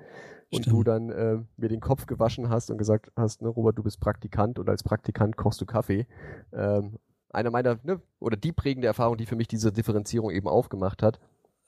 Und 0.53 0.63
Stimmt. 0.63 0.75
du 0.75 0.83
dann 0.83 1.09
äh, 1.11 1.37
mir 1.55 1.69
den 1.69 1.79
Kopf 1.79 2.07
gewaschen 2.07 2.49
hast 2.49 2.71
und 2.71 2.77
gesagt 2.77 3.09
hast, 3.15 3.41
ne, 3.41 3.47
Robert, 3.47 3.77
du 3.77 3.83
bist 3.83 4.01
Praktikant 4.01 4.59
und 4.59 4.69
als 4.69 4.83
Praktikant 4.83 5.37
kochst 5.37 5.61
du 5.61 5.65
Kaffee. 5.65 6.07
Ähm, 6.51 6.97
einer 7.29 7.51
meiner, 7.51 7.79
ne, 7.83 8.01
oder 8.19 8.35
die 8.35 8.51
prägende 8.51 8.87
Erfahrung, 8.87 9.15
die 9.15 9.25
für 9.25 9.37
mich 9.37 9.47
diese 9.47 9.71
Differenzierung 9.71 10.29
eben 10.31 10.49
aufgemacht 10.49 11.01
hat. 11.01 11.21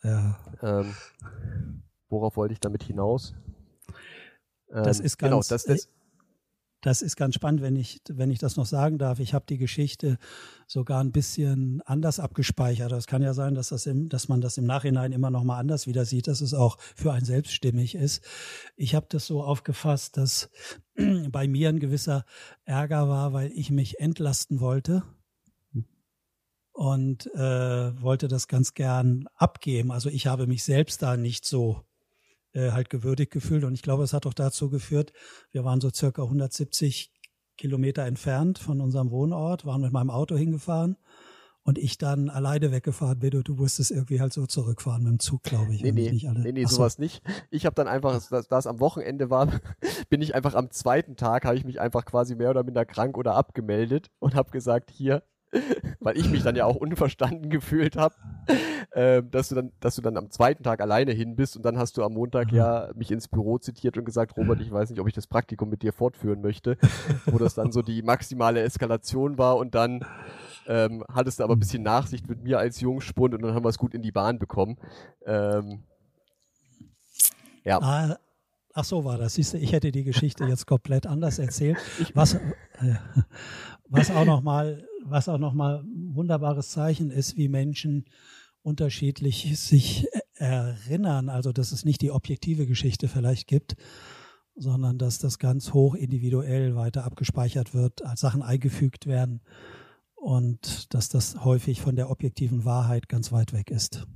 Ja. 0.04 0.38
Ähm, 0.62 0.94
worauf 2.10 2.36
wollte 2.36 2.54
ich 2.54 2.60
damit 2.60 2.84
hinaus? 2.84 3.34
Das 4.82 5.00
ähm, 5.00 5.06
ist 5.06 5.18
genau, 5.18 5.38
ganz, 5.38 5.50
genau, 5.50 5.56
das, 5.56 5.64
das, 5.66 5.90
das 6.84 7.02
ist 7.02 7.16
ganz 7.16 7.36
spannend, 7.36 7.62
wenn 7.62 7.78
ich, 7.78 8.02
wenn 8.10 8.30
ich 8.30 8.40
das 8.40 8.58
noch 8.58 8.66
sagen 8.66 8.98
darf. 8.98 9.20
Ich 9.20 9.34
habe 9.34 9.46
die 9.48 9.58
Geschichte 9.58 10.18
sogar 10.68 11.02
ein 11.02 11.14
bisschen 11.14 11.82
anders 11.86 12.20
abgespeichert. 12.20 12.92
Es 12.92 13.08
kann 13.08 13.22
ja 13.22 13.34
sein, 13.34 13.56
dass, 13.56 13.70
das 13.70 13.86
im, 13.86 14.10
dass 14.10 14.28
man 14.28 14.42
das 14.42 14.58
im 14.58 14.66
Nachhinein 14.66 15.14
immer 15.14 15.30
noch 15.30 15.46
mal 15.46 15.58
anders 15.58 15.88
wieder 15.88 16.04
sieht, 16.04 16.28
dass 16.28 16.42
es 16.42 16.54
auch 16.54 16.78
für 16.80 17.14
einen 17.14 17.26
selbststimmig 17.26 17.96
ist. 17.96 18.22
Ich 18.76 18.96
habe 18.96 19.06
das 19.10 19.26
so 19.26 19.44
aufgefasst, 19.44 20.18
dass 20.18 20.50
bei 21.30 21.48
mir 21.48 21.70
ein 21.70 21.80
gewisser 21.80 22.26
Ärger 22.66 23.08
war, 23.08 23.32
weil 23.32 23.52
ich 23.54 23.72
mich 23.72 24.00
entlasten 24.00 24.60
wollte 24.60 25.04
und 26.74 27.28
äh, 27.36 28.02
wollte 28.02 28.28
das 28.28 28.50
ganz 28.50 28.74
gern 28.74 29.30
abgeben. 29.36 29.92
Also 29.92 30.10
ich 30.10 30.28
habe 30.28 30.48
mich 30.48 30.64
selbst 30.64 31.02
da 31.02 31.16
nicht 31.16 31.46
so 31.46 31.86
äh, 32.54 32.72
halt 32.72 32.90
gewürdigt 32.90 33.32
gefühlt. 33.32 33.64
Und 33.64 33.74
ich 33.74 33.82
glaube, 33.82 34.04
es 34.04 34.14
hat 34.14 34.26
auch 34.26 34.34
dazu 34.34 34.70
geführt, 34.70 35.14
wir 35.52 35.64
waren 35.64 35.82
so 35.82 35.90
circa 35.90 36.24
170 36.24 37.12
Kilometer 37.58 38.04
entfernt 38.04 38.58
von 38.60 38.82
unserem 38.82 39.12
Wohnort, 39.12 39.66
waren 39.66 39.82
mit 39.82 39.92
meinem 39.92 40.10
Auto 40.10 40.36
hingefahren 40.36 40.98
und 41.64 41.78
ich 41.78 41.98
dann 41.98 42.30
alleine 42.30 42.72
weggefahren 42.72 43.20
bin 43.20 43.36
und 43.36 43.48
du 43.48 43.56
musstest 43.56 43.92
irgendwie 43.92 44.20
halt 44.20 44.34
so 44.34 44.46
zurückfahren 44.46 45.04
mit 45.04 45.12
dem 45.12 45.20
Zug, 45.20 45.44
glaube 45.44 45.74
ich. 45.74 45.82
Nee, 45.82 45.92
nee, 45.92 46.12
nicht 46.12 46.28
alle... 46.28 46.42
nee, 46.42 46.52
nee 46.52 46.66
sowas 46.66 46.98
nicht. 47.00 47.24
Ich 47.52 47.66
habe 47.66 47.76
dann 47.76 47.88
einfach, 47.88 48.22
da 48.30 48.58
es 48.58 48.68
am 48.68 48.80
Wochenende 48.80 49.30
war, 49.30 49.48
bin 50.10 50.22
ich 50.22 50.36
einfach 50.36 50.56
am 50.56 50.72
zweiten 50.72 51.16
Tag, 51.16 51.46
habe 51.46 51.56
ich 51.56 51.64
mich 51.64 51.80
einfach 51.80 52.06
quasi 52.06 52.36
mehr 52.36 52.50
oder 52.50 52.64
minder 52.64 52.86
krank 52.86 53.18
oder 53.18 53.36
abgemeldet 53.36 54.10
und 54.20 54.36
habe 54.36 54.52
gesagt, 54.52 54.92
hier, 54.92 55.24
weil 56.00 56.18
ich 56.18 56.30
mich 56.30 56.44
dann 56.44 56.56
ja 56.56 56.66
auch 56.66 56.76
unverstanden 56.76 57.50
gefühlt 57.50 57.96
habe, 57.96 58.16
äh, 58.92 59.24
dass 59.24 59.50
du 59.50 59.56
dann, 59.56 59.72
dass 59.80 59.96
du 59.96 60.02
dann 60.02 60.18
am 60.18 60.30
zweiten 60.30 60.64
Tag 60.64 60.82
alleine 60.82 61.12
hin 61.12 61.36
bist 61.36 61.56
und 61.56 61.64
dann 61.64 61.78
hast 61.78 61.98
du 61.98 62.04
am 62.04 62.14
Montag 62.14 62.52
mhm. 62.52 62.58
ja 62.58 62.90
mich 62.96 63.12
ins 63.12 63.28
Büro 63.28 63.58
zitiert 63.58 63.98
und 63.98 64.06
gesagt, 64.06 64.36
Robert, 64.38 64.60
ich 64.62 64.72
weiß 64.72 64.90
nicht, 64.90 65.00
ob 65.00 65.08
ich 65.08 65.14
das 65.14 65.28
Praktikum 65.28 65.70
mit 65.70 65.82
dir 65.82 65.94
fortführen 65.94 66.42
möchte, 66.42 66.78
wo 67.26 67.38
das 67.38 67.54
dann 67.54 67.72
so 67.72 67.82
die 67.82 68.02
maximale 68.02 68.62
Eskalation 68.62 69.38
war 69.38 69.58
und 69.58 69.76
dann 69.76 70.06
ähm, 70.68 71.04
hattest 71.12 71.40
du 71.40 71.44
aber 71.44 71.56
ein 71.56 71.60
bisschen 71.60 71.84
Nachsicht 71.84 72.28
mit 72.30 72.44
mir 72.44 72.60
als 72.60 72.80
Jungspund 72.80 73.34
und 73.34 73.42
dann 73.42 73.54
haben 73.54 73.66
wir 73.66 73.70
es 73.70 73.78
gut 73.78 73.94
in 73.94 74.02
die 74.02 74.12
Bahn 74.12 74.40
bekommen. 74.40 74.78
Ähm, 75.26 75.84
ja. 77.64 77.80
Ah, 77.82 78.18
ach 78.74 78.84
so 78.84 79.04
war 79.04 79.18
das. 79.18 79.36
Siehst 79.36 79.54
du, 79.54 79.58
ich 79.58 79.72
hätte 79.72 79.92
die 79.92 80.04
Geschichte 80.04 80.46
jetzt 80.46 80.66
komplett 80.66 81.08
anders 81.08 81.40
erzählt. 81.40 81.78
Was, 82.14 82.36
äh, 82.36 82.40
was 83.90 84.10
auch 84.10 84.26
nochmal 84.26 84.88
was 85.04 85.30
auch 85.30 85.38
nochmal 85.38 85.84
ein 85.84 86.16
wunderbares 86.16 86.70
Zeichen 86.70 87.12
ist, 87.12 87.38
wie 87.38 87.50
Menschen 87.50 88.06
unterschiedlich 88.62 89.60
sich 89.60 90.08
erinnern. 90.36 91.30
Also, 91.30 91.52
dass 91.52 91.72
es 91.72 91.86
nicht 91.86 92.02
die 92.02 92.12
objektive 92.12 92.66
Geschichte 92.66 93.08
vielleicht 93.08 93.48
gibt, 93.48 93.76
sondern 94.56 94.98
dass 94.98 95.20
das 95.20 95.40
ganz 95.40 95.74
hoch 95.74 95.96
individuell 95.96 96.76
weiter 96.76 97.04
abgespeichert 97.04 97.74
wird, 97.74 98.06
als 98.06 98.22
Sachen 98.22 98.42
eingefügt 98.42 99.08
werden 99.08 99.42
und 100.16 100.94
dass 100.94 101.10
das 101.10 101.44
häufig 101.44 101.82
von 101.82 101.96
der 101.96 102.10
objektiven 102.10 102.66
Wahrheit 102.66 103.10
ganz 103.10 103.32
weit 103.32 103.54
weg 103.54 103.72
ist. 103.72 104.08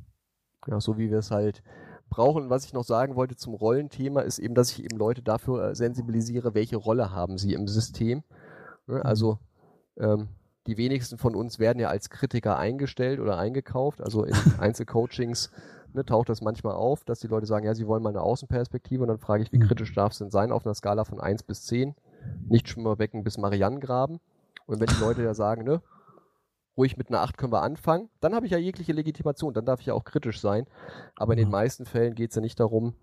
Ja, 0.67 0.79
so 0.79 0.97
wie 0.97 1.09
wir 1.09 1.19
es 1.19 1.31
halt 1.31 1.63
brauchen. 2.09 2.49
Was 2.49 2.65
ich 2.65 2.73
noch 2.73 2.83
sagen 2.83 3.15
wollte 3.15 3.35
zum 3.35 3.53
Rollenthema 3.53 4.21
ist 4.21 4.39
eben, 4.39 4.55
dass 4.55 4.71
ich 4.71 4.83
eben 4.83 4.97
Leute 4.97 5.21
dafür 5.21 5.69
äh, 5.69 5.75
sensibilisiere, 5.75 6.53
welche 6.53 6.77
Rolle 6.77 7.11
haben 7.11 7.37
sie 7.37 7.53
im 7.53 7.67
System. 7.67 8.23
Ne, 8.87 9.03
also 9.03 9.39
ähm, 9.97 10.29
die 10.67 10.77
wenigsten 10.77 11.17
von 11.17 11.35
uns 11.35 11.59
werden 11.59 11.79
ja 11.79 11.89
als 11.89 12.09
Kritiker 12.09 12.57
eingestellt 12.57 13.19
oder 13.19 13.37
eingekauft. 13.37 14.01
Also 14.01 14.23
in 14.23 14.35
Einzelcoachings 14.59 15.51
ne, 15.93 16.05
taucht 16.05 16.29
das 16.29 16.41
manchmal 16.41 16.75
auf, 16.75 17.03
dass 17.03 17.19
die 17.19 17.27
Leute 17.27 17.45
sagen, 17.45 17.65
ja, 17.65 17.73
sie 17.73 17.87
wollen 17.87 18.03
mal 18.03 18.09
eine 18.09 18.21
Außenperspektive 18.21 19.01
und 19.01 19.07
dann 19.07 19.19
frage 19.19 19.43
ich, 19.43 19.51
wie 19.51 19.57
mhm. 19.57 19.67
kritisch 19.67 19.93
darf 19.93 20.11
es 20.11 20.19
denn 20.19 20.29
sein 20.29 20.51
auf 20.51 20.65
einer 20.65 20.75
Skala 20.75 21.05
von 21.05 21.19
1 21.19 21.43
bis 21.43 21.63
10? 21.65 21.95
Nicht 22.47 22.67
Schwimmerbecken 22.67 23.23
bis 23.23 23.37
Marianengraben. 23.37 24.19
Und 24.65 24.79
wenn 24.81 24.87
die 24.87 24.99
Leute 24.99 25.23
ja 25.23 25.33
sagen, 25.33 25.63
ne, 25.63 25.81
ruhig 26.77 26.97
mit 26.97 27.09
einer 27.09 27.21
8 27.21 27.37
können 27.37 27.53
wir 27.53 27.63
anfangen, 27.63 28.09
dann 28.19 28.35
habe 28.35 28.45
ich 28.45 28.51
ja 28.51 28.57
jegliche 28.57 28.93
Legitimation, 28.93 29.53
dann 29.53 29.65
darf 29.65 29.79
ich 29.79 29.87
ja 29.87 29.93
auch 29.93 30.03
kritisch 30.03 30.41
sein. 30.41 30.67
Aber 31.15 31.33
in 31.33 31.39
den 31.39 31.49
meisten 31.49 31.85
Fällen 31.85 32.13
geht 32.13 32.31
es 32.31 32.35
ja 32.35 32.41
nicht 32.41 32.59
darum, 32.59 32.93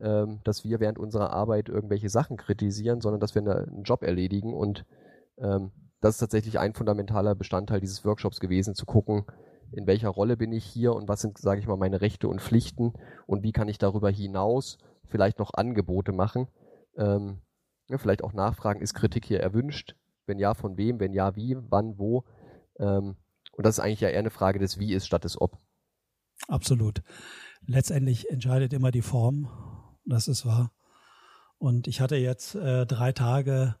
ähm, 0.00 0.40
dass 0.44 0.64
wir 0.64 0.78
während 0.78 0.98
unserer 0.98 1.30
Arbeit 1.30 1.68
irgendwelche 1.68 2.10
Sachen 2.10 2.36
kritisieren, 2.36 3.00
sondern 3.00 3.20
dass 3.20 3.34
wir 3.34 3.42
eine, 3.42 3.56
einen 3.56 3.82
Job 3.82 4.02
erledigen 4.02 4.52
und 4.52 4.84
ähm, 5.38 5.72
das 6.06 6.16
ist 6.16 6.20
tatsächlich 6.20 6.58
ein 6.58 6.72
fundamentaler 6.72 7.34
Bestandteil 7.34 7.80
dieses 7.80 8.04
Workshops 8.04 8.40
gewesen, 8.40 8.74
zu 8.74 8.86
gucken, 8.86 9.24
in 9.72 9.86
welcher 9.86 10.08
Rolle 10.08 10.36
bin 10.36 10.52
ich 10.52 10.64
hier 10.64 10.94
und 10.94 11.08
was 11.08 11.20
sind, 11.20 11.38
sage 11.38 11.60
ich 11.60 11.66
mal, 11.66 11.76
meine 11.76 12.00
Rechte 12.00 12.28
und 12.28 12.40
Pflichten 12.40 12.92
und 13.26 13.42
wie 13.42 13.52
kann 13.52 13.68
ich 13.68 13.78
darüber 13.78 14.10
hinaus 14.10 14.78
vielleicht 15.04 15.38
noch 15.38 15.52
Angebote 15.54 16.12
machen. 16.12 16.48
Ähm, 16.96 17.40
ja, 17.88 17.98
vielleicht 17.98 18.22
auch 18.22 18.32
nachfragen, 18.32 18.80
ist 18.80 18.94
Kritik 18.94 19.24
hier 19.24 19.40
erwünscht? 19.40 19.96
Wenn 20.26 20.38
ja, 20.38 20.54
von 20.54 20.76
wem? 20.76 20.98
Wenn 21.00 21.12
ja, 21.12 21.36
wie? 21.36 21.56
Wann? 21.70 21.98
Wo? 21.98 22.24
Ähm, 22.78 23.16
und 23.52 23.66
das 23.66 23.78
ist 23.78 23.84
eigentlich 23.84 24.00
ja 24.00 24.08
eher 24.08 24.18
eine 24.20 24.30
Frage 24.30 24.58
des 24.58 24.78
Wie 24.78 24.92
ist 24.92 25.06
statt 25.06 25.24
des 25.24 25.40
Ob. 25.40 25.58
Absolut. 26.48 27.02
Letztendlich 27.66 28.30
entscheidet 28.30 28.72
immer 28.72 28.90
die 28.90 29.02
Form. 29.02 29.48
Das 30.04 30.28
ist 30.28 30.46
wahr. 30.46 30.72
Und 31.58 31.88
ich 31.88 32.00
hatte 32.00 32.16
jetzt 32.16 32.54
äh, 32.54 32.86
drei 32.86 33.12
Tage 33.12 33.76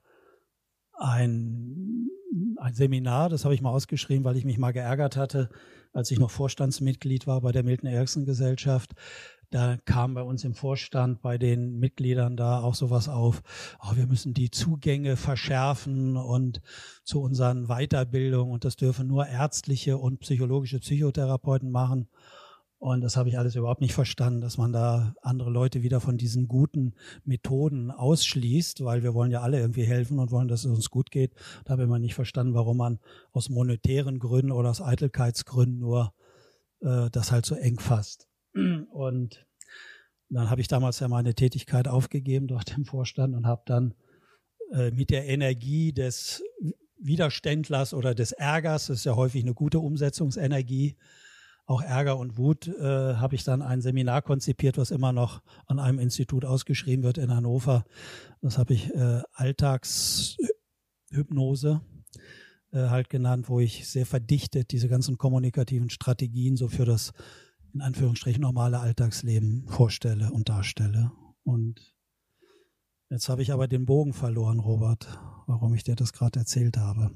ein, 0.98 2.08
ein 2.56 2.74
Seminar, 2.74 3.28
das 3.28 3.44
habe 3.44 3.54
ich 3.54 3.62
mal 3.62 3.70
ausgeschrieben, 3.70 4.24
weil 4.24 4.36
ich 4.36 4.44
mich 4.44 4.58
mal 4.58 4.72
geärgert 4.72 5.16
hatte, 5.16 5.50
als 5.92 6.10
ich 6.10 6.18
noch 6.18 6.30
Vorstandsmitglied 6.30 7.26
war 7.26 7.40
bei 7.40 7.52
der 7.52 7.62
Milton 7.62 7.88
Erickson 7.88 8.24
Gesellschaft. 8.24 8.94
Da 9.50 9.76
kam 9.84 10.14
bei 10.14 10.22
uns 10.22 10.42
im 10.42 10.54
Vorstand 10.54 11.22
bei 11.22 11.38
den 11.38 11.78
Mitgliedern 11.78 12.36
da 12.36 12.60
auch 12.60 12.74
sowas 12.74 13.08
auf, 13.08 13.42
oh, 13.80 13.94
wir 13.94 14.06
müssen 14.06 14.34
die 14.34 14.50
Zugänge 14.50 15.16
verschärfen 15.16 16.16
und 16.16 16.60
zu 17.04 17.20
unseren 17.20 17.68
Weiterbildungen 17.68 18.52
und 18.52 18.64
das 18.64 18.76
dürfen 18.76 19.06
nur 19.06 19.26
ärztliche 19.26 19.98
und 19.98 20.18
psychologische 20.18 20.80
Psychotherapeuten 20.80 21.70
machen. 21.70 22.08
Und 22.86 23.00
das 23.00 23.16
habe 23.16 23.28
ich 23.28 23.36
alles 23.36 23.56
überhaupt 23.56 23.80
nicht 23.80 23.94
verstanden, 23.94 24.40
dass 24.40 24.58
man 24.58 24.72
da 24.72 25.12
andere 25.20 25.50
Leute 25.50 25.82
wieder 25.82 25.98
von 25.98 26.18
diesen 26.18 26.46
guten 26.46 26.94
Methoden 27.24 27.90
ausschließt, 27.90 28.84
weil 28.84 29.02
wir 29.02 29.12
wollen 29.12 29.32
ja 29.32 29.40
alle 29.40 29.58
irgendwie 29.58 29.82
helfen 29.82 30.20
und 30.20 30.30
wollen, 30.30 30.46
dass 30.46 30.64
es 30.64 30.70
uns 30.70 30.88
gut 30.88 31.10
geht. 31.10 31.34
Da 31.64 31.72
habe 31.72 31.82
ich 31.82 31.88
immer 31.88 31.98
nicht 31.98 32.14
verstanden, 32.14 32.54
warum 32.54 32.76
man 32.76 33.00
aus 33.32 33.48
monetären 33.48 34.20
Gründen 34.20 34.52
oder 34.52 34.70
aus 34.70 34.80
Eitelkeitsgründen 34.80 35.80
nur 35.80 36.14
äh, 36.80 37.10
das 37.10 37.32
halt 37.32 37.44
so 37.44 37.56
eng 37.56 37.80
fasst. 37.80 38.28
Und 38.92 39.44
dann 40.28 40.48
habe 40.48 40.60
ich 40.60 40.68
damals 40.68 41.00
ja 41.00 41.08
meine 41.08 41.34
Tätigkeit 41.34 41.88
aufgegeben 41.88 42.46
dort 42.46 42.76
im 42.78 42.84
Vorstand 42.84 43.34
und 43.34 43.48
habe 43.48 43.62
dann 43.66 43.94
äh, 44.70 44.92
mit 44.92 45.10
der 45.10 45.26
Energie 45.26 45.92
des 45.92 46.44
Widerständlers 47.00 47.94
oder 47.94 48.14
des 48.14 48.30
Ärgers, 48.30 48.86
das 48.86 48.98
ist 48.98 49.06
ja 49.06 49.16
häufig 49.16 49.42
eine 49.42 49.54
gute 49.54 49.80
Umsetzungsenergie, 49.80 50.96
auch 51.66 51.82
Ärger 51.82 52.16
und 52.16 52.38
Wut, 52.38 52.68
äh, 52.68 53.16
habe 53.16 53.34
ich 53.34 53.44
dann 53.44 53.60
ein 53.60 53.82
Seminar 53.82 54.22
konzipiert, 54.22 54.78
was 54.78 54.92
immer 54.92 55.12
noch 55.12 55.42
an 55.66 55.80
einem 55.80 55.98
Institut 55.98 56.44
ausgeschrieben 56.44 57.02
wird 57.04 57.18
in 57.18 57.34
Hannover. 57.34 57.84
Das 58.40 58.56
habe 58.56 58.74
ich 58.74 58.94
äh, 58.94 59.22
Alltagshypnose 59.32 61.80
äh, 62.72 62.88
halt 62.88 63.10
genannt, 63.10 63.48
wo 63.48 63.58
ich 63.58 63.88
sehr 63.88 64.06
verdichtet 64.06 64.70
diese 64.70 64.86
ganzen 64.88 65.18
kommunikativen 65.18 65.90
Strategien 65.90 66.56
so 66.56 66.68
für 66.68 66.84
das 66.84 67.12
in 67.74 67.82
Anführungsstrichen 67.82 68.40
normale 68.40 68.78
Alltagsleben 68.78 69.66
vorstelle 69.68 70.30
und 70.30 70.48
darstelle. 70.48 71.10
Und 71.42 71.96
jetzt 73.10 73.28
habe 73.28 73.42
ich 73.42 73.52
aber 73.52 73.66
den 73.68 73.86
Bogen 73.86 74.12
verloren, 74.12 74.60
Robert, 74.60 75.08
warum 75.46 75.74
ich 75.74 75.84
dir 75.84 75.96
das 75.96 76.12
gerade 76.12 76.38
erzählt 76.38 76.76
habe. 76.78 77.10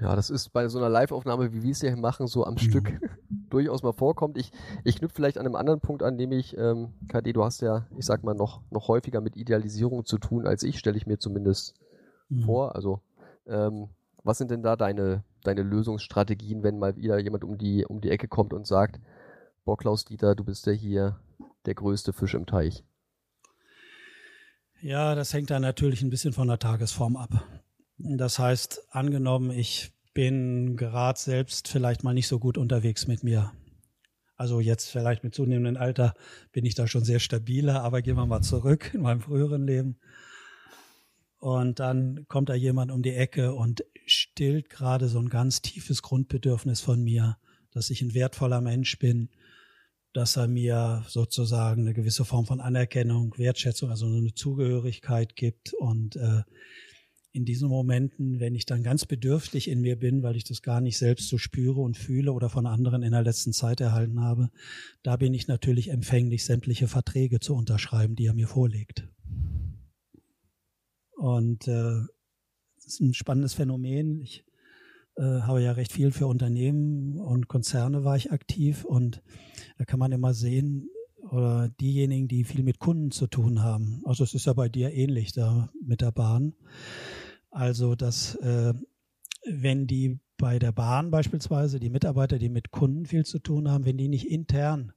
Ja, 0.00 0.16
das 0.16 0.30
ist 0.30 0.50
bei 0.50 0.66
so 0.68 0.78
einer 0.78 0.88
Live-Aufnahme, 0.88 1.52
wie 1.52 1.62
wir 1.62 1.72
es 1.72 1.80
hier 1.80 1.94
machen, 1.96 2.26
so 2.26 2.44
am 2.44 2.54
mhm. 2.54 2.58
Stück 2.58 3.00
durchaus 3.50 3.82
mal 3.82 3.92
vorkommt. 3.92 4.38
Ich, 4.38 4.50
ich 4.84 4.96
knüpfe 4.96 5.16
vielleicht 5.16 5.36
an 5.36 5.46
einem 5.46 5.56
anderen 5.56 5.80
Punkt 5.80 6.02
an, 6.02 6.16
nämlich, 6.16 6.56
ähm, 6.56 6.94
KD, 7.08 7.34
du 7.34 7.44
hast 7.44 7.60
ja, 7.60 7.86
ich 7.98 8.06
sag 8.06 8.24
mal, 8.24 8.34
noch, 8.34 8.62
noch 8.70 8.88
häufiger 8.88 9.20
mit 9.20 9.36
Idealisierung 9.36 10.04
zu 10.06 10.18
tun 10.18 10.46
als 10.46 10.62
ich, 10.62 10.78
stelle 10.78 10.96
ich 10.96 11.06
mir 11.06 11.18
zumindest 11.18 11.74
mhm. 12.28 12.44
vor. 12.44 12.74
Also, 12.74 13.00
ähm, 13.46 13.88
was 14.22 14.38
sind 14.38 14.50
denn 14.50 14.62
da 14.62 14.76
deine, 14.76 15.24
deine 15.44 15.62
Lösungsstrategien, 15.62 16.62
wenn 16.62 16.78
mal 16.78 16.96
wieder 16.96 17.18
jemand 17.18 17.44
um 17.44 17.58
die, 17.58 17.84
um 17.84 18.00
die 18.00 18.10
Ecke 18.10 18.28
kommt 18.28 18.54
und 18.54 18.66
sagt, 18.66 19.00
boah, 19.64 19.76
Klaus 19.76 20.04
Dieter, 20.04 20.34
du 20.34 20.44
bist 20.44 20.66
ja 20.66 20.72
hier 20.72 21.20
der 21.66 21.74
größte 21.74 22.12
Fisch 22.12 22.34
im 22.34 22.46
Teich? 22.46 22.84
Ja, 24.80 25.14
das 25.14 25.34
hängt 25.34 25.50
da 25.50 25.60
natürlich 25.60 26.00
ein 26.02 26.10
bisschen 26.10 26.32
von 26.32 26.48
der 26.48 26.58
Tagesform 26.58 27.16
ab. 27.16 27.44
Das 28.02 28.38
heißt, 28.38 28.94
angenommen, 28.94 29.50
ich 29.50 29.92
bin 30.14 30.76
gerade 30.76 31.18
selbst 31.18 31.68
vielleicht 31.68 32.02
mal 32.02 32.14
nicht 32.14 32.28
so 32.28 32.38
gut 32.38 32.56
unterwegs 32.56 33.06
mit 33.06 33.22
mir. 33.22 33.52
Also 34.36 34.58
jetzt 34.60 34.88
vielleicht 34.88 35.22
mit 35.22 35.34
zunehmendem 35.34 35.80
Alter 35.80 36.14
bin 36.50 36.64
ich 36.64 36.74
da 36.74 36.86
schon 36.86 37.04
sehr 37.04 37.20
stabiler, 37.20 37.82
aber 37.82 38.00
gehen 38.00 38.16
wir 38.16 38.24
mal 38.24 38.40
zurück 38.40 38.92
in 38.94 39.02
meinem 39.02 39.20
früheren 39.20 39.66
Leben. 39.66 39.98
Und 41.38 41.78
dann 41.78 42.26
kommt 42.26 42.48
da 42.48 42.54
jemand 42.54 42.90
um 42.90 43.02
die 43.02 43.14
Ecke 43.14 43.54
und 43.54 43.84
stillt 44.06 44.70
gerade 44.70 45.08
so 45.08 45.18
ein 45.18 45.28
ganz 45.28 45.60
tiefes 45.60 46.00
Grundbedürfnis 46.00 46.80
von 46.80 47.02
mir, 47.02 47.36
dass 47.70 47.90
ich 47.90 48.00
ein 48.00 48.14
wertvoller 48.14 48.62
Mensch 48.62 48.98
bin, 48.98 49.28
dass 50.14 50.36
er 50.36 50.48
mir 50.48 51.04
sozusagen 51.06 51.82
eine 51.82 51.94
gewisse 51.94 52.24
Form 52.24 52.46
von 52.46 52.60
Anerkennung, 52.60 53.34
Wertschätzung, 53.36 53.90
also 53.90 54.06
eine 54.06 54.34
Zugehörigkeit 54.34 55.36
gibt 55.36 55.74
und 55.74 56.16
äh, 56.16 56.42
in 57.32 57.44
diesen 57.44 57.68
Momenten, 57.68 58.40
wenn 58.40 58.54
ich 58.54 58.66
dann 58.66 58.82
ganz 58.82 59.06
bedürftig 59.06 59.68
in 59.68 59.80
mir 59.80 59.96
bin, 59.96 60.22
weil 60.22 60.36
ich 60.36 60.44
das 60.44 60.62
gar 60.62 60.80
nicht 60.80 60.98
selbst 60.98 61.28
so 61.28 61.38
spüre 61.38 61.80
und 61.80 61.96
fühle 61.96 62.32
oder 62.32 62.48
von 62.48 62.66
anderen 62.66 63.02
in 63.02 63.12
der 63.12 63.22
letzten 63.22 63.52
Zeit 63.52 63.80
erhalten 63.80 64.20
habe, 64.20 64.50
da 65.02 65.16
bin 65.16 65.32
ich 65.32 65.46
natürlich 65.46 65.88
empfänglich, 65.88 66.44
sämtliche 66.44 66.88
Verträge 66.88 67.38
zu 67.38 67.54
unterschreiben, 67.54 68.16
die 68.16 68.26
er 68.26 68.34
mir 68.34 68.48
vorlegt. 68.48 69.08
Und 71.12 71.68
äh, 71.68 72.00
ist 72.90 73.00
ein 73.00 73.14
spannendes 73.14 73.54
Phänomen. 73.54 74.20
Ich 74.20 74.44
äh, 75.16 75.22
habe 75.22 75.62
ja 75.62 75.72
recht 75.72 75.92
viel 75.92 76.10
für 76.10 76.26
Unternehmen 76.26 77.18
und 77.18 77.46
Konzerne 77.46 78.04
war 78.04 78.16
ich 78.16 78.32
aktiv 78.32 78.84
und 78.84 79.22
da 79.78 79.84
kann 79.84 80.00
man 80.00 80.12
immer 80.12 80.34
sehen, 80.34 80.88
oder 81.30 81.68
diejenigen, 81.80 82.28
die 82.28 82.44
viel 82.44 82.62
mit 82.62 82.78
Kunden 82.78 83.10
zu 83.10 83.26
tun 83.26 83.62
haben. 83.62 84.02
Also 84.04 84.24
es 84.24 84.34
ist 84.34 84.46
ja 84.46 84.52
bei 84.52 84.68
dir 84.68 84.92
ähnlich 84.92 85.32
da 85.32 85.70
mit 85.84 86.00
der 86.00 86.12
Bahn. 86.12 86.54
Also 87.50 87.94
dass 87.94 88.34
äh, 88.36 88.74
wenn 89.46 89.86
die 89.86 90.20
bei 90.36 90.58
der 90.58 90.72
Bahn 90.72 91.10
beispielsweise, 91.10 91.80
die 91.80 91.90
Mitarbeiter, 91.90 92.38
die 92.38 92.48
mit 92.48 92.70
Kunden 92.70 93.06
viel 93.06 93.24
zu 93.24 93.38
tun 93.38 93.70
haben, 93.70 93.84
wenn 93.84 93.98
die 93.98 94.08
nicht 94.08 94.30
intern 94.30 94.92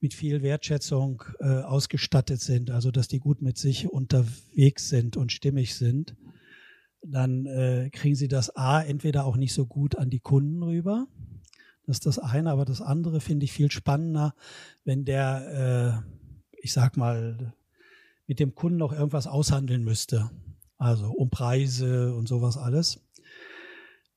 mit 0.00 0.14
viel 0.14 0.42
Wertschätzung 0.42 1.22
äh, 1.40 1.60
ausgestattet 1.60 2.40
sind, 2.40 2.70
also 2.70 2.90
dass 2.90 3.06
die 3.06 3.18
gut 3.18 3.42
mit 3.42 3.58
sich 3.58 3.90
unterwegs 3.90 4.88
sind 4.88 5.18
und 5.18 5.32
stimmig 5.32 5.74
sind, 5.74 6.16
dann 7.02 7.46
äh, 7.46 7.90
kriegen 7.92 8.14
sie 8.14 8.28
das 8.28 8.56
A 8.56 8.82
entweder 8.82 9.26
auch 9.26 9.36
nicht 9.36 9.52
so 9.52 9.66
gut 9.66 9.96
an 9.96 10.10
die 10.10 10.20
Kunden 10.20 10.62
rüber. 10.62 11.06
Das 11.90 11.96
ist 11.96 12.06
das 12.06 12.18
eine, 12.18 12.50
aber 12.50 12.64
das 12.64 12.80
andere 12.80 13.20
finde 13.20 13.44
ich 13.44 13.52
viel 13.52 13.70
spannender, 13.70 14.34
wenn 14.84 15.04
der, 15.04 16.02
äh, 16.04 16.58
ich 16.62 16.72
sag 16.72 16.96
mal, 16.96 17.52
mit 18.26 18.38
dem 18.38 18.54
Kunden 18.54 18.78
noch 18.78 18.92
irgendwas 18.92 19.26
aushandeln 19.26 19.82
müsste. 19.82 20.30
Also 20.78 21.10
um 21.10 21.30
Preise 21.30 22.14
und 22.14 22.28
sowas 22.28 22.56
alles 22.56 23.00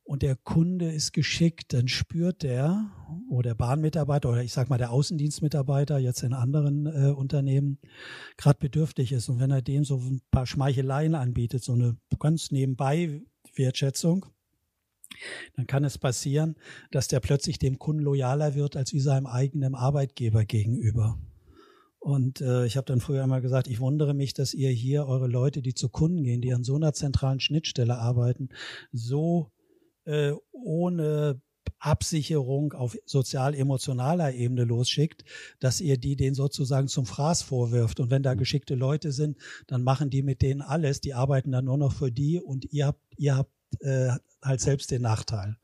und 0.05 0.21
der 0.21 0.35
Kunde 0.35 0.91
ist 0.91 1.13
geschickt, 1.13 1.73
dann 1.73 1.87
spürt 1.87 2.43
der, 2.43 2.91
wo 3.29 3.41
der 3.41 3.55
Bahnmitarbeiter 3.55 4.29
oder 4.29 4.43
ich 4.43 4.51
sag 4.51 4.69
mal 4.69 4.77
der 4.77 4.91
Außendienstmitarbeiter 4.91 5.97
jetzt 5.97 6.23
in 6.23 6.33
anderen 6.33 6.85
äh, 6.85 7.11
Unternehmen 7.11 7.79
gerade 8.37 8.59
bedürftig 8.59 9.13
ist. 9.13 9.29
Und 9.29 9.39
wenn 9.39 9.51
er 9.51 9.61
dem 9.61 9.85
so 9.85 9.97
ein 9.97 10.21
paar 10.29 10.45
Schmeicheleien 10.45 11.15
anbietet, 11.15 11.63
so 11.63 11.73
eine 11.73 11.95
ganz 12.19 12.51
nebenbei 12.51 13.21
Wertschätzung, 13.55 14.25
dann 15.55 15.67
kann 15.67 15.83
es 15.83 15.97
passieren, 15.97 16.55
dass 16.91 17.07
der 17.07 17.19
plötzlich 17.19 17.59
dem 17.59 17.79
Kunden 17.79 18.03
loyaler 18.03 18.55
wird 18.55 18.75
als 18.75 18.93
wie 18.93 18.99
seinem 18.99 19.27
eigenen 19.27 19.75
Arbeitgeber 19.75 20.45
gegenüber. 20.45 21.17
Und 21.99 22.41
äh, 22.41 22.65
ich 22.65 22.75
habe 22.75 22.85
dann 22.85 22.99
früher 22.99 23.23
einmal 23.23 23.41
gesagt, 23.41 23.67
ich 23.67 23.79
wundere 23.79 24.13
mich, 24.13 24.33
dass 24.33 24.53
ihr 24.53 24.69
hier 24.69 25.07
eure 25.07 25.27
Leute, 25.27 25.61
die 25.61 25.73
zu 25.73 25.87
Kunden 25.87 26.23
gehen, 26.23 26.41
die 26.41 26.53
an 26.53 26.65
so 26.65 26.75
einer 26.75 26.91
zentralen 26.91 27.39
Schnittstelle 27.39 27.97
arbeiten, 27.97 28.49
so 28.91 29.51
äh, 30.03 30.33
ohne 30.51 31.41
Absicherung 31.79 32.73
auf 32.73 32.97
sozial-emotionaler 33.05 34.33
Ebene 34.33 34.63
losschickt, 34.63 35.23
dass 35.59 35.81
ihr 35.81 35.97
die 35.97 36.15
den 36.15 36.33
sozusagen 36.33 36.87
zum 36.87 37.05
Fraß 37.05 37.41
vorwirft. 37.41 37.99
Und 37.99 38.11
wenn 38.11 38.23
da 38.23 38.33
geschickte 38.33 38.75
Leute 38.75 39.11
sind, 39.11 39.37
dann 39.67 39.83
machen 39.83 40.09
die 40.09 40.23
mit 40.23 40.41
denen 40.41 40.61
alles, 40.61 41.01
die 41.01 41.13
arbeiten 41.13 41.51
dann 41.51 41.65
nur 41.65 41.77
noch 41.77 41.93
für 41.93 42.11
die 42.11 42.39
und 42.39 42.65
ihr 42.71 42.87
habt, 42.87 43.01
ihr 43.17 43.37
habt 43.37 43.51
äh, 43.81 44.11
halt 44.41 44.61
selbst 44.61 44.91
den 44.91 45.01
Nachteil. 45.01 45.57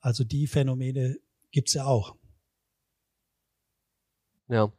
Also 0.00 0.24
die 0.24 0.46
Phänomene 0.46 1.18
gibt's 1.50 1.74
ja 1.74 1.84
auch. 1.84 2.16
Ja. 4.48 4.72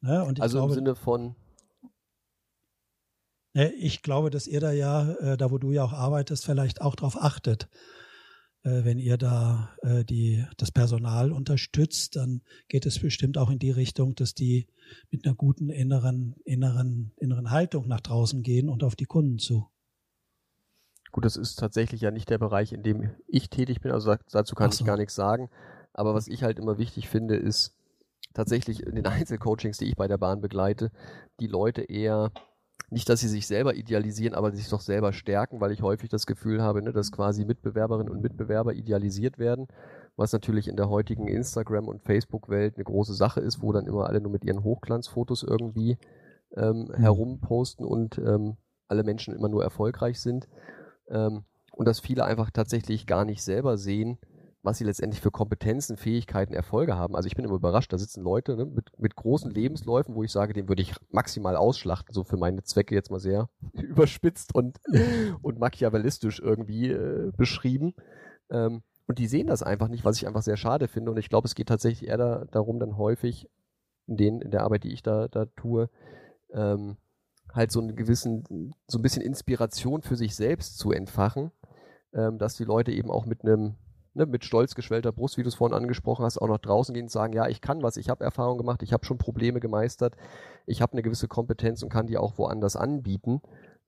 ne, 0.00 0.42
also 0.42 0.58
glaube, 0.58 0.72
im 0.72 0.74
Sinne 0.74 0.94
von 0.94 1.34
ich 3.54 4.00
glaube, 4.00 4.30
dass 4.30 4.46
ihr 4.46 4.60
da 4.60 4.72
ja, 4.72 5.12
äh, 5.12 5.36
da 5.36 5.50
wo 5.50 5.58
du 5.58 5.72
ja 5.72 5.84
auch 5.84 5.92
arbeitest, 5.92 6.44
vielleicht 6.44 6.80
auch 6.80 6.94
darauf 6.94 7.20
achtet. 7.20 7.68
Äh, 8.62 8.84
wenn 8.84 8.98
ihr 8.98 9.18
da 9.18 9.76
äh, 9.82 10.04
die, 10.04 10.44
das 10.56 10.70
Personal 10.70 11.32
unterstützt, 11.32 12.16
dann 12.16 12.42
geht 12.68 12.86
es 12.86 12.98
bestimmt 12.98 13.36
auch 13.36 13.50
in 13.50 13.58
die 13.58 13.70
Richtung, 13.70 14.14
dass 14.14 14.34
die 14.34 14.68
mit 15.10 15.26
einer 15.26 15.34
guten 15.34 15.68
inneren, 15.68 16.34
inneren, 16.44 17.12
inneren 17.18 17.50
Haltung 17.50 17.88
nach 17.88 18.00
draußen 18.00 18.42
gehen 18.42 18.68
und 18.68 18.84
auf 18.84 18.96
die 18.96 19.04
Kunden 19.04 19.38
zu. 19.38 19.68
Gut, 21.12 21.24
das 21.26 21.36
ist 21.36 21.56
tatsächlich 21.56 22.00
ja 22.00 22.10
nicht 22.10 22.30
der 22.30 22.38
Bereich, 22.38 22.72
in 22.72 22.82
dem 22.82 23.10
ich 23.26 23.50
tätig 23.50 23.80
bin, 23.80 23.92
also 23.92 24.14
dazu 24.30 24.54
kann 24.54 24.70
so. 24.70 24.80
ich 24.80 24.86
gar 24.86 24.96
nichts 24.96 25.14
sagen. 25.14 25.50
Aber 25.92 26.14
was 26.14 26.26
ich 26.26 26.42
halt 26.42 26.58
immer 26.58 26.78
wichtig 26.78 27.08
finde, 27.08 27.36
ist 27.36 27.76
tatsächlich 28.32 28.82
in 28.82 28.94
den 28.94 29.06
Einzelcoachings, 29.06 29.78
die 29.78 29.86
ich 29.86 29.96
bei 29.96 30.08
der 30.08 30.18
Bahn 30.18 30.40
begleite, 30.40 30.90
die 31.38 31.46
Leute 31.46 31.82
eher 31.82 32.32
nicht, 32.90 33.08
dass 33.08 33.20
sie 33.20 33.28
sich 33.28 33.46
selber 33.46 33.74
idealisieren, 33.74 34.34
aber 34.34 34.52
sich 34.52 34.68
doch 34.68 34.80
selber 34.80 35.12
stärken, 35.12 35.60
weil 35.60 35.72
ich 35.72 35.82
häufig 35.82 36.10
das 36.10 36.26
Gefühl 36.26 36.62
habe, 36.62 36.82
ne, 36.82 36.92
dass 36.92 37.12
quasi 37.12 37.44
Mitbewerberinnen 37.44 38.12
und 38.12 38.22
Mitbewerber 38.22 38.74
idealisiert 38.74 39.38
werden, 39.38 39.66
was 40.16 40.32
natürlich 40.32 40.68
in 40.68 40.76
der 40.76 40.90
heutigen 40.90 41.26
Instagram- 41.26 41.88
und 41.88 42.02
Facebook-Welt 42.02 42.76
eine 42.76 42.84
große 42.84 43.14
Sache 43.14 43.40
ist, 43.40 43.62
wo 43.62 43.72
dann 43.72 43.86
immer 43.86 44.06
alle 44.06 44.20
nur 44.20 44.30
mit 44.30 44.44
ihren 44.44 44.62
Hochglanzfotos 44.62 45.42
irgendwie 45.42 45.96
ähm, 46.54 46.88
mhm. 46.88 46.94
herumposten 46.94 47.86
und 47.86 48.18
ähm, 48.18 48.56
alle 48.88 49.04
Menschen 49.04 49.34
immer 49.34 49.48
nur 49.48 49.62
erfolgreich 49.62 50.20
sind. 50.20 50.48
Ähm, 51.08 51.44
und 51.72 51.88
dass 51.88 52.00
viele 52.00 52.24
einfach 52.24 52.50
tatsächlich 52.50 53.06
gar 53.06 53.24
nicht 53.24 53.42
selber 53.42 53.78
sehen, 53.78 54.18
was 54.62 54.78
sie 54.78 54.84
letztendlich 54.84 55.20
für 55.20 55.30
Kompetenzen, 55.30 55.96
Fähigkeiten, 55.96 56.54
Erfolge 56.54 56.94
haben. 56.94 57.16
Also 57.16 57.26
ich 57.26 57.34
bin 57.34 57.44
immer 57.44 57.56
überrascht, 57.56 57.92
da 57.92 57.98
sitzen 57.98 58.22
Leute 58.22 58.56
ne, 58.56 58.64
mit, 58.66 58.90
mit 58.98 59.16
großen 59.16 59.50
Lebensläufen, 59.50 60.14
wo 60.14 60.22
ich 60.22 60.30
sage, 60.30 60.52
den 60.52 60.68
würde 60.68 60.82
ich 60.82 60.94
maximal 61.10 61.56
ausschlachten, 61.56 62.14
so 62.14 62.22
für 62.22 62.36
meine 62.36 62.62
Zwecke 62.62 62.94
jetzt 62.94 63.10
mal 63.10 63.18
sehr 63.18 63.48
überspitzt 63.72 64.54
und, 64.54 64.80
und 65.42 65.58
machiavellistisch 65.58 66.40
irgendwie 66.40 66.90
äh, 66.90 67.32
beschrieben. 67.36 67.94
Ähm, 68.50 68.82
und 69.06 69.18
die 69.18 69.26
sehen 69.26 69.48
das 69.48 69.62
einfach 69.62 69.88
nicht, 69.88 70.04
was 70.04 70.16
ich 70.16 70.26
einfach 70.26 70.42
sehr 70.42 70.56
schade 70.56 70.86
finde. 70.86 71.10
Und 71.10 71.18
ich 71.18 71.28
glaube, 71.28 71.46
es 71.46 71.56
geht 71.56 71.68
tatsächlich 71.68 72.08
eher 72.08 72.18
da, 72.18 72.44
darum, 72.50 72.78
dann 72.78 72.96
häufig 72.96 73.48
in, 74.06 74.16
den, 74.16 74.40
in 74.40 74.50
der 74.52 74.62
Arbeit, 74.62 74.84
die 74.84 74.92
ich 74.92 75.02
da, 75.02 75.26
da 75.26 75.46
tue, 75.46 75.90
ähm, 76.52 76.96
halt 77.52 77.70
so 77.70 77.80
einen 77.80 77.96
gewissen, 77.96 78.74
so 78.86 78.98
ein 78.98 79.02
bisschen 79.02 79.22
Inspiration 79.22 80.02
für 80.02 80.16
sich 80.16 80.34
selbst 80.34 80.78
zu 80.78 80.92
entfachen, 80.92 81.52
ähm, 82.14 82.38
dass 82.38 82.56
die 82.56 82.64
Leute 82.64 82.92
eben 82.92 83.10
auch 83.10 83.26
mit 83.26 83.44
einem 83.44 83.76
ne, 84.14 84.26
mit 84.26 84.44
stolz 84.44 84.74
geschwellter 84.74 85.12
Brust, 85.12 85.36
wie 85.36 85.42
du 85.42 85.48
es 85.48 85.54
vorhin 85.54 85.76
angesprochen 85.76 86.24
hast, 86.24 86.38
auch 86.38 86.48
noch 86.48 86.58
draußen 86.58 86.94
gehen 86.94 87.04
und 87.04 87.10
sagen, 87.10 87.32
ja, 87.32 87.48
ich 87.48 87.60
kann 87.60 87.82
was, 87.82 87.96
ich 87.96 88.08
habe 88.08 88.24
Erfahrung 88.24 88.58
gemacht, 88.58 88.82
ich 88.82 88.92
habe 88.92 89.04
schon 89.04 89.18
Probleme 89.18 89.60
gemeistert, 89.60 90.16
ich 90.66 90.82
habe 90.82 90.92
eine 90.92 91.02
gewisse 91.02 91.28
Kompetenz 91.28 91.82
und 91.82 91.88
kann 91.90 92.06
die 92.06 92.18
auch 92.18 92.38
woanders 92.38 92.76
anbieten. 92.76 93.40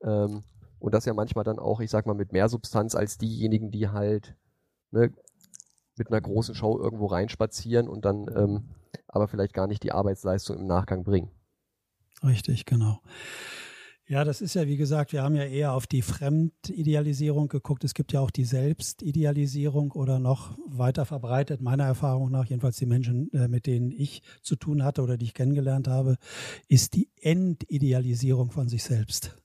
Ähm, 0.02 0.44
und 0.78 0.92
das 0.92 1.06
ja 1.06 1.14
manchmal 1.14 1.44
dann 1.44 1.58
auch, 1.58 1.80
ich 1.80 1.90
sag 1.90 2.06
mal, 2.06 2.14
mit 2.14 2.32
mehr 2.32 2.48
Substanz 2.48 2.94
als 2.94 3.16
diejenigen, 3.16 3.70
die 3.70 3.88
halt 3.88 4.36
ne, 4.90 5.12
mit 5.96 6.08
einer 6.08 6.20
großen 6.20 6.54
Show 6.54 6.78
irgendwo 6.78 7.06
reinspazieren 7.06 7.88
und 7.88 8.04
dann 8.04 8.26
ähm, 8.34 8.74
aber 9.08 9.28
vielleicht 9.28 9.54
gar 9.54 9.66
nicht 9.66 9.82
die 9.82 9.92
Arbeitsleistung 9.92 10.58
im 10.58 10.66
Nachgang 10.66 11.04
bringen. 11.04 11.30
Richtig, 12.24 12.64
genau. 12.64 13.00
Ja, 14.06 14.22
das 14.24 14.42
ist 14.42 14.54
ja, 14.54 14.66
wie 14.66 14.76
gesagt, 14.76 15.12
wir 15.12 15.22
haben 15.22 15.34
ja 15.34 15.44
eher 15.44 15.72
auf 15.72 15.86
die 15.86 16.02
Fremdidealisierung 16.02 17.48
geguckt. 17.48 17.84
Es 17.84 17.94
gibt 17.94 18.12
ja 18.12 18.20
auch 18.20 18.30
die 18.30 18.44
Selbstidealisierung 18.44 19.92
oder 19.92 20.18
noch 20.18 20.58
weiter 20.66 21.06
verbreitet, 21.06 21.62
meiner 21.62 21.84
Erfahrung 21.84 22.30
nach, 22.30 22.44
jedenfalls 22.44 22.76
die 22.76 22.84
Menschen, 22.84 23.32
äh, 23.32 23.48
mit 23.48 23.66
denen 23.66 23.90
ich 23.90 24.22
zu 24.42 24.56
tun 24.56 24.84
hatte 24.84 25.00
oder 25.02 25.16
die 25.16 25.24
ich 25.24 25.34
kennengelernt 25.34 25.88
habe, 25.88 26.18
ist 26.68 26.94
die 26.94 27.08
Entidealisierung 27.22 28.50
von 28.50 28.68
sich 28.68 28.82
selbst. 28.82 29.38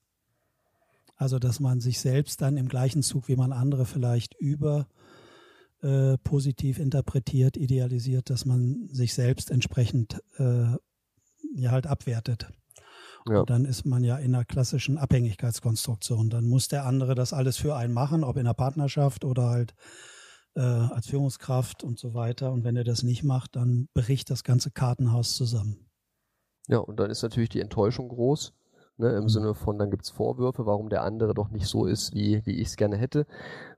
Also, 1.15 1.39
dass 1.39 1.61
man 1.61 1.80
sich 1.80 1.99
selbst 1.99 2.41
dann 2.41 2.57
im 2.57 2.67
gleichen 2.67 3.01
Zug, 3.01 3.30
wie 3.30 3.38
man 3.38 3.53
andere 3.53 3.86
vielleicht 3.86 4.36
über 4.36 4.88
äh, 5.82 6.17
positiv 6.17 6.80
interpretiert, 6.80 7.55
idealisiert, 7.55 8.30
dass 8.30 8.45
man 8.45 8.89
sich 8.91 9.13
selbst 9.13 9.51
entsprechend 9.51 10.21
äh, 10.38 10.75
ja 11.55 11.71
halt 11.71 11.88
abwertet. 11.88 12.49
Ja. 13.30 13.43
Dann 13.43 13.65
ist 13.65 13.86
man 13.86 14.03
ja 14.03 14.17
in 14.17 14.34
einer 14.34 14.45
klassischen 14.45 14.97
Abhängigkeitskonstruktion. 14.97 16.30
Dann 16.30 16.47
muss 16.47 16.67
der 16.67 16.86
andere 16.86 17.15
das 17.15 17.34
alles 17.34 17.57
für 17.57 17.75
einen 17.75 17.93
machen, 17.93 18.23
ob 18.23 18.38
in 18.38 18.41
einer 18.41 18.53
Partnerschaft 18.53 19.23
oder 19.23 19.49
halt 19.49 19.73
äh, 20.55 20.61
als 20.61 21.07
Führungskraft 21.07 21.84
und 21.84 21.99
so 21.99 22.13
weiter. 22.13 22.51
Und 22.51 22.63
wenn 22.63 22.75
er 22.75 22.84
das 22.84 23.03
nicht 23.03 23.23
macht, 23.23 23.55
dann 23.55 23.88
bricht 23.93 24.30
das 24.30 24.43
ganze 24.43 24.71
Kartenhaus 24.71 25.36
zusammen. 25.36 25.77
Ja, 26.67 26.80
und 26.80 26.99
dann 26.99 27.11
ist 27.11 27.23
natürlich 27.23 27.49
die 27.49 27.61
Enttäuschung 27.61 28.09
groß. 28.09 28.53
Ne, 28.97 29.15
Im 29.15 29.23
mhm. 29.23 29.30
Sinne 29.30 29.53
von, 29.53 29.77
dann 29.77 29.91
gibt 29.91 30.03
es 30.03 30.09
Vorwürfe, 30.09 30.65
warum 30.65 30.89
der 30.89 31.03
andere 31.03 31.34
doch 31.34 31.51
nicht 31.51 31.67
so 31.67 31.86
ist, 31.86 32.13
wie, 32.13 32.45
wie 32.45 32.55
ich 32.55 32.67
es 32.67 32.75
gerne 32.75 32.97
hätte. 32.97 33.25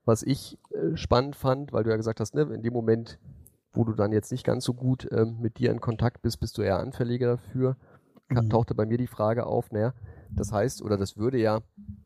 Was 0.03 0.23
ich 0.23 0.57
äh, 0.71 0.95
spannend 0.97 1.35
fand, 1.35 1.73
weil 1.73 1.83
du 1.83 1.91
ja 1.91 1.95
gesagt 1.95 2.19
hast, 2.19 2.33
ne, 2.33 2.41
in 2.41 2.63
dem 2.63 2.73
Moment, 2.73 3.19
wo 3.71 3.83
du 3.83 3.93
dann 3.93 4.11
jetzt 4.11 4.31
nicht 4.31 4.43
ganz 4.43 4.65
so 4.65 4.73
gut 4.73 5.07
ähm, 5.11 5.37
mit 5.39 5.59
dir 5.59 5.71
in 5.71 5.79
Kontakt 5.79 6.23
bist, 6.23 6.39
bist 6.39 6.57
du 6.57 6.63
eher 6.63 6.79
anfälliger 6.79 7.37
dafür 7.37 7.77
mhm. 8.31 8.49
tauchte 8.49 8.75
bei 8.75 8.85
mir 8.85 8.97
die 8.97 9.07
Frage 9.07 9.45
auf, 9.45 9.71
naja, 9.71 9.93
das 10.33 10.51
heißt, 10.51 10.81
oder 10.81 10.97
das 10.97 11.17
würde 11.17 11.39
ja 11.39 11.61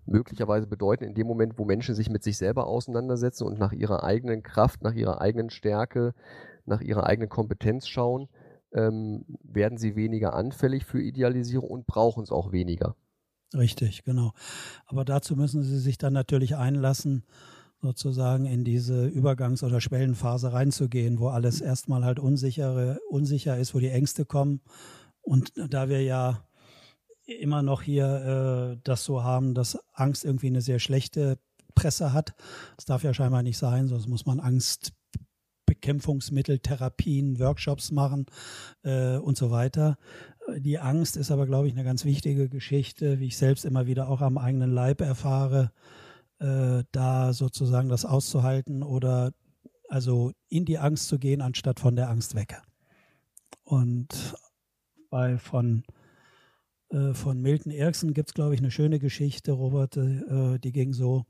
möglicherweise 0.06 0.68
bedeuten, 0.68 1.04
in 1.04 1.14
dem 1.14 1.28
Moment, 1.28 1.58
wo 1.58 1.66
Menschen 1.66 1.96
sich 1.96 2.10
mit 2.10 2.24
sich 2.24 2.38
selber 2.38 2.68
auseinandersetzen 2.68 3.46
und 3.46 3.60
nach 3.60 3.72
ihrer 3.72 4.04
eigenen 4.04 4.44
Kraft, 4.44 4.82
nach 4.82 4.94
ihrer 4.94 5.22
eigenen 5.22 5.50
Stärke, 5.50 6.14
nach 6.66 6.82
ihrer 6.82 7.06
eigenen 7.06 7.30
Kompetenz 7.30 7.88
schauen, 7.88 8.28
ähm, 8.74 9.26
werden 9.44 9.78
sie 9.78 9.96
weniger 9.96 10.34
anfällig 10.34 10.86
für 10.86 11.02
Idealisierung 11.02 11.70
und 11.70 11.88
brauchen 11.88 12.24
es 12.24 12.32
auch 12.32 12.52
weniger. 12.52 12.96
Richtig, 13.54 14.04
genau. 14.04 14.34
Aber 14.86 15.06
dazu 15.06 15.36
müssen 15.36 15.64
sie 15.64 15.80
sich 15.80 15.98
dann 15.98 16.14
natürlich 16.14 16.56
einlassen, 16.56 17.24
sozusagen 17.82 18.46
in 18.46 18.64
diese 18.64 19.08
Übergangs- 19.08 19.64
oder 19.64 19.80
Schwellenphase 19.80 20.52
reinzugehen, 20.52 21.20
wo 21.20 21.28
alles 21.28 21.62
erstmal 21.62 22.04
halt 22.04 22.20
unsichere, 22.20 23.00
unsicher 23.10 23.58
ist, 23.58 23.76
wo 23.76 23.80
die 23.80 23.90
Ängste 23.90 24.26
kommen 24.26 24.62
und 25.26 25.52
da 25.56 25.90
wir 25.90 26.04
ja 26.04 26.46
immer 27.26 27.62
noch 27.62 27.82
hier 27.82 28.76
äh, 28.76 28.78
das 28.84 29.04
so 29.04 29.24
haben, 29.24 29.54
dass 29.54 29.78
Angst 29.94 30.24
irgendwie 30.24 30.48
eine 30.48 30.62
sehr 30.62 30.80
schlechte 30.80 31.38
Presse 31.74 32.14
hat, 32.14 32.34
das 32.78 32.86
darf 32.86 33.04
ja 33.04 33.14
scheinbar 33.14 33.44
nicht 33.44 33.58
sein, 33.58 33.88
sonst 33.88 34.08
muss 34.08 34.26
man 34.26 34.40
Angstbekämpfungsmittel, 34.40 36.60
Therapien, 36.60 37.38
Workshops 37.40 37.92
machen 37.92 38.28
äh, 38.84 39.18
und 39.18 39.36
so 39.38 39.52
weiter. 39.52 39.98
Die 40.58 40.80
Angst 40.80 41.18
ist 41.18 41.32
aber, 41.32 41.46
glaube 41.48 41.68
ich, 41.68 41.74
eine 41.74 41.84
ganz 41.84 42.06
wichtige 42.06 42.48
Geschichte, 42.48 43.20
wie 43.20 43.28
ich 43.28 43.36
selbst 43.38 43.66
immer 43.66 43.86
wieder 43.88 44.08
auch 44.08 44.22
am 44.22 44.38
eigenen 44.38 44.72
Leib 44.72 45.02
erfahre. 45.02 45.72
äh, 46.40 46.84
da 46.92 47.34
sozusagen 47.34 47.90
das 47.90 48.06
auszuhalten 48.06 48.84
oder 48.84 49.32
also 49.90 50.32
in 50.50 50.66
die 50.66 50.78
Angst 50.78 51.08
zu 51.08 51.20
gehen, 51.20 51.42
anstatt 51.42 51.80
von 51.80 51.96
der 51.96 52.10
Angst 52.10 52.36
weg. 52.36 52.62
Und 53.64 54.36
bei 55.16 55.38
von, 55.38 55.86
äh, 56.90 57.14
von 57.14 57.42
Milton 57.42 57.72
Erickson 57.72 58.14
gibt 58.14 58.32
es, 58.32 58.34
glaube 58.34 58.54
ich, 58.54 58.60
eine 58.60 58.70
schöne 58.70 59.00
Geschichte, 59.00 59.54
Robert, 59.54 59.96
äh, 59.96 60.60
die 60.60 60.74
ging 60.74 60.92
so, 60.92 61.26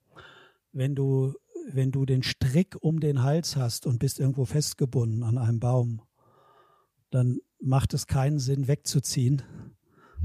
wenn 0.72 0.96
du, 0.96 1.36
wenn 1.72 1.92
du 1.92 2.04
den 2.04 2.24
Strick 2.24 2.76
um 2.82 3.00
den 3.00 3.22
Hals 3.22 3.56
hast 3.56 3.86
und 3.86 4.00
bist 4.00 4.20
irgendwo 4.20 4.46
festgebunden 4.46 5.22
an 5.22 5.38
einem 5.38 5.60
Baum, 5.60 6.02
dann 7.12 7.38
macht 7.60 7.94
es 7.94 8.08
keinen 8.08 8.40
Sinn, 8.40 8.68
wegzuziehen, 8.68 9.44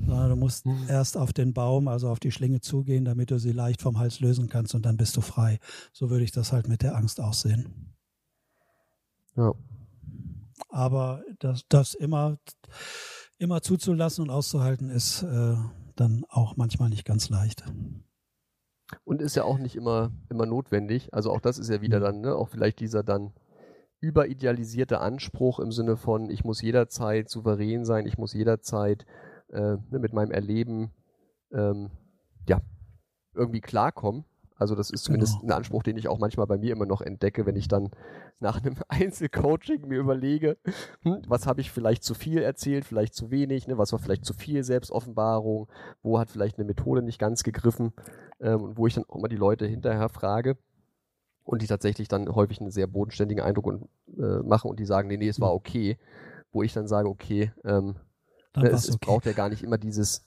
sondern 0.06 0.30
du 0.30 0.36
musst 0.36 0.64
mhm. 0.64 0.86
erst 0.88 1.18
auf 1.18 1.34
den 1.34 1.52
Baum, 1.52 1.86
also 1.86 2.08
auf 2.08 2.18
die 2.18 2.32
Schlinge 2.32 2.62
zugehen, 2.62 3.04
damit 3.04 3.30
du 3.30 3.38
sie 3.38 3.52
leicht 3.52 3.82
vom 3.82 3.98
Hals 3.98 4.20
lösen 4.20 4.48
kannst 4.48 4.74
und 4.74 4.86
dann 4.86 4.96
bist 4.96 5.18
du 5.18 5.20
frei. 5.20 5.58
So 5.92 6.08
würde 6.08 6.24
ich 6.24 6.32
das 6.32 6.50
halt 6.50 6.66
mit 6.66 6.80
der 6.80 6.96
Angst 6.96 7.20
aussehen. 7.20 7.94
Ja. 9.36 9.52
Aber 10.70 11.22
das, 11.40 11.66
das 11.68 11.92
immer, 11.92 12.38
immer 13.40 13.62
zuzulassen 13.62 14.22
und 14.22 14.30
auszuhalten, 14.30 14.90
ist 14.90 15.22
äh, 15.22 15.56
dann 15.96 16.24
auch 16.28 16.56
manchmal 16.56 16.90
nicht 16.90 17.04
ganz 17.04 17.30
leicht. 17.30 17.64
Und 19.04 19.22
ist 19.22 19.34
ja 19.34 19.44
auch 19.44 19.58
nicht 19.58 19.76
immer, 19.76 20.12
immer 20.28 20.46
notwendig. 20.46 21.12
Also 21.14 21.32
auch 21.32 21.40
das 21.40 21.58
ist 21.58 21.70
ja 21.70 21.80
wieder 21.80 21.98
mhm. 21.98 22.04
dann, 22.04 22.20
ne, 22.20 22.34
auch 22.36 22.48
vielleicht 22.48 22.80
dieser 22.80 23.02
dann 23.02 23.32
überidealisierte 24.00 25.00
Anspruch 25.00 25.58
im 25.58 25.72
Sinne 25.72 25.96
von, 25.96 26.30
ich 26.30 26.44
muss 26.44 26.62
jederzeit 26.62 27.28
souverän 27.28 27.84
sein, 27.84 28.06
ich 28.06 28.18
muss 28.18 28.32
jederzeit 28.32 29.06
äh, 29.48 29.76
mit 29.90 30.12
meinem 30.12 30.30
Erleben 30.30 30.92
ähm, 31.52 31.90
ja, 32.48 32.60
irgendwie 33.34 33.60
klarkommen. 33.60 34.24
Also 34.60 34.74
das 34.74 34.90
ist 34.90 35.04
zumindest 35.04 35.40
genau. 35.40 35.54
ein 35.54 35.56
Anspruch, 35.56 35.82
den 35.82 35.96
ich 35.96 36.06
auch 36.06 36.18
manchmal 36.18 36.46
bei 36.46 36.58
mir 36.58 36.72
immer 36.72 36.84
noch 36.84 37.00
entdecke, 37.00 37.46
wenn 37.46 37.56
ich 37.56 37.66
dann 37.66 37.88
nach 38.40 38.62
einem 38.62 38.76
Einzelcoaching 38.88 39.88
mir 39.88 39.98
überlege, 39.98 40.58
hm, 41.02 41.22
was 41.26 41.46
habe 41.46 41.62
ich 41.62 41.70
vielleicht 41.70 42.04
zu 42.04 42.12
viel 42.12 42.42
erzählt, 42.42 42.84
vielleicht 42.84 43.14
zu 43.14 43.30
wenig, 43.30 43.66
ne, 43.66 43.78
was 43.78 43.92
war 43.92 43.98
vielleicht 43.98 44.26
zu 44.26 44.34
viel 44.34 44.62
Selbstoffenbarung, 44.62 45.68
wo 46.02 46.18
hat 46.18 46.30
vielleicht 46.30 46.58
eine 46.58 46.66
Methode 46.66 47.00
nicht 47.00 47.18
ganz 47.18 47.42
gegriffen 47.42 47.94
ähm, 48.38 48.60
und 48.60 48.76
wo 48.76 48.86
ich 48.86 48.92
dann 48.92 49.04
auch 49.08 49.18
mal 49.18 49.28
die 49.28 49.36
Leute 49.36 49.66
hinterher 49.66 50.10
frage 50.10 50.58
und 51.44 51.62
die 51.62 51.66
tatsächlich 51.66 52.08
dann 52.08 52.28
häufig 52.28 52.60
einen 52.60 52.70
sehr 52.70 52.86
bodenständigen 52.86 53.42
Eindruck 53.42 53.66
und, 53.66 53.88
äh, 54.18 54.42
machen 54.42 54.70
und 54.70 54.78
die 54.78 54.84
sagen, 54.84 55.08
nee, 55.08 55.16
nee, 55.16 55.28
es 55.28 55.40
war 55.40 55.50
hm. 55.50 55.56
okay, 55.56 55.98
wo 56.52 56.62
ich 56.62 56.74
dann 56.74 56.86
sage, 56.86 57.08
okay, 57.08 57.50
ähm, 57.64 57.96
ne, 58.54 58.68
es, 58.68 58.88
es 58.88 58.96
okay. 58.96 59.06
braucht 59.06 59.24
ja 59.24 59.32
gar 59.32 59.48
nicht 59.48 59.62
immer 59.62 59.78
dieses 59.78 60.26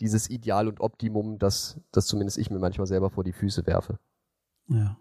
dieses 0.00 0.28
Ideal 0.30 0.68
und 0.68 0.80
Optimum, 0.80 1.38
das, 1.38 1.80
das 1.92 2.06
zumindest 2.06 2.38
ich 2.38 2.50
mir 2.50 2.58
manchmal 2.58 2.86
selber 2.86 3.10
vor 3.10 3.24
die 3.24 3.32
Füße 3.32 3.66
werfe. 3.66 3.98
Ja. 4.68 4.98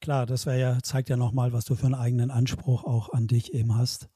Klar, 0.00 0.26
das 0.26 0.44
wäre 0.44 0.60
ja, 0.60 0.78
zeigt 0.82 1.08
ja 1.08 1.16
nochmal, 1.16 1.52
was 1.52 1.64
du 1.64 1.76
für 1.76 1.86
einen 1.86 1.94
eigenen 1.94 2.30
Anspruch 2.30 2.84
auch 2.84 3.12
an 3.12 3.26
dich 3.26 3.54
eben 3.54 3.76
hast. 3.76 4.08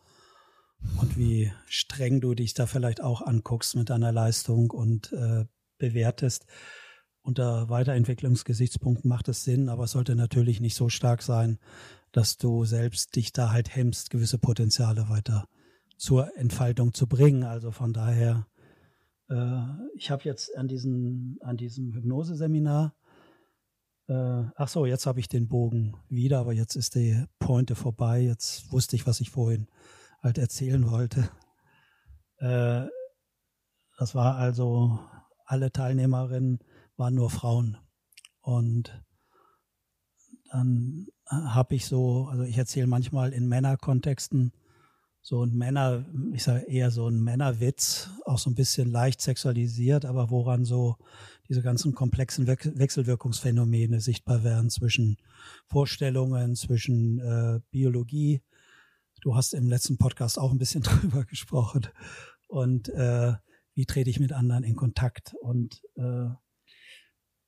Und 1.01 1.17
wie 1.17 1.53
streng 1.67 2.21
du 2.21 2.35
dich 2.35 2.55
da 2.55 2.67
vielleicht 2.67 3.03
auch 3.03 3.23
anguckst 3.23 3.75
mit 3.75 3.91
deiner 3.91 4.13
Leistung 4.13 4.71
und 4.71 5.13
äh, 5.13 5.47
bewertest. 5.79 6.47
Unter 7.23 7.69
Weiterentwicklungsgesichtspunkten 7.69 9.09
macht 9.09 9.29
es 9.29 9.45
Sinn, 9.45 9.69
aber 9.69 9.85
es 9.85 9.93
sollte 9.93 10.15
natürlich 10.15 10.61
nicht 10.61 10.75
so 10.75 10.89
stark 10.89 11.23
sein, 11.23 11.59
dass 12.13 12.37
du 12.37 12.65
selbst 12.65 13.17
dich 13.17 13.33
da 13.33 13.51
halt 13.51 13.75
hemmst, 13.75 14.11
gewisse 14.11 14.39
Potenziale 14.39 15.09
weiter 15.09 15.47
zur 15.97 16.37
Entfaltung 16.37 16.95
zu 16.95 17.07
bringen. 17.07 17.45
Also 17.45 17.71
von 17.71 17.93
daher 17.93 18.47
ich 19.95 20.11
habe 20.11 20.25
jetzt 20.25 20.57
an, 20.57 20.69
diesen, 20.69 21.39
an 21.43 21.57
diesem 21.57 21.93
Hypnoseseminar, 21.93 22.95
äh, 24.09 24.45
ach 24.57 24.69
so, 24.69 24.87
jetzt 24.87 25.07
habe 25.07 25.21
ich 25.21 25.29
den 25.29 25.49
Bogen 25.49 25.95
wieder, 26.09 26.39
aber 26.39 26.55
jetzt 26.55 26.77
ist 26.77 26.95
die 26.95 27.25
Pointe 27.39 27.75
vorbei. 27.75 28.21
Jetzt 28.21 28.73
wusste 28.73 28.97
ich, 28.97 29.07
was 29.07 29.21
ich 29.21 29.31
vorhin 29.31 29.69
halt 30.23 30.39
erzählen 30.39 30.91
wollte. 30.91 31.29
Äh, 32.39 32.87
das 33.99 34.15
war 34.15 34.37
also, 34.37 34.99
alle 35.45 35.73
Teilnehmerinnen 35.73 36.61
waren 36.97 37.15
nur 37.15 37.31
Frauen. 37.31 37.77
Und 38.41 39.05
dann 40.51 41.09
habe 41.27 41.75
ich 41.75 41.85
so, 41.85 42.29
also 42.29 42.45
ich 42.45 42.57
erzähle 42.57 42.87
manchmal 42.87 43.35
in 43.35 43.47
Männerkontexten 43.47 44.53
so 45.21 45.45
ein 45.45 45.55
Männer, 45.57 46.05
ich 46.33 46.43
sage 46.43 46.65
eher 46.67 46.91
so 46.91 47.09
ein 47.09 47.23
Männerwitz, 47.23 48.11
auch 48.25 48.39
so 48.39 48.51
ein 48.51 48.55
bisschen 48.55 48.91
leicht 48.91 49.21
sexualisiert, 49.21 50.05
aber 50.05 50.31
woran 50.31 50.65
so 50.65 50.97
diese 51.49 51.63
ganzen 51.63 51.95
komplexen 51.95 52.47
We 52.47 52.57
Wechselwirkungsphänomene 52.63 54.01
sichtbar 54.01 54.45
werden 54.45 54.71
zwischen 54.71 55.17
Vorstellungen, 55.67 56.57
zwischen 56.57 57.19
äh, 57.19 57.61
Biologie. 57.71 58.43
Du 59.23 59.35
hast 59.35 59.55
im 59.55 59.69
letzten 59.69 59.99
Podcast 59.99 60.39
auch 60.39 60.53
ein 60.53 60.59
bisschen 60.59 60.83
drüber 60.85 61.25
gesprochen. 61.25 61.89
Und 62.49 62.89
äh, 62.91 63.35
wie 63.75 63.87
trete 63.87 64.11
ich 64.11 64.21
mit 64.21 64.33
anderen 64.33 64.65
in 64.65 64.77
Kontakt? 64.77 65.35
Und 65.41 65.83
äh, 65.97 66.29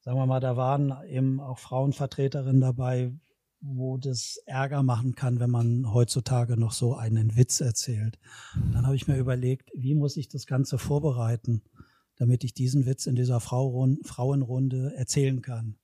sagen 0.00 0.18
wir 0.18 0.26
mal, 0.26 0.40
da 0.40 0.56
waren 0.56 0.94
eben 1.08 1.40
auch 1.40 1.58
Frauenvertreterinnen 1.58 2.60
dabei, 2.60 3.12
wo 3.60 3.98
das 3.98 4.38
Ärger 4.46 4.82
machen 4.82 5.14
kann, 5.14 5.38
wenn 5.38 5.50
man 5.50 5.92
heutzutage 5.92 6.56
noch 6.56 6.72
so 6.72 6.94
einen 6.94 7.36
Witz 7.36 7.60
erzählt. 7.60 8.18
Dann 8.72 8.86
habe 8.86 8.96
ich 8.96 9.06
mir 9.06 9.18
überlegt, 9.18 9.70
wie 9.74 9.94
muss 9.94 10.16
ich 10.16 10.28
das 10.28 10.46
Ganze 10.46 10.78
vorbereiten, 10.78 11.62
damit 12.16 12.44
ich 12.44 12.54
diesen 12.54 12.86
Witz 12.86 13.06
in 13.06 13.16
dieser 13.16 13.40
Frauenrunde 13.40 14.94
erzählen 14.96 15.42
kann. 15.42 15.76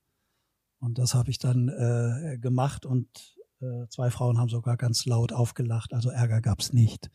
Und 0.80 0.98
das 0.98 1.14
habe 1.14 1.30
ich 1.30 1.38
dann 1.38 1.68
äh, 1.68 2.38
gemacht 2.38 2.86
und 2.86 3.36
äh, 3.60 3.88
zwei 3.88 4.10
Frauen 4.10 4.38
haben 4.38 4.48
sogar 4.48 4.76
ganz 4.76 5.06
laut 5.06 5.32
aufgelacht, 5.32 5.94
also 5.94 6.10
Ärger 6.10 6.40
gab 6.40 6.60
es 6.60 6.72
nicht. 6.72 7.10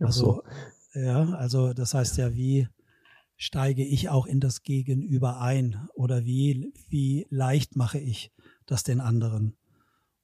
Also, 0.00 0.42
so. 0.92 1.00
ja, 1.00 1.30
also 1.34 1.72
das 1.72 1.94
heißt 1.94 2.16
ja, 2.18 2.34
wie 2.34 2.68
steige 3.36 3.84
ich 3.84 4.08
auch 4.08 4.26
in 4.26 4.40
das 4.40 4.62
Gegenüber 4.62 5.40
ein 5.40 5.88
oder 5.94 6.24
wie, 6.24 6.72
wie 6.88 7.26
leicht 7.30 7.76
mache 7.76 7.98
ich 7.98 8.32
das 8.66 8.82
den 8.82 9.00
anderen? 9.00 9.56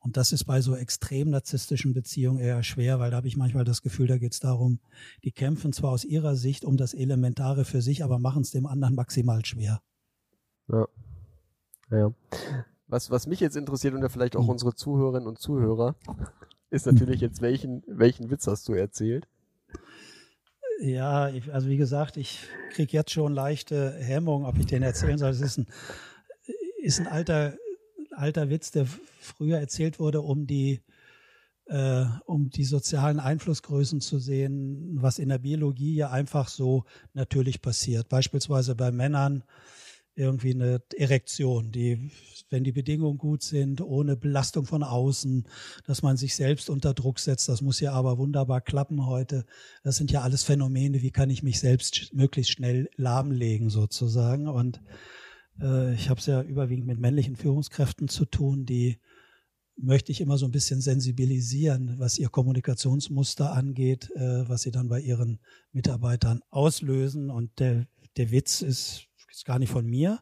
Und 0.02 0.16
das 0.16 0.32
ist 0.32 0.44
bei 0.44 0.60
so 0.60 0.74
extrem 0.74 1.30
narzisstischen 1.30 1.94
Beziehungen 1.94 2.40
eher 2.40 2.62
schwer, 2.64 2.98
weil 2.98 3.12
da 3.12 3.18
habe 3.18 3.28
ich 3.28 3.36
manchmal 3.36 3.64
das 3.64 3.82
Gefühl, 3.82 4.08
da 4.08 4.18
geht 4.18 4.32
es 4.32 4.40
darum, 4.40 4.80
die 5.22 5.30
kämpfen 5.30 5.72
zwar 5.72 5.90
aus 5.90 6.04
ihrer 6.04 6.34
Sicht 6.34 6.64
um 6.64 6.76
das 6.76 6.92
Elementare 6.92 7.64
für 7.64 7.82
sich, 7.82 8.02
aber 8.02 8.18
machen 8.18 8.42
es 8.42 8.50
dem 8.50 8.66
anderen 8.66 8.96
maximal 8.96 9.44
schwer. 9.44 9.80
Ja. 10.68 10.86
ja. 11.90 12.12
Was, 12.88 13.10
was 13.10 13.28
mich 13.28 13.38
jetzt 13.38 13.56
interessiert 13.56 13.94
und 13.94 14.02
ja 14.02 14.08
vielleicht 14.08 14.36
auch 14.36 14.42
hm. 14.42 14.50
unsere 14.50 14.74
Zuhörerinnen 14.74 15.28
und 15.28 15.38
Zuhörer, 15.38 15.94
ist 16.70 16.86
natürlich 16.86 17.20
jetzt, 17.20 17.40
welchen, 17.40 17.84
welchen 17.86 18.30
Witz 18.30 18.46
hast 18.46 18.68
du 18.68 18.72
erzählt? 18.72 19.28
Ja, 20.80 21.28
ich, 21.28 21.52
also 21.54 21.68
wie 21.68 21.76
gesagt, 21.76 22.16
ich 22.16 22.48
kriege 22.72 22.92
jetzt 22.92 23.12
schon 23.12 23.32
leichte 23.34 23.92
Hemmung, 23.92 24.46
ob 24.46 24.58
ich 24.58 24.66
den 24.66 24.82
erzählen 24.82 25.16
soll. 25.16 25.30
Es 25.30 25.40
ist 25.40 25.58
ein, 25.58 25.66
ist 26.82 26.98
ein 26.98 27.06
alter 27.06 27.54
alter 28.12 28.50
Witz, 28.50 28.70
der 28.70 28.86
früher 29.20 29.58
erzählt 29.58 29.98
wurde, 29.98 30.20
um 30.20 30.46
die, 30.46 30.80
äh, 31.66 32.04
um 32.26 32.50
die 32.50 32.64
sozialen 32.64 33.20
Einflussgrößen 33.20 34.00
zu 34.00 34.18
sehen, 34.18 34.98
was 35.00 35.18
in 35.18 35.28
der 35.28 35.38
Biologie 35.38 35.94
ja 35.94 36.10
einfach 36.10 36.48
so 36.48 36.84
natürlich 37.14 37.62
passiert. 37.62 38.08
Beispielsweise 38.08 38.74
bei 38.74 38.90
Männern 38.90 39.44
irgendwie 40.14 40.54
eine 40.54 40.82
Erektion, 40.94 41.72
die, 41.72 42.10
wenn 42.50 42.64
die 42.64 42.72
Bedingungen 42.72 43.16
gut 43.16 43.42
sind, 43.42 43.80
ohne 43.80 44.16
Belastung 44.16 44.66
von 44.66 44.82
außen, 44.82 45.48
dass 45.86 46.02
man 46.02 46.16
sich 46.16 46.34
selbst 46.34 46.68
unter 46.68 46.92
Druck 46.92 47.18
setzt, 47.18 47.48
das 47.48 47.62
muss 47.62 47.80
ja 47.80 47.92
aber 47.92 48.18
wunderbar 48.18 48.60
klappen 48.60 49.06
heute. 49.06 49.46
Das 49.82 49.96
sind 49.96 50.10
ja 50.10 50.20
alles 50.20 50.42
Phänomene, 50.42 51.00
wie 51.00 51.10
kann 51.10 51.30
ich 51.30 51.42
mich 51.42 51.60
selbst 51.60 52.12
möglichst 52.12 52.52
schnell 52.52 52.90
lahmlegen 52.96 53.70
sozusagen 53.70 54.48
und 54.48 54.82
äh, 55.60 55.94
ich 55.94 56.08
habe 56.08 56.20
es 56.20 56.26
ja 56.26 56.42
überwiegend 56.42 56.86
mit 56.86 56.98
männlichen 56.98 57.36
Führungskräften 57.36 58.08
zu 58.08 58.24
tun, 58.24 58.66
die 58.66 58.98
möchte 59.76 60.12
ich 60.12 60.20
immer 60.20 60.38
so 60.38 60.46
ein 60.46 60.52
bisschen 60.52 60.80
sensibilisieren, 60.80 61.98
was 61.98 62.18
ihr 62.18 62.28
Kommunikationsmuster 62.28 63.52
angeht, 63.52 64.10
äh, 64.14 64.48
was 64.48 64.62
sie 64.62 64.70
dann 64.70 64.88
bei 64.88 65.00
ihren 65.00 65.40
Mitarbeitern 65.72 66.40
auslösen. 66.50 67.30
Und 67.30 67.58
der, 67.58 67.86
der 68.16 68.30
Witz 68.30 68.62
ist, 68.62 69.08
ist 69.30 69.44
gar 69.44 69.58
nicht 69.58 69.70
von 69.70 69.86
mir, 69.86 70.20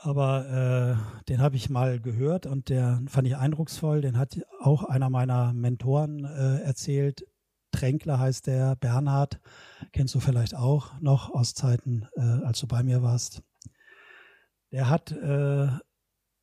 aber 0.00 0.98
äh, 1.18 1.24
den 1.28 1.40
habe 1.40 1.56
ich 1.56 1.70
mal 1.70 2.00
gehört 2.00 2.46
und 2.46 2.68
der 2.68 3.02
fand 3.08 3.26
ich 3.26 3.36
eindrucksvoll. 3.36 4.00
Den 4.00 4.16
hat 4.16 4.40
auch 4.60 4.84
einer 4.84 5.10
meiner 5.10 5.52
Mentoren 5.52 6.24
äh, 6.24 6.60
erzählt. 6.60 7.26
Tränkler 7.72 8.18
heißt 8.18 8.46
der, 8.46 8.76
Bernhard, 8.76 9.40
kennst 9.92 10.14
du 10.14 10.20
vielleicht 10.20 10.54
auch 10.54 10.98
noch 11.00 11.30
aus 11.30 11.54
Zeiten, 11.54 12.06
äh, 12.16 12.20
als 12.20 12.60
du 12.60 12.66
bei 12.66 12.82
mir 12.82 13.02
warst. 13.02 13.42
Der 14.70 14.90
hat, 14.90 15.12
äh, 15.12 15.68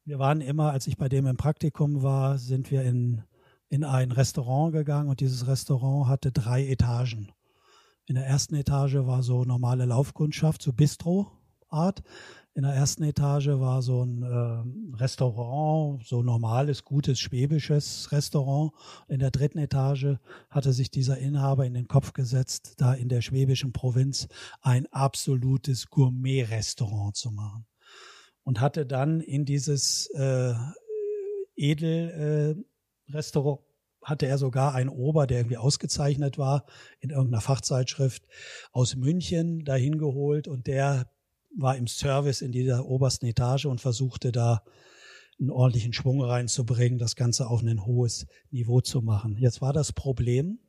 wir 0.06 0.20
waren 0.20 0.42
immer, 0.42 0.72
als 0.72 0.88
ich 0.88 0.98
bei 0.98 1.10
dem 1.10 1.28
im 1.28 1.38
Praktikum 1.38 2.02
war, 2.02 2.38
sind 2.38 2.72
wir 2.72 2.84
in, 2.84 3.24
in 3.70 3.84
ein 3.84 4.12
Restaurant 4.12 4.74
gegangen 4.74 5.10
und 5.10 5.20
dieses 5.20 5.48
Restaurant 5.48 6.08
hatte 6.08 6.32
drei 6.32 6.66
Etagen. 6.68 7.32
In 8.08 8.16
der 8.16 8.26
ersten 8.26 8.56
Etage 8.56 8.96
war 8.96 9.24
so 9.24 9.46
normale 9.46 9.86
Laufkundschaft, 9.86 10.62
so 10.62 10.74
Bistro-Art. 10.74 12.04
In 12.54 12.64
der 12.64 12.74
ersten 12.74 13.04
Etage 13.04 13.48
war 13.48 13.82
so 13.82 14.04
ein 14.04 14.24
äh, 14.24 14.96
Restaurant, 14.96 16.06
so 16.06 16.22
normales, 16.24 16.86
gutes, 16.86 17.20
schwäbisches 17.20 18.12
Restaurant. 18.12 18.72
In 19.08 19.20
der 19.20 19.32
dritten 19.32 19.58
Etage 19.58 20.18
hatte 20.50 20.72
sich 20.72 20.90
dieser 20.90 21.18
Inhaber 21.18 21.66
in 21.66 21.74
den 21.74 21.88
Kopf 21.88 22.14
gesetzt, 22.14 22.76
da 22.78 22.94
in 22.94 23.10
der 23.10 23.22
schwäbischen 23.22 23.74
Provinz 23.74 24.28
ein 24.62 24.86
absolutes 24.94 25.90
Gourmet-Restaurant 25.90 27.16
zu 27.16 27.32
machen. 27.32 27.66
Und 28.46 28.62
hatte 28.62 28.86
dann 28.86 29.20
in 29.20 29.44
dieses 29.44 30.10
äh, 30.12 30.54
Edel-Restaurant 31.58 33.60
äh, 33.60 33.66
hatte 34.06 34.28
er 34.28 34.38
sogar 34.38 34.76
einen 34.76 34.90
Ober, 34.90 35.28
der 35.28 35.40
irgendwie 35.40 35.58
ausgezeichnet 35.58 36.38
war 36.38 36.66
in 37.00 37.10
irgendeiner 37.10 37.42
Fachzeitschrift 37.42 38.24
aus 38.72 38.96
München 38.96 39.66
dahin 39.66 39.98
geholt 39.98 40.48
und 40.48 40.68
der 40.68 41.10
war 41.58 41.76
im 41.76 41.88
Service 41.88 42.42
in 42.42 42.52
dieser 42.52 42.86
obersten 42.86 43.26
Etage 43.26 43.66
und 43.66 43.82
versuchte 43.82 44.32
da 44.32 44.64
einen 45.40 45.50
ordentlichen 45.50 45.92
Schwung 45.92 46.22
reinzubringen, 46.22 47.00
das 47.00 47.16
Ganze 47.16 47.48
auf 47.48 47.62
ein 47.62 47.86
hohes 47.86 48.28
Niveau 48.52 48.80
zu 48.80 49.02
machen. 49.02 49.38
Jetzt 49.38 49.62
war 49.62 49.74
das 49.74 49.92
Problem, 49.92 50.60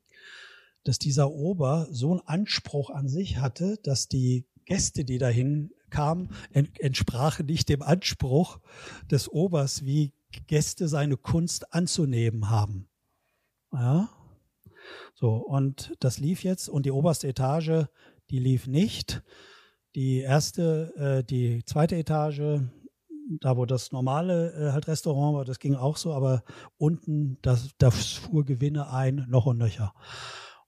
dass 0.82 0.98
dieser 0.98 1.30
Ober 1.30 1.86
so 1.90 2.12
einen 2.12 2.26
Anspruch 2.26 2.90
an 2.90 3.08
sich 3.08 3.38
hatte, 3.38 3.78
dass 3.82 4.08
die 4.08 4.46
Gäste, 4.66 5.04
die 5.04 5.18
dahin 5.18 5.70
kamen, 5.90 6.30
entsprachen 6.52 7.46
nicht 7.46 7.68
dem 7.68 7.82
Anspruch 7.82 8.58
des 9.10 9.30
Obers, 9.30 9.84
wie 9.84 10.12
Gäste 10.46 10.88
seine 10.88 11.16
Kunst 11.16 11.72
anzunehmen 11.72 12.50
haben. 12.50 12.88
Ja. 13.72 14.10
So, 15.14 15.36
und 15.36 15.94
das 16.00 16.18
lief 16.18 16.44
jetzt 16.44 16.68
und 16.68 16.84
die 16.84 16.90
oberste 16.90 17.28
Etage, 17.28 17.86
die 18.30 18.38
lief 18.38 18.66
nicht. 18.66 19.22
Die 19.94 20.18
erste, 20.18 20.92
äh, 20.96 21.24
die 21.24 21.64
zweite 21.64 21.96
Etage, 21.96 22.60
da 23.40 23.56
wo 23.56 23.64
das 23.64 23.92
normale 23.92 24.52
äh, 24.52 24.72
halt 24.72 24.88
Restaurant 24.88 25.36
war, 25.36 25.44
das 25.44 25.58
ging 25.58 25.74
auch 25.74 25.96
so, 25.96 26.12
aber 26.12 26.44
unten, 26.76 27.38
das, 27.42 27.70
das 27.78 28.12
fuhr 28.12 28.44
Gewinne 28.44 28.90
ein, 28.90 29.24
noch 29.28 29.46
und 29.46 29.58
nöcher. 29.58 29.94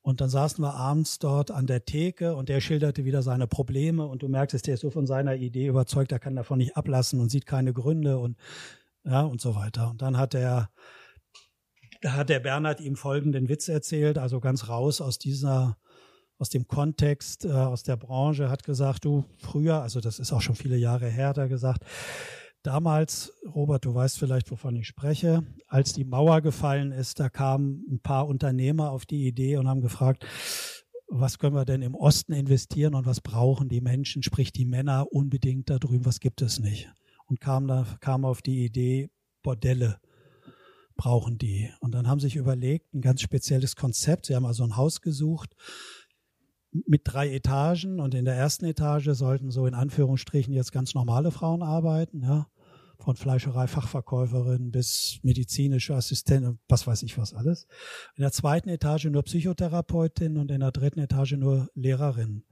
Und 0.09 0.23
dann 0.23 0.31
saßen 0.31 0.65
wir 0.65 0.73
abends 0.73 1.19
dort 1.19 1.51
an 1.51 1.67
der 1.67 1.85
Theke 1.85 2.35
und 2.35 2.49
der 2.49 2.63
schilderte 2.63 3.05
wieder 3.05 3.21
seine 3.21 3.47
Probleme 3.47 4.07
und 4.07 4.23
du 4.23 4.29
merktest, 4.29 4.67
der 4.67 4.73
ist 4.73 4.81
so 4.81 4.89
von 4.89 5.07
seiner 5.07 5.35
Idee 5.35 5.67
überzeugt, 5.67 6.13
er 6.13 6.19
kann 6.19 6.35
davon 6.35 6.57
nicht 6.57 6.79
ablassen 6.79 7.21
und 7.21 7.29
sieht 7.29 7.45
keine 7.45 7.75
Gründe 7.75 8.17
und 8.17 8.39
ja 9.05 9.21
und 9.21 9.43
so 9.43 9.55
weiter. 9.55 9.91
Und 9.91 10.01
dann 10.01 10.17
hat 10.17 10.33
er, 10.33 10.71
da 12.01 12.15
hat 12.15 12.31
der 12.31 12.41
Bernhard 12.41 12.81
ihm 12.81 12.97
folgenden 12.97 13.51
Witz 13.51 13.69
erzählt, 13.69 14.17
also 14.17 14.41
ganz 14.41 14.71
raus 14.71 15.03
aus 15.03 15.19
dieser 15.19 15.77
aus 16.39 16.49
dem 16.49 16.67
Kontext, 16.67 17.45
äh, 17.45 17.51
aus 17.51 17.83
der 17.83 17.99
Branche, 17.99 18.49
hat 18.49 18.63
gesagt, 18.63 19.05
du 19.05 19.27
früher, 19.37 19.83
also 19.83 20.01
das 20.01 20.21
ist 20.21 20.33
auch 20.33 20.41
schon 20.41 20.55
viele 20.55 20.79
Jahre 20.79 21.09
her, 21.11 21.29
hat 21.29 21.39
er 21.39 21.49
gesagt, 21.49 21.85
damals, 22.69 23.33
Robert, 23.47 23.87
du 23.87 23.95
weißt 23.95 24.19
vielleicht, 24.19 24.51
wovon 24.51 24.77
ich 24.77 24.87
spreche, 24.87 25.43
als 25.69 25.95
die 25.95 26.05
Mauer 26.05 26.43
gefallen 26.43 26.93
ist, 26.93 27.19
da 27.19 27.31
kamen 27.31 27.83
ein 27.91 28.01
paar 28.01 28.29
Unternehmer 28.29 28.91
auf 28.91 29.07
die 29.07 29.27
Idee 29.27 29.57
und 29.57 29.67
haben 29.67 29.81
gefragt, 29.81 30.27
was 31.09 31.39
können 31.39 31.55
wir 31.55 31.65
denn 31.65 31.81
im 31.81 31.95
Osten 31.95 32.35
investieren 32.35 32.95
und 32.95 33.07
was 33.07 33.23
brauchen 33.23 33.71
die 33.71 33.81
Menschen, 33.81 34.23
sprich 34.23 34.53
die 34.53 34.67
Männer 34.67 35.11
unbedingt 35.11 35.71
da 35.71 35.79
drüben, 35.79 36.05
was 36.05 36.21
gibt 36.21 36.43
es 36.43 36.61
nicht? 36.61 36.93
Und 37.25 37.41
kam 37.41 37.67
da, 37.67 37.87
kam 38.01 38.27
auf 38.27 38.43
die 38.43 38.67
Idee, 38.67 39.09
Bordelle 39.43 39.99
brauchen 40.97 41.39
die. 41.39 41.73
Und 41.81 41.95
dann 41.95 42.07
haben 42.07 42.21
sich 42.21 42.37
überlegt, 42.37 42.93
ein 42.93 43.01
ganz 43.01 43.23
spezielles 43.23 43.77
Konzept. 43.77 44.27
Sie 44.27 44.37
haben 44.37 44.45
also 44.45 44.65
ein 44.65 44.77
Haus 44.77 45.01
gesucht, 45.01 45.57
mit 46.71 47.03
drei 47.05 47.33
Etagen 47.33 47.99
und 47.99 48.15
in 48.15 48.27
der 48.27 48.35
ersten 48.35 48.67
Etage 48.67 49.09
sollten 49.13 49.51
so 49.51 49.67
in 49.67 49.75
Anführungsstrichen 49.75 50.53
jetzt 50.53 50.73
ganz 50.73 50.95
normale 50.95 51.31
Frauen 51.31 51.63
arbeiten, 51.63 52.23
ja, 52.23 52.47
von 52.99 53.17
Fleischerei, 53.17 53.67
Fachverkäuferin 53.67 54.71
bis 54.71 55.21
medizinische 55.23 55.95
Assistentin, 55.95 56.59
was 56.69 56.87
weiß 56.87 57.03
ich 57.05 57.17
was 57.17 57.33
alles. 57.33 57.67
In 58.17 58.23
der 58.23 58.33
zweiten 58.33 58.69
Etage 58.69 59.07
nur 59.07 59.23
Psychotherapeutin 59.23 60.37
und 60.37 60.51
in 60.51 60.61
der 60.61 60.73
dritten 60.73 61.01
Etage 61.01 61.33
nur 61.33 61.69
Lehrerin. 61.75 62.45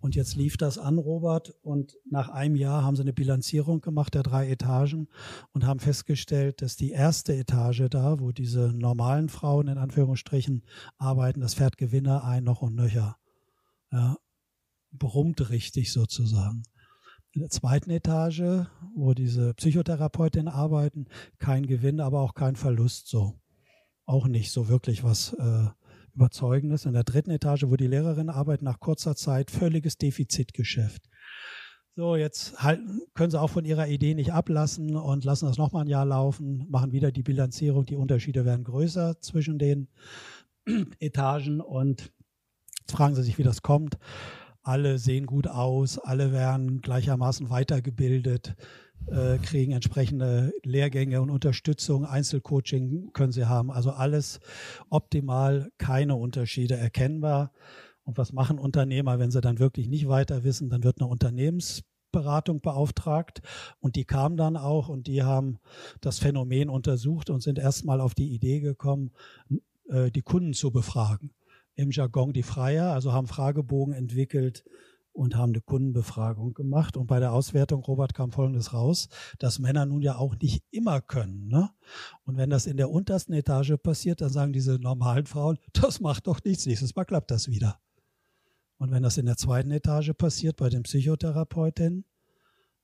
Und 0.00 0.14
jetzt 0.14 0.36
lief 0.36 0.56
das 0.56 0.78
an, 0.78 0.98
Robert, 0.98 1.54
und 1.62 1.96
nach 2.08 2.28
einem 2.28 2.54
Jahr 2.54 2.84
haben 2.84 2.94
sie 2.94 3.02
eine 3.02 3.12
Bilanzierung 3.12 3.80
gemacht 3.80 4.14
der 4.14 4.22
drei 4.22 4.48
Etagen 4.48 5.08
und 5.52 5.66
haben 5.66 5.80
festgestellt, 5.80 6.62
dass 6.62 6.76
die 6.76 6.90
erste 6.90 7.34
Etage 7.34 7.88
da, 7.90 8.20
wo 8.20 8.30
diese 8.30 8.72
normalen 8.72 9.28
Frauen 9.28 9.66
in 9.66 9.78
Anführungsstrichen 9.78 10.64
arbeiten, 10.98 11.40
das 11.40 11.54
fährt 11.54 11.78
Gewinner 11.78 12.22
ein 12.24 12.44
noch 12.44 12.62
und 12.62 12.76
nöcher 12.76 13.16
ja, 13.90 14.16
brummt 14.92 15.50
richtig 15.50 15.92
sozusagen. 15.92 16.62
In 17.32 17.40
der 17.40 17.50
zweiten 17.50 17.90
Etage, 17.90 18.66
wo 18.94 19.14
diese 19.14 19.54
Psychotherapeutinnen 19.54 20.48
arbeiten, 20.52 21.06
kein 21.38 21.66
Gewinn, 21.66 22.00
aber 22.00 22.20
auch 22.20 22.34
kein 22.34 22.56
Verlust 22.56 23.08
so. 23.08 23.38
Auch 24.06 24.26
nicht 24.26 24.50
so 24.50 24.68
wirklich 24.68 25.04
was 25.04 25.34
äh, 25.34 25.66
Überzeugendes. 26.14 26.86
In 26.86 26.94
der 26.94 27.04
dritten 27.04 27.30
Etage, 27.30 27.64
wo 27.68 27.76
die 27.76 27.86
Lehrerinnen 27.86 28.30
arbeiten, 28.30 28.64
nach 28.64 28.80
kurzer 28.80 29.14
Zeit 29.14 29.50
völliges 29.50 29.98
Defizitgeschäft. 29.98 31.08
So, 31.94 32.16
jetzt 32.16 32.62
halten, 32.62 33.02
können 33.14 33.30
sie 33.30 33.40
auch 33.40 33.50
von 33.50 33.64
ihrer 33.64 33.88
Idee 33.88 34.14
nicht 34.14 34.32
ablassen 34.32 34.96
und 34.96 35.24
lassen 35.24 35.46
das 35.46 35.58
nochmal 35.58 35.84
ein 35.84 35.88
Jahr 35.88 36.06
laufen, 36.06 36.64
machen 36.68 36.92
wieder 36.92 37.10
die 37.10 37.24
Bilanzierung. 37.24 37.86
Die 37.86 37.96
Unterschiede 37.96 38.44
werden 38.44 38.64
größer 38.64 39.20
zwischen 39.20 39.58
den 39.58 39.88
Etagen 41.00 41.60
und 41.60 42.12
fragen 42.88 43.14
Sie 43.14 43.22
sich, 43.22 43.36
wie 43.36 43.42
das 43.42 43.62
kommt. 43.62 43.98
Alle 44.68 44.98
sehen 44.98 45.24
gut 45.24 45.48
aus, 45.48 45.98
alle 45.98 46.30
werden 46.30 46.82
gleichermaßen 46.82 47.48
weitergebildet, 47.48 48.54
äh, 49.06 49.38
kriegen 49.38 49.72
entsprechende 49.72 50.52
Lehrgänge 50.62 51.22
und 51.22 51.30
Unterstützung, 51.30 52.04
Einzelcoaching 52.04 53.14
können 53.14 53.32
sie 53.32 53.48
haben. 53.48 53.70
Also 53.70 53.92
alles 53.92 54.40
optimal, 54.90 55.70
keine 55.78 56.16
Unterschiede 56.16 56.76
erkennbar. 56.76 57.50
Und 58.04 58.18
was 58.18 58.34
machen 58.34 58.58
Unternehmer, 58.58 59.18
wenn 59.18 59.30
sie 59.30 59.40
dann 59.40 59.58
wirklich 59.58 59.88
nicht 59.88 60.06
weiter 60.06 60.44
wissen? 60.44 60.68
Dann 60.68 60.84
wird 60.84 61.00
eine 61.00 61.08
Unternehmensberatung 61.08 62.60
beauftragt 62.60 63.40
und 63.80 63.96
die 63.96 64.04
kam 64.04 64.36
dann 64.36 64.58
auch 64.58 64.90
und 64.90 65.06
die 65.06 65.22
haben 65.22 65.60
das 66.02 66.18
Phänomen 66.18 66.68
untersucht 66.68 67.30
und 67.30 67.42
sind 67.42 67.58
erstmal 67.58 68.02
auf 68.02 68.14
die 68.14 68.34
Idee 68.34 68.60
gekommen, 68.60 69.12
äh, 69.88 70.10
die 70.10 70.20
Kunden 70.20 70.52
zu 70.52 70.70
befragen 70.70 71.30
im 71.78 71.92
Jargon 71.92 72.32
die 72.32 72.42
Freier, 72.42 72.92
also 72.92 73.12
haben 73.12 73.28
Fragebogen 73.28 73.94
entwickelt 73.94 74.64
und 75.12 75.36
haben 75.36 75.52
eine 75.52 75.60
Kundenbefragung 75.60 76.52
gemacht. 76.52 76.96
Und 76.96 77.06
bei 77.06 77.20
der 77.20 77.32
Auswertung, 77.32 77.84
Robert, 77.84 78.14
kam 78.14 78.32
Folgendes 78.32 78.72
raus, 78.72 79.08
dass 79.38 79.60
Männer 79.60 79.86
nun 79.86 80.02
ja 80.02 80.16
auch 80.16 80.34
nicht 80.42 80.64
immer 80.72 81.00
können. 81.00 81.46
Ne? 81.46 81.70
Und 82.24 82.36
wenn 82.36 82.50
das 82.50 82.66
in 82.66 82.78
der 82.78 82.90
untersten 82.90 83.32
Etage 83.32 83.74
passiert, 83.80 84.20
dann 84.20 84.30
sagen 84.30 84.52
diese 84.52 84.80
normalen 84.80 85.26
Frauen, 85.26 85.58
das 85.72 86.00
macht 86.00 86.26
doch 86.26 86.42
nichts, 86.42 86.66
nächstes 86.66 86.96
Mal 86.96 87.04
klappt 87.04 87.30
das 87.30 87.46
wieder. 87.46 87.78
Und 88.78 88.90
wenn 88.90 89.04
das 89.04 89.16
in 89.16 89.26
der 89.26 89.36
zweiten 89.36 89.70
Etage 89.70 90.12
passiert, 90.18 90.56
bei 90.56 90.70
den 90.70 90.82
Psychotherapeutinnen, 90.82 92.04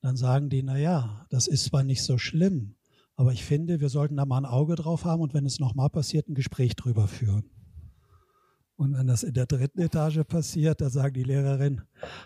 dann 0.03 0.17
sagen 0.17 0.51
die, 0.51 0.63
na 0.63 0.79
ja, 0.79 1.27
das 1.31 1.49
ist 1.49 1.65
zwar 1.65 1.83
nicht 1.83 2.05
so 2.05 2.17
schlimm, 2.17 2.77
aber 3.17 3.33
ich 3.33 3.45
finde, 3.45 3.81
wir 3.81 3.89
sollten 3.89 4.17
da 4.17 4.25
mal 4.25 4.39
ein 4.39 4.45
Auge 4.45 4.77
drauf 4.77 5.05
haben 5.05 5.23
und 5.23 5.35
wenn 5.35 5.47
es 5.47 5.59
nochmal 5.59 5.91
passiert, 5.91 6.29
ein 6.29 6.35
Gespräch 6.35 6.77
drüber 6.77 7.09
führen. 7.09 7.54
Und 8.77 8.97
wenn 8.97 9.07
das 9.07 9.23
in 9.23 9.35
der 9.35 9.47
dritten 9.47 9.81
Etage 9.81 10.25
passiert, 10.27 10.81
da 10.81 10.91
sagt 10.91 11.17
die 11.17 11.23
Lehrerin, 11.23 11.83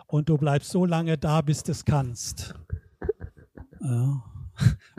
und 0.07 0.29
du 0.29 0.39
bleibst 0.39 0.71
so 0.71 0.87
lange 0.87 1.19
da, 1.19 1.43
bis 1.43 1.63
du 1.63 1.73
es 1.73 1.85
kannst. 1.85 2.55
Ja. 3.81 4.25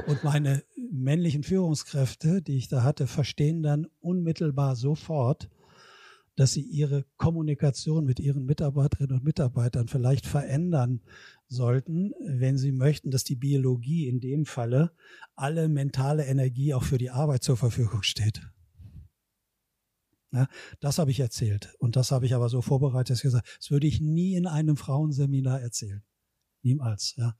Und 0.08 0.24
meine 0.24 0.64
männlichen 0.92 1.44
Führungskräfte, 1.44 2.42
die 2.42 2.58
ich 2.58 2.70
da 2.70 2.84
hatte, 2.84 3.08
verstehen 3.08 3.62
dann 3.62 3.88
unmittelbar 4.00 4.76
sofort, 4.76 5.50
dass 6.36 6.54
sie 6.54 6.62
ihre 6.62 7.04
Kommunikation 7.18 8.06
mit 8.06 8.20
ihren 8.22 8.46
Mitarbeiterinnen 8.46 9.18
und 9.18 9.26
Mitarbeitern 9.26 9.90
vielleicht 9.90 10.26
verändern 10.26 11.02
sollten, 11.48 12.14
wenn 12.26 12.58
sie 12.58 12.72
möchten, 12.72 13.12
dass 13.12 13.26
die 13.26 13.36
Biologie 13.36 14.08
in 14.08 14.22
dem 14.22 14.46
Falle 14.46 14.92
alle 15.36 15.68
mentale 15.68 16.26
Energie 16.26 16.74
auch 16.74 16.84
für 16.84 16.98
die 16.98 17.10
Arbeit 17.10 17.44
zur 17.44 17.58
Verfügung 17.58 18.04
steht. 18.04 18.42
Ja, 20.32 20.48
das 20.80 21.00
habe 21.00 21.12
ich 21.12 21.20
erzählt. 21.20 21.74
Und 21.80 21.96
das 21.96 22.12
habe 22.12 22.26
ich 22.26 22.36
aber 22.36 22.50
so 22.50 22.62
vorbereitet, 22.62 23.12
dass 23.12 23.20
ich 23.20 23.24
gesagt 23.24 23.48
das 23.58 23.72
würde 23.72 23.88
ich 23.88 24.00
nie 24.00 24.36
in 24.36 24.46
einem 24.46 24.78
Frauenseminar 24.78 25.60
erzählen. 25.62 26.04
Niemals. 26.62 27.16
Ja. 27.16 27.36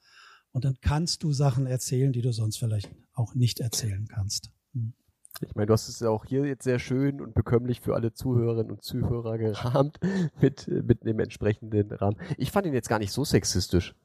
Und 0.52 0.66
dann 0.66 0.78
kannst 0.82 1.24
du 1.24 1.32
Sachen 1.32 1.68
erzählen, 1.68 2.12
die 2.12 2.22
du 2.22 2.34
sonst 2.34 2.58
vielleicht 2.58 2.90
auch 3.14 3.36
nicht 3.36 3.60
erzählen 3.60 4.08
kannst. 4.08 4.52
Hm. 4.74 4.94
Ich 5.42 5.56
meine, 5.56 5.68
du 5.68 5.74
hast 5.74 5.88
es 5.88 6.00
ja 6.00 6.10
auch 6.10 6.26
hier 6.26 6.46
jetzt 6.46 6.64
sehr 6.64 6.80
schön 6.80 7.22
und 7.22 7.36
bekömmlich 7.36 7.82
für 7.82 7.94
alle 7.94 8.14
Zuhörerinnen 8.14 8.72
und 8.72 8.84
Zuhörer 8.84 9.38
gerahmt 9.38 10.00
mit, 10.42 10.68
mit 10.68 11.04
dem 11.06 11.20
entsprechenden 11.20 11.92
Rahmen. 11.92 12.18
Ich 12.38 12.52
fand 12.52 12.66
ihn 12.66 12.74
jetzt 12.74 12.90
gar 12.90 13.00
nicht 13.00 13.12
so 13.12 13.24
sexistisch. 13.24 13.96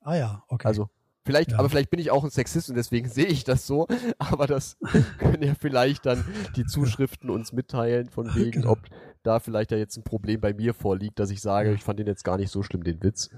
Ah 0.00 0.16
ja, 0.16 0.44
okay. 0.48 0.66
Also 0.66 0.88
Vielleicht, 1.30 1.52
ja. 1.52 1.58
aber 1.60 1.68
vielleicht 1.68 1.90
bin 1.90 2.00
ich 2.00 2.10
auch 2.10 2.24
ein 2.24 2.30
Sexist 2.30 2.70
und 2.70 2.74
deswegen 2.74 3.08
sehe 3.08 3.26
ich 3.26 3.44
das 3.44 3.64
so. 3.64 3.86
Aber 4.18 4.48
das 4.48 4.76
können 5.18 5.42
ja 5.42 5.54
vielleicht 5.58 6.04
dann 6.04 6.24
die 6.56 6.66
Zuschriften 6.66 7.30
uns 7.30 7.52
mitteilen, 7.52 8.08
von 8.08 8.26
wegen, 8.34 8.62
genau. 8.62 8.72
ob 8.72 8.80
da 9.22 9.38
vielleicht 9.38 9.70
ja 9.70 9.78
jetzt 9.78 9.96
ein 9.96 10.02
Problem 10.02 10.40
bei 10.40 10.52
mir 10.52 10.74
vorliegt, 10.74 11.20
dass 11.20 11.30
ich 11.30 11.40
sage, 11.40 11.72
ich 11.72 11.84
fand 11.84 12.00
den 12.00 12.08
jetzt 12.08 12.24
gar 12.24 12.36
nicht 12.36 12.50
so 12.50 12.64
schlimm, 12.64 12.82
den 12.82 13.00
Witz. 13.02 13.30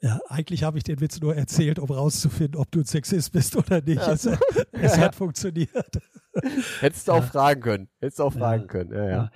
Ja, 0.00 0.20
eigentlich 0.28 0.62
habe 0.62 0.78
ich 0.78 0.84
den 0.84 1.00
Witz 1.00 1.20
nur 1.20 1.34
erzählt, 1.34 1.78
um 1.78 1.90
rauszufinden, 1.90 2.58
ob 2.58 2.70
du 2.70 2.80
ein 2.80 2.84
Sexist 2.84 3.32
bist 3.32 3.56
oder 3.56 3.82
nicht. 3.82 4.00
Ja. 4.00 4.12
Es, 4.12 4.28
es 4.72 4.98
hat 4.98 5.14
funktioniert. 5.14 6.00
Hättest 6.78 7.08
du 7.08 7.12
auch 7.12 7.24
fragen 7.24 7.60
können. 7.60 7.88
Hättest 7.98 8.20
du 8.20 8.24
auch 8.24 8.32
fragen 8.32 8.66
können. 8.68 8.92
Ja, 8.92 9.08
ja. 9.08 9.30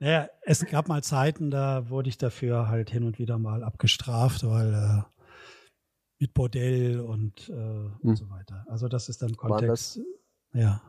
Naja, 0.00 0.28
es 0.42 0.66
gab 0.66 0.88
mal 0.88 1.02
Zeiten, 1.02 1.50
da 1.50 1.88
wurde 1.88 2.08
ich 2.08 2.18
dafür 2.18 2.68
halt 2.68 2.90
hin 2.90 3.04
und 3.04 3.18
wieder 3.18 3.38
mal 3.38 3.62
abgestraft, 3.62 4.44
weil 4.44 4.74
äh, 4.74 5.19
mit 6.20 6.34
Bordell 6.34 7.00
und, 7.00 7.48
äh, 7.48 7.52
hm. 7.52 7.98
und 8.02 8.16
so 8.16 8.28
weiter. 8.30 8.64
Also 8.68 8.88
das 8.88 9.08
ist 9.08 9.22
dann 9.22 9.36
Kontext. 9.36 9.96
Das, 9.96 10.00
ja. 10.52 10.82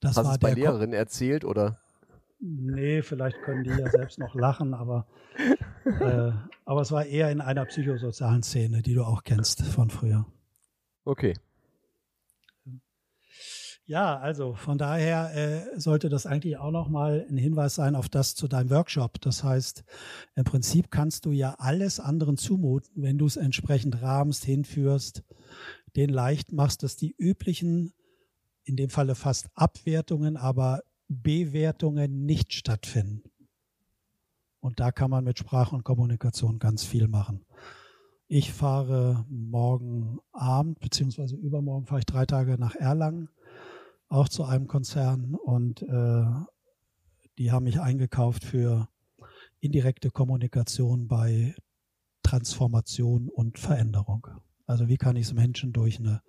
Das 0.00 0.16
Hast 0.16 0.26
war 0.26 0.32
es 0.34 0.38
bei 0.38 0.52
Lehrerin 0.52 0.92
erzählt 0.92 1.44
oder? 1.44 1.80
Nee, 2.38 3.02
vielleicht 3.02 3.40
können 3.42 3.62
die 3.62 3.70
ja 3.70 3.88
selbst 3.88 4.18
noch 4.18 4.34
lachen, 4.34 4.74
aber, 4.74 5.06
äh, 5.84 6.32
aber 6.64 6.80
es 6.80 6.90
war 6.90 7.06
eher 7.06 7.30
in 7.30 7.40
einer 7.40 7.64
psychosozialen 7.66 8.42
Szene, 8.42 8.82
die 8.82 8.94
du 8.94 9.04
auch 9.04 9.22
kennst 9.22 9.62
von 9.62 9.90
früher. 9.90 10.26
Okay. 11.04 11.34
Ja, 13.92 14.18
also 14.18 14.54
von 14.54 14.78
daher 14.78 15.36
äh, 15.36 15.78
sollte 15.78 16.08
das 16.08 16.24
eigentlich 16.24 16.56
auch 16.56 16.70
nochmal 16.70 17.26
ein 17.28 17.36
Hinweis 17.36 17.74
sein 17.74 17.94
auf 17.94 18.08
das 18.08 18.34
zu 18.34 18.48
deinem 18.48 18.70
Workshop. 18.70 19.20
Das 19.20 19.44
heißt, 19.44 19.84
im 20.34 20.44
Prinzip 20.44 20.90
kannst 20.90 21.26
du 21.26 21.30
ja 21.30 21.56
alles 21.58 22.00
anderen 22.00 22.38
zumuten, 22.38 23.02
wenn 23.02 23.18
du 23.18 23.26
es 23.26 23.36
entsprechend 23.36 24.00
rahmst, 24.00 24.46
hinführst, 24.46 25.24
den 25.94 26.08
leicht 26.08 26.52
machst, 26.52 26.82
dass 26.82 26.96
die 26.96 27.14
üblichen, 27.18 27.92
in 28.64 28.76
dem 28.76 28.88
Falle 28.88 29.14
fast 29.14 29.50
Abwertungen, 29.54 30.38
aber 30.38 30.80
Bewertungen 31.08 32.24
nicht 32.24 32.54
stattfinden. 32.54 33.30
Und 34.60 34.80
da 34.80 34.90
kann 34.90 35.10
man 35.10 35.24
mit 35.24 35.38
Sprache 35.38 35.76
und 35.76 35.84
Kommunikation 35.84 36.58
ganz 36.58 36.82
viel 36.82 37.08
machen. 37.08 37.44
Ich 38.26 38.54
fahre 38.54 39.26
morgen 39.28 40.18
Abend, 40.32 40.80
beziehungsweise 40.80 41.36
übermorgen 41.36 41.84
fahre 41.84 41.98
ich 41.98 42.06
drei 42.06 42.24
Tage 42.24 42.56
nach 42.58 42.74
Erlangen, 42.74 43.28
auch 44.12 44.28
zu 44.28 44.44
einem 44.44 44.66
Konzern 44.66 45.34
und 45.34 45.82
äh, 45.82 46.24
die 47.38 47.50
haben 47.50 47.64
mich 47.64 47.80
eingekauft 47.80 48.44
für 48.44 48.88
indirekte 49.60 50.10
Kommunikation 50.10 51.08
bei 51.08 51.54
Transformation 52.22 53.28
und 53.28 53.58
Veränderung. 53.58 54.26
Also 54.66 54.88
wie 54.88 54.98
kann 54.98 55.16
ich 55.16 55.26
es 55.26 55.32
Menschen 55.32 55.72
durch 55.72 55.98
eine 55.98 56.22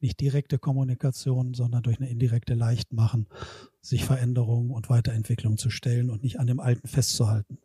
nicht 0.00 0.20
direkte 0.20 0.58
Kommunikation, 0.58 1.54
sondern 1.54 1.82
durch 1.82 1.98
eine 2.00 2.10
indirekte 2.10 2.54
leicht 2.54 2.92
machen, 2.92 3.28
sich 3.80 4.04
Veränderungen 4.04 4.70
und 4.70 4.90
Weiterentwicklung 4.90 5.56
zu 5.56 5.70
stellen 5.70 6.10
und 6.10 6.22
nicht 6.22 6.38
an 6.38 6.46
dem 6.46 6.60
Alten 6.60 6.86
festzuhalten. 6.86 7.58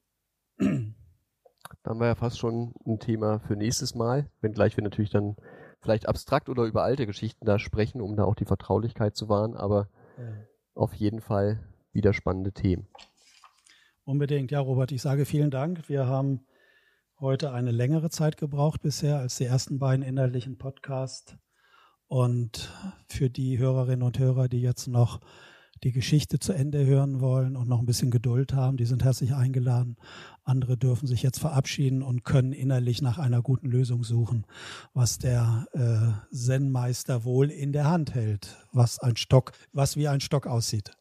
Da 0.58 1.92
haben 1.92 2.00
wir 2.00 2.08
ja 2.08 2.16
fast 2.16 2.40
schon 2.40 2.74
ein 2.86 3.00
Thema 3.00 3.40
für 3.40 3.56
nächstes 3.56 3.96
Mal, 3.96 4.30
wenngleich 4.42 4.78
wir 4.78 4.84
natürlich 4.84 5.12
dann 5.12 5.36
vielleicht 5.80 6.08
abstrakt 6.08 6.50
oder 6.50 6.64
über 6.64 6.84
alte 6.84 7.06
Geschichten 7.06 7.46
da 7.46 7.60
sprechen, 7.60 8.02
um 8.02 8.16
da 8.16 8.24
auch 8.24 8.36
die 8.36 8.46
Vertraulichkeit 8.46 9.16
zu 9.16 9.30
wahren, 9.30 9.56
aber 9.56 9.90
ja. 10.18 10.24
auf 10.76 10.94
jeden 10.94 11.22
Fall 11.22 11.64
wieder 11.92 12.14
spannende 12.14 12.52
Themen. 12.52 12.88
Unbedingt, 14.04 14.52
ja, 14.52 14.60
Robert, 14.60 14.92
ich 14.92 15.02
sage 15.02 15.26
vielen 15.26 15.52
Dank. 15.52 15.90
Wir 15.90 16.08
haben 16.08 16.46
heute 17.20 17.52
eine 17.52 17.72
längere 17.72 18.10
Zeit 18.10 18.38
gebraucht 18.38 18.82
bisher 18.82 19.18
als 19.18 19.38
die 19.38 19.46
ersten 19.46 19.80
beiden 19.80 20.06
inhaltlichen 20.06 20.58
Podcasts. 20.58 21.36
Und 22.08 22.72
für 23.10 23.30
die 23.30 23.58
Hörerinnen 23.58 24.04
und 24.04 24.18
Hörer, 24.18 24.48
die 24.48 24.62
jetzt 24.62 24.88
noch 24.88 25.20
die 25.84 25.92
Geschichte 25.92 26.40
zu 26.40 26.54
Ende 26.54 26.86
hören 26.86 27.20
wollen 27.20 27.56
und 27.56 27.68
noch 27.68 27.80
ein 27.80 27.86
bisschen 27.86 28.12
Geduld 28.12 28.54
haben, 28.54 28.78
die 28.78 28.86
sind 28.86 29.04
herzlich 29.04 29.34
eingeladen. 29.34 29.98
Andere 30.44 30.78
dürfen 30.78 31.08
sich 31.08 31.24
jetzt 31.24 31.40
verabschieden 31.40 32.02
und 32.02 32.24
können 32.24 32.54
innerlich 32.54 33.02
nach 33.02 33.18
einer 33.18 33.42
guten 33.42 33.68
Lösung 33.68 34.04
suchen, 34.04 34.46
was 34.94 35.18
der 35.18 35.68
äh, 35.74 36.36
Zen-Meister 36.36 37.24
wohl 37.24 37.52
in 37.52 37.74
der 37.74 37.90
Hand 37.90 38.14
hält, 38.16 38.58
was 38.72 39.00
ein 39.00 39.16
Stock, 39.18 39.52
was 39.74 39.96
wie 39.96 40.08
ein 40.08 40.22
Stock 40.22 40.48
aussieht. 40.48 40.92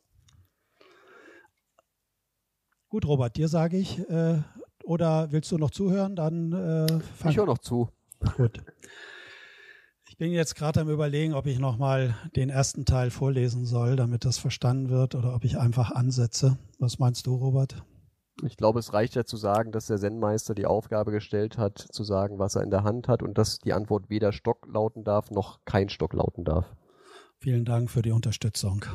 Gut, 2.88 3.06
Robert, 3.06 3.36
dir 3.36 3.48
sage 3.48 3.76
ich, 3.76 3.98
äh, 4.08 4.42
oder 4.84 5.32
willst 5.32 5.50
du 5.50 5.58
noch 5.58 5.70
zuhören? 5.70 6.14
Dann 6.16 6.52
äh, 6.52 7.00
fang 7.16 7.30
Ich 7.30 7.36
höre 7.36 7.46
noch 7.46 7.58
zu. 7.58 7.88
Gut. 8.36 8.62
Ich 10.16 10.18
bin 10.18 10.32
jetzt 10.32 10.54
gerade 10.54 10.80
am 10.80 10.88
Überlegen, 10.88 11.34
ob 11.34 11.44
ich 11.44 11.58
nochmal 11.58 12.16
den 12.36 12.48
ersten 12.48 12.86
Teil 12.86 13.10
vorlesen 13.10 13.66
soll, 13.66 13.96
damit 13.96 14.24
das 14.24 14.38
verstanden 14.38 14.88
wird, 14.88 15.14
oder 15.14 15.34
ob 15.34 15.44
ich 15.44 15.58
einfach 15.58 15.90
ansetze. 15.90 16.56
Was 16.78 16.98
meinst 16.98 17.26
du, 17.26 17.34
Robert? 17.34 17.84
Ich 18.42 18.56
glaube, 18.56 18.78
es 18.78 18.94
reicht 18.94 19.14
ja 19.14 19.26
zu 19.26 19.36
sagen, 19.36 19.72
dass 19.72 19.88
der 19.88 19.98
Zen-Meister 19.98 20.54
die 20.54 20.64
Aufgabe 20.64 21.12
gestellt 21.12 21.58
hat, 21.58 21.76
zu 21.78 22.02
sagen, 22.02 22.38
was 22.38 22.54
er 22.54 22.62
in 22.62 22.70
der 22.70 22.82
Hand 22.82 23.08
hat 23.08 23.22
und 23.22 23.36
dass 23.36 23.58
die 23.58 23.74
Antwort 23.74 24.08
weder 24.08 24.32
Stock 24.32 24.66
lauten 24.72 25.04
darf, 25.04 25.30
noch 25.30 25.60
kein 25.66 25.90
Stock 25.90 26.14
lauten 26.14 26.44
darf. 26.44 26.64
Vielen 27.38 27.66
Dank 27.66 27.90
für 27.90 28.00
die 28.00 28.12
Unterstützung. 28.12 28.86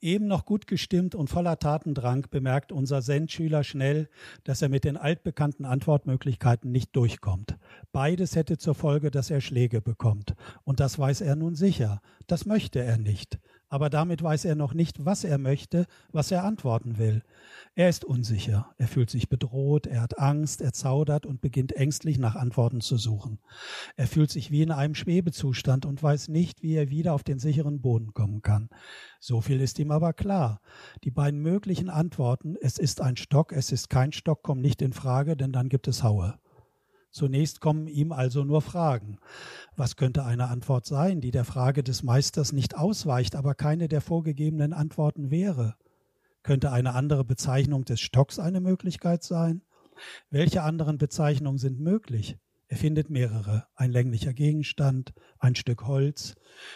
Eben 0.00 0.26
noch 0.26 0.44
gut 0.44 0.66
gestimmt 0.66 1.14
und 1.14 1.30
voller 1.30 1.58
Tatendrang 1.58 2.26
bemerkt 2.30 2.70
unser 2.70 3.00
Zen-Schüler 3.00 3.64
schnell, 3.64 4.08
dass 4.44 4.60
er 4.60 4.68
mit 4.68 4.84
den 4.84 4.96
altbekannten 4.96 5.64
Antwortmöglichkeiten 5.64 6.70
nicht 6.70 6.94
durchkommt. 6.94 7.56
Beides 7.92 8.36
hätte 8.36 8.58
zur 8.58 8.74
Folge, 8.74 9.10
dass 9.10 9.30
er 9.30 9.40
Schläge 9.40 9.80
bekommt. 9.80 10.34
Und 10.64 10.80
das 10.80 10.98
weiß 10.98 11.22
er 11.22 11.36
nun 11.36 11.54
sicher. 11.54 12.02
Das 12.26 12.44
möchte 12.44 12.80
er 12.80 12.98
nicht 12.98 13.38
aber 13.68 13.90
damit 13.90 14.22
weiß 14.22 14.44
er 14.44 14.54
noch 14.54 14.74
nicht, 14.74 15.04
was 15.04 15.24
er 15.24 15.38
möchte, 15.38 15.86
was 16.12 16.30
er 16.30 16.44
antworten 16.44 16.98
will. 16.98 17.22
Er 17.74 17.88
ist 17.88 18.04
unsicher, 18.04 18.70
er 18.78 18.88
fühlt 18.88 19.10
sich 19.10 19.28
bedroht, 19.28 19.86
er 19.86 20.00
hat 20.00 20.18
Angst, 20.18 20.60
er 20.60 20.72
zaudert 20.72 21.26
und 21.26 21.40
beginnt 21.40 21.72
ängstlich 21.74 22.18
nach 22.18 22.36
Antworten 22.36 22.80
zu 22.80 22.96
suchen. 22.96 23.38
Er 23.96 24.06
fühlt 24.06 24.30
sich 24.30 24.50
wie 24.50 24.62
in 24.62 24.70
einem 24.70 24.94
Schwebezustand 24.94 25.84
und 25.84 26.02
weiß 26.02 26.28
nicht, 26.28 26.62
wie 26.62 26.74
er 26.74 26.90
wieder 26.90 27.12
auf 27.12 27.24
den 27.24 27.38
sicheren 27.38 27.80
Boden 27.80 28.14
kommen 28.14 28.42
kann. 28.42 28.68
So 29.20 29.40
viel 29.40 29.60
ist 29.60 29.78
ihm 29.78 29.90
aber 29.90 30.12
klar. 30.12 30.60
Die 31.04 31.10
beiden 31.10 31.40
möglichen 31.40 31.90
Antworten, 31.90 32.56
es 32.60 32.78
ist 32.78 33.00
ein 33.00 33.16
Stock, 33.16 33.52
es 33.52 33.72
ist 33.72 33.90
kein 33.90 34.12
Stock, 34.12 34.42
kommen 34.42 34.60
nicht 34.60 34.80
in 34.80 34.92
Frage, 34.92 35.36
denn 35.36 35.52
dann 35.52 35.68
gibt 35.68 35.88
es 35.88 36.02
Haue. 36.02 36.38
Zunächst 37.16 37.62
kommen 37.62 37.86
ihm 37.86 38.12
also 38.12 38.44
nur 38.44 38.60
Fragen. 38.60 39.16
Was 39.74 39.96
könnte 39.96 40.26
eine 40.26 40.48
Antwort 40.48 40.84
sein, 40.84 41.22
die 41.22 41.30
der 41.30 41.46
Frage 41.46 41.82
des 41.82 42.02
Meisters 42.02 42.52
nicht 42.52 42.76
ausweicht, 42.76 43.36
aber 43.36 43.54
keine 43.54 43.88
der 43.88 44.02
vorgegebenen 44.02 44.74
Antworten 44.74 45.30
wäre? 45.30 45.76
Könnte 46.42 46.72
eine 46.72 46.92
andere 46.92 47.24
Bezeichnung 47.24 47.86
des 47.86 48.00
Stocks 48.00 48.38
eine 48.38 48.60
Möglichkeit 48.60 49.22
sein? 49.22 49.62
Welche 50.28 50.62
anderen 50.62 50.98
Bezeichnungen 50.98 51.56
sind 51.56 51.80
möglich? 51.80 52.36
Er 52.68 52.76
findet 52.76 53.08
mehrere. 53.08 53.66
Ein 53.76 53.92
länglicher 53.92 54.34
Gegenstand, 54.34 55.14
ein 55.38 55.54
Stück 55.54 55.86
Holz. 55.86 56.34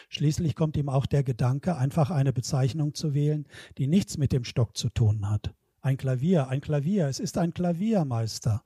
Schließlich 0.09 0.57
kommt 0.57 0.75
ihm 0.79 0.89
auch 0.89 1.05
der 1.05 1.23
Gedanke, 1.23 1.77
einfach 1.77 2.11
eine 2.11 2.33
Bezeichnung 2.33 2.95
zu 2.95 3.13
wählen, 3.13 3.47
die 3.77 3.89
nichts 3.89 4.17
mit 4.17 4.33
dem 4.33 4.45
Stock 4.45 4.75
zu 4.75 4.89
tun 4.89 5.29
hat. 5.29 5.53
Ein 5.83 5.97
Klavier, 5.97 6.49
ein 6.49 6.61
Klavier, 6.61 7.07
es 7.07 7.21
ist 7.21 7.39
ein 7.39 7.55
Klaviermeister. 7.55 8.63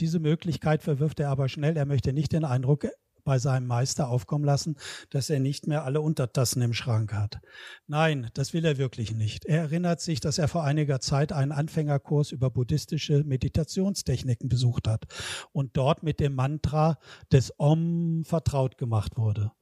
Diese 0.00 0.18
Möglichkeit 0.18 0.82
verwirft 0.82 1.20
er 1.20 1.30
aber 1.30 1.48
schnell. 1.48 1.76
Er 1.76 1.86
möchte 1.86 2.12
nicht 2.12 2.32
den 2.32 2.44
Eindruck 2.44 2.88
bei 3.24 3.38
seinem 3.38 3.66
Meister 3.66 4.08
aufkommen 4.08 4.44
lassen, 4.44 4.76
dass 5.10 5.30
er 5.30 5.38
nicht 5.38 5.66
mehr 5.66 5.84
alle 5.84 6.00
Untertassen 6.00 6.62
im 6.62 6.72
Schrank 6.72 7.12
hat. 7.12 7.38
Nein, 7.86 8.30
das 8.34 8.52
will 8.52 8.64
er 8.64 8.78
wirklich 8.78 9.14
nicht. 9.14 9.44
Er 9.44 9.58
erinnert 9.58 10.00
sich, 10.00 10.20
dass 10.20 10.38
er 10.38 10.48
vor 10.48 10.64
einiger 10.64 11.00
Zeit 11.00 11.32
einen 11.32 11.52
Anfängerkurs 11.52 12.32
über 12.32 12.50
buddhistische 12.50 13.22
Meditationstechniken 13.22 14.48
besucht 14.48 14.88
hat 14.88 15.06
und 15.52 15.76
dort 15.76 16.02
mit 16.02 16.18
dem 16.18 16.34
Mantra 16.34 16.98
des 17.30 17.52
Om 17.58 18.24
vertraut 18.24 18.78
gemacht 18.78 19.16
wurde. 19.16 19.52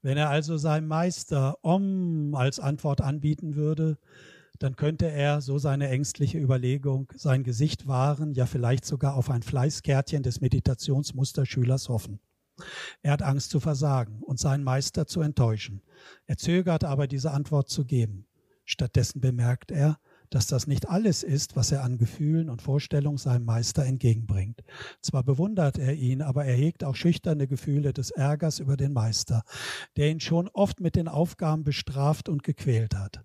Wenn 0.00 0.16
er 0.16 0.30
also 0.30 0.56
seinem 0.56 0.88
Meister 0.88 1.58
Om 1.62 2.34
als 2.34 2.58
Antwort 2.58 3.00
anbieten 3.00 3.54
würde, 3.54 3.98
dann 4.62 4.76
könnte 4.76 5.10
er, 5.10 5.40
so 5.40 5.58
seine 5.58 5.88
ängstliche 5.88 6.38
Überlegung, 6.38 7.12
sein 7.16 7.42
Gesicht 7.42 7.86
wahren, 7.86 8.32
ja 8.34 8.46
vielleicht 8.46 8.84
sogar 8.84 9.16
auf 9.16 9.30
ein 9.30 9.42
Fleißkärtchen 9.42 10.22
des 10.22 10.40
Meditationsmusterschülers 10.40 11.88
hoffen. 11.88 12.20
Er 13.02 13.12
hat 13.12 13.22
Angst 13.22 13.50
zu 13.50 13.60
versagen 13.60 14.22
und 14.22 14.38
seinen 14.38 14.62
Meister 14.62 15.06
zu 15.06 15.20
enttäuschen. 15.20 15.82
Er 16.26 16.36
zögert 16.36 16.84
aber, 16.84 17.06
diese 17.06 17.32
Antwort 17.32 17.68
zu 17.68 17.84
geben. 17.84 18.26
Stattdessen 18.64 19.20
bemerkt 19.20 19.72
er, 19.72 19.98
dass 20.30 20.46
das 20.46 20.66
nicht 20.66 20.88
alles 20.88 21.22
ist, 21.22 21.56
was 21.56 21.72
er 21.72 21.84
an 21.84 21.98
Gefühlen 21.98 22.48
und 22.48 22.62
Vorstellungen 22.62 23.18
seinem 23.18 23.44
Meister 23.44 23.84
entgegenbringt. 23.84 24.62
Zwar 25.02 25.24
bewundert 25.24 25.78
er 25.78 25.94
ihn, 25.94 26.22
aber 26.22 26.44
er 26.44 26.54
hegt 26.54 26.84
auch 26.84 26.96
schüchterne 26.96 27.46
Gefühle 27.46 27.92
des 27.92 28.10
Ärgers 28.10 28.58
über 28.58 28.76
den 28.76 28.92
Meister, 28.92 29.42
der 29.96 30.10
ihn 30.10 30.20
schon 30.20 30.48
oft 30.48 30.80
mit 30.80 30.96
den 30.96 31.08
Aufgaben 31.08 31.64
bestraft 31.64 32.28
und 32.28 32.42
gequält 32.42 32.94
hat. 32.94 33.24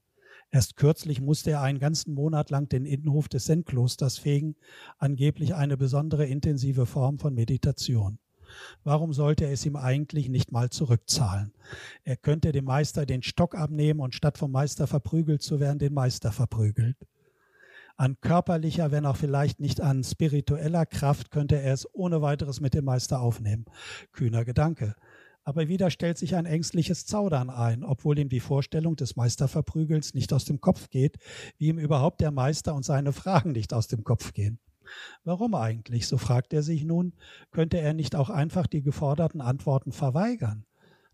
Erst 0.49 0.77
kürzlich 0.77 1.19
musste 1.19 1.51
er 1.51 1.61
einen 1.61 1.79
ganzen 1.79 2.13
Monat 2.13 2.49
lang 2.49 2.69
den 2.69 2.85
Innenhof 2.85 3.27
des 3.27 3.45
Zen-Klosters 3.45 4.17
fegen, 4.17 4.55
angeblich 4.97 5.55
eine 5.55 5.75
besondere 5.77 6.25
intensive 6.25 6.85
Form 6.85 7.19
von 7.19 7.33
Meditation. 7.33 8.19
Warum 8.85 9.11
sollte 9.11 9.45
er 9.45 9.51
es 9.51 9.65
ihm 9.65 9.75
eigentlich 9.75 10.29
nicht 10.29 10.53
mal 10.53 10.69
zurückzahlen? 10.69 11.53
Er 12.03 12.15
könnte 12.15 12.53
dem 12.53 12.63
Meister 12.63 13.05
den 13.05 13.23
Stock 13.23 13.55
abnehmen 13.55 13.99
und 13.99 14.15
statt 14.15 14.37
vom 14.37 14.51
Meister 14.51 14.87
verprügelt 14.87 15.41
zu 15.41 15.59
werden, 15.59 15.79
den 15.79 15.93
Meister 15.93 16.31
verprügelt. 16.31 16.95
An 17.97 18.15
körperlicher, 18.21 18.91
wenn 18.91 19.07
auch 19.07 19.17
vielleicht 19.17 19.59
nicht 19.59 19.81
an 19.81 20.03
spiritueller 20.03 20.85
Kraft 20.85 21.31
könnte 21.31 21.59
er 21.59 21.73
es 21.73 21.87
ohne 21.93 22.21
weiteres 22.21 22.61
mit 22.61 22.75
dem 22.75 22.85
Meister 22.85 23.19
aufnehmen. 23.19 23.65
Kühner 24.11 24.45
Gedanke. 24.45 24.95
Aber 25.47 25.69
wieder 25.69 25.89
stellt 25.91 26.17
sich 26.17 26.35
ein 26.35 26.45
ängstliches 26.45 27.05
Zaudern 27.05 27.49
ein, 27.49 27.85
obwohl 27.85 28.19
ihm 28.19 28.27
die 28.27 28.41
Vorstellung 28.41 28.97
des 28.97 29.15
Meisterverprügels 29.15 30.13
nicht 30.13 30.33
aus 30.33 30.43
dem 30.43 30.59
Kopf 30.59 30.89
geht, 30.89 31.19
wie 31.57 31.67
ihm 31.67 31.79
überhaupt 31.79 32.19
der 32.19 32.31
Meister 32.31 32.75
und 32.75 32.83
seine 32.83 33.13
Fragen 33.13 33.53
nicht 33.53 33.73
aus 33.73 33.87
dem 33.87 34.03
Kopf 34.03 34.33
gehen. 34.33 34.59
Warum 35.23 35.55
eigentlich, 35.55 36.05
so 36.05 36.17
fragt 36.17 36.51
er 36.51 36.63
sich 36.63 36.83
nun, 36.83 37.13
könnte 37.51 37.79
er 37.79 37.93
nicht 37.93 38.13
auch 38.13 38.29
einfach 38.29 38.67
die 38.67 38.81
geforderten 38.81 39.39
Antworten 39.39 39.93
verweigern? 39.93 40.65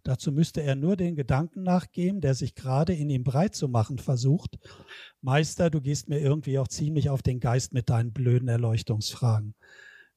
Dazu 0.01 0.31
müsste 0.31 0.63
er 0.63 0.73
nur 0.73 0.95
den 0.95 1.15
Gedanken 1.15 1.61
nachgeben, 1.61 2.19
der 2.19 2.33
sich 2.33 2.55
gerade 2.55 2.95
in 2.95 3.11
ihm 3.11 3.23
breit 3.23 3.53
zu 3.53 3.67
machen 3.67 3.99
versucht. 3.99 4.57
Meister, 5.21 5.69
du 5.69 5.79
gehst 5.79 6.09
mir 6.09 6.17
irgendwie 6.17 6.57
auch 6.57 6.67
ziemlich 6.67 7.11
auf 7.11 7.21
den 7.21 7.39
Geist 7.39 7.71
mit 7.71 7.87
deinen 7.87 8.13
blöden 8.13 8.47
Erleuchtungsfragen. 8.47 9.53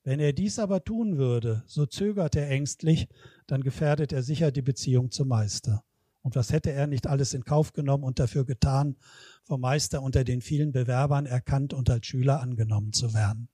Wenn 0.04 0.20
er 0.20 0.32
dies 0.32 0.58
aber 0.58 0.84
tun 0.84 1.18
würde, 1.18 1.64
so 1.66 1.84
zögert 1.84 2.34
er 2.36 2.48
ängstlich, 2.48 3.08
dann 3.46 3.62
gefährdet 3.62 4.12
er 4.12 4.22
sicher 4.22 4.50
die 4.50 4.62
Beziehung 4.62 5.10
zum 5.10 5.28
Meister. 5.28 5.84
Und 6.22 6.34
was 6.34 6.52
hätte 6.52 6.72
er 6.72 6.86
nicht 6.88 7.06
alles 7.06 7.34
in 7.34 7.44
Kauf 7.44 7.72
genommen 7.72 8.02
und 8.02 8.18
dafür 8.18 8.44
getan, 8.44 8.96
vom 9.44 9.60
Meister 9.60 10.02
unter 10.02 10.24
den 10.24 10.40
vielen 10.40 10.72
Bewerbern 10.72 11.24
erkannt 11.24 11.72
und 11.72 11.88
als 11.88 12.06
Schüler 12.06 12.40
angenommen 12.40 12.92
zu 12.92 13.14
werden? 13.14 13.48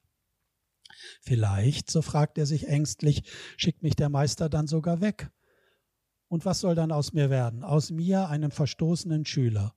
Vielleicht, 1.20 1.90
so 1.90 2.00
fragt 2.00 2.38
er 2.38 2.46
sich 2.46 2.68
ängstlich, 2.68 3.24
schickt 3.56 3.82
mich 3.82 3.96
der 3.96 4.08
Meister 4.08 4.48
dann 4.48 4.66
sogar 4.66 5.00
weg. 5.00 5.30
Und 6.28 6.46
was 6.46 6.60
soll 6.60 6.74
dann 6.74 6.92
aus 6.92 7.12
mir 7.12 7.28
werden? 7.28 7.62
Aus 7.62 7.90
mir, 7.90 8.28
einem 8.28 8.50
verstoßenen 8.50 9.26
Schüler. 9.26 9.74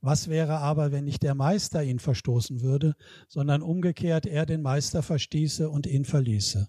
Was 0.00 0.28
wäre 0.28 0.58
aber, 0.58 0.92
wenn 0.92 1.04
nicht 1.04 1.24
der 1.24 1.34
Meister 1.34 1.82
ihn 1.82 1.98
verstoßen 1.98 2.60
würde, 2.60 2.94
sondern 3.26 3.60
umgekehrt 3.60 4.24
er 4.24 4.46
den 4.46 4.62
Meister 4.62 5.02
verstieße 5.02 5.68
und 5.68 5.86
ihn 5.86 6.04
verließe? 6.04 6.68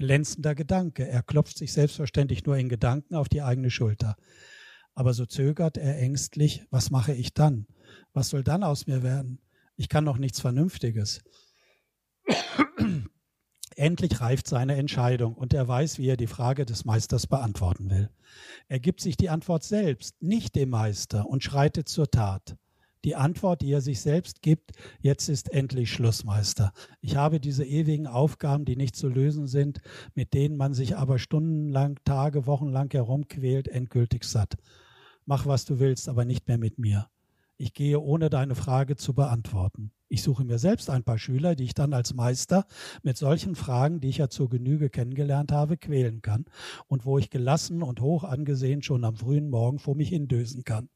Glänzender 0.00 0.54
Gedanke. 0.54 1.06
Er 1.06 1.22
klopft 1.22 1.58
sich 1.58 1.74
selbstverständlich 1.74 2.46
nur 2.46 2.56
in 2.56 2.70
Gedanken 2.70 3.14
auf 3.14 3.28
die 3.28 3.42
eigene 3.42 3.70
Schulter. 3.70 4.16
Aber 4.94 5.12
so 5.12 5.26
zögert 5.26 5.76
er 5.76 5.98
ängstlich, 5.98 6.64
was 6.70 6.90
mache 6.90 7.12
ich 7.12 7.34
dann? 7.34 7.66
Was 8.14 8.30
soll 8.30 8.42
dann 8.42 8.64
aus 8.64 8.86
mir 8.86 9.02
werden? 9.02 9.42
Ich 9.76 9.90
kann 9.90 10.04
noch 10.04 10.16
nichts 10.16 10.40
Vernünftiges. 10.40 11.20
Endlich 13.76 14.22
reift 14.22 14.46
seine 14.48 14.76
Entscheidung 14.76 15.34
und 15.34 15.52
er 15.52 15.68
weiß, 15.68 15.98
wie 15.98 16.08
er 16.08 16.16
die 16.16 16.26
Frage 16.26 16.64
des 16.64 16.86
Meisters 16.86 17.26
beantworten 17.26 17.90
will. 17.90 18.08
Er 18.68 18.80
gibt 18.80 19.02
sich 19.02 19.18
die 19.18 19.28
Antwort 19.28 19.64
selbst, 19.64 20.22
nicht 20.22 20.54
dem 20.54 20.70
Meister, 20.70 21.26
und 21.26 21.44
schreitet 21.44 21.90
zur 21.90 22.10
Tat. 22.10 22.56
Die 23.04 23.16
Antwort, 23.16 23.62
die 23.62 23.72
er 23.72 23.80
sich 23.80 24.02
selbst 24.02 24.42
gibt, 24.42 24.72
jetzt 25.00 25.30
ist 25.30 25.50
endlich 25.52 25.90
Schluss, 25.90 26.24
Meister. 26.24 26.72
Ich 27.00 27.16
habe 27.16 27.40
diese 27.40 27.64
ewigen 27.64 28.06
Aufgaben, 28.06 28.66
die 28.66 28.76
nicht 28.76 28.94
zu 28.94 29.08
lösen 29.08 29.46
sind, 29.46 29.80
mit 30.14 30.34
denen 30.34 30.58
man 30.58 30.74
sich 30.74 30.96
aber 30.98 31.18
stundenlang, 31.18 31.98
Tage, 32.04 32.46
Wochenlang 32.46 32.90
herumquält, 32.90 33.68
endgültig 33.68 34.24
satt. 34.24 34.56
Mach, 35.24 35.46
was 35.46 35.64
du 35.64 35.78
willst, 35.78 36.10
aber 36.10 36.26
nicht 36.26 36.46
mehr 36.46 36.58
mit 36.58 36.78
mir. 36.78 37.08
Ich 37.56 37.72
gehe 37.72 37.98
ohne 38.00 38.28
deine 38.28 38.54
Frage 38.54 38.96
zu 38.96 39.14
beantworten. 39.14 39.92
Ich 40.08 40.22
suche 40.22 40.44
mir 40.44 40.58
selbst 40.58 40.90
ein 40.90 41.04
paar 41.04 41.18
Schüler, 41.18 41.54
die 41.54 41.64
ich 41.64 41.74
dann 41.74 41.94
als 41.94 42.14
Meister 42.14 42.66
mit 43.02 43.16
solchen 43.16 43.54
Fragen, 43.54 44.00
die 44.00 44.08
ich 44.08 44.18
ja 44.18 44.28
zur 44.28 44.50
Genüge 44.50 44.90
kennengelernt 44.90 45.52
habe, 45.52 45.76
quälen 45.76 46.20
kann 46.20 46.46
und 46.88 47.06
wo 47.06 47.16
ich 47.16 47.30
gelassen 47.30 47.82
und 47.82 48.00
hoch 48.00 48.24
angesehen 48.24 48.82
schon 48.82 49.04
am 49.04 49.16
frühen 49.16 49.48
Morgen 49.48 49.78
vor 49.78 49.94
mich 49.94 50.08
hindösen 50.08 50.64
kann. 50.64 50.88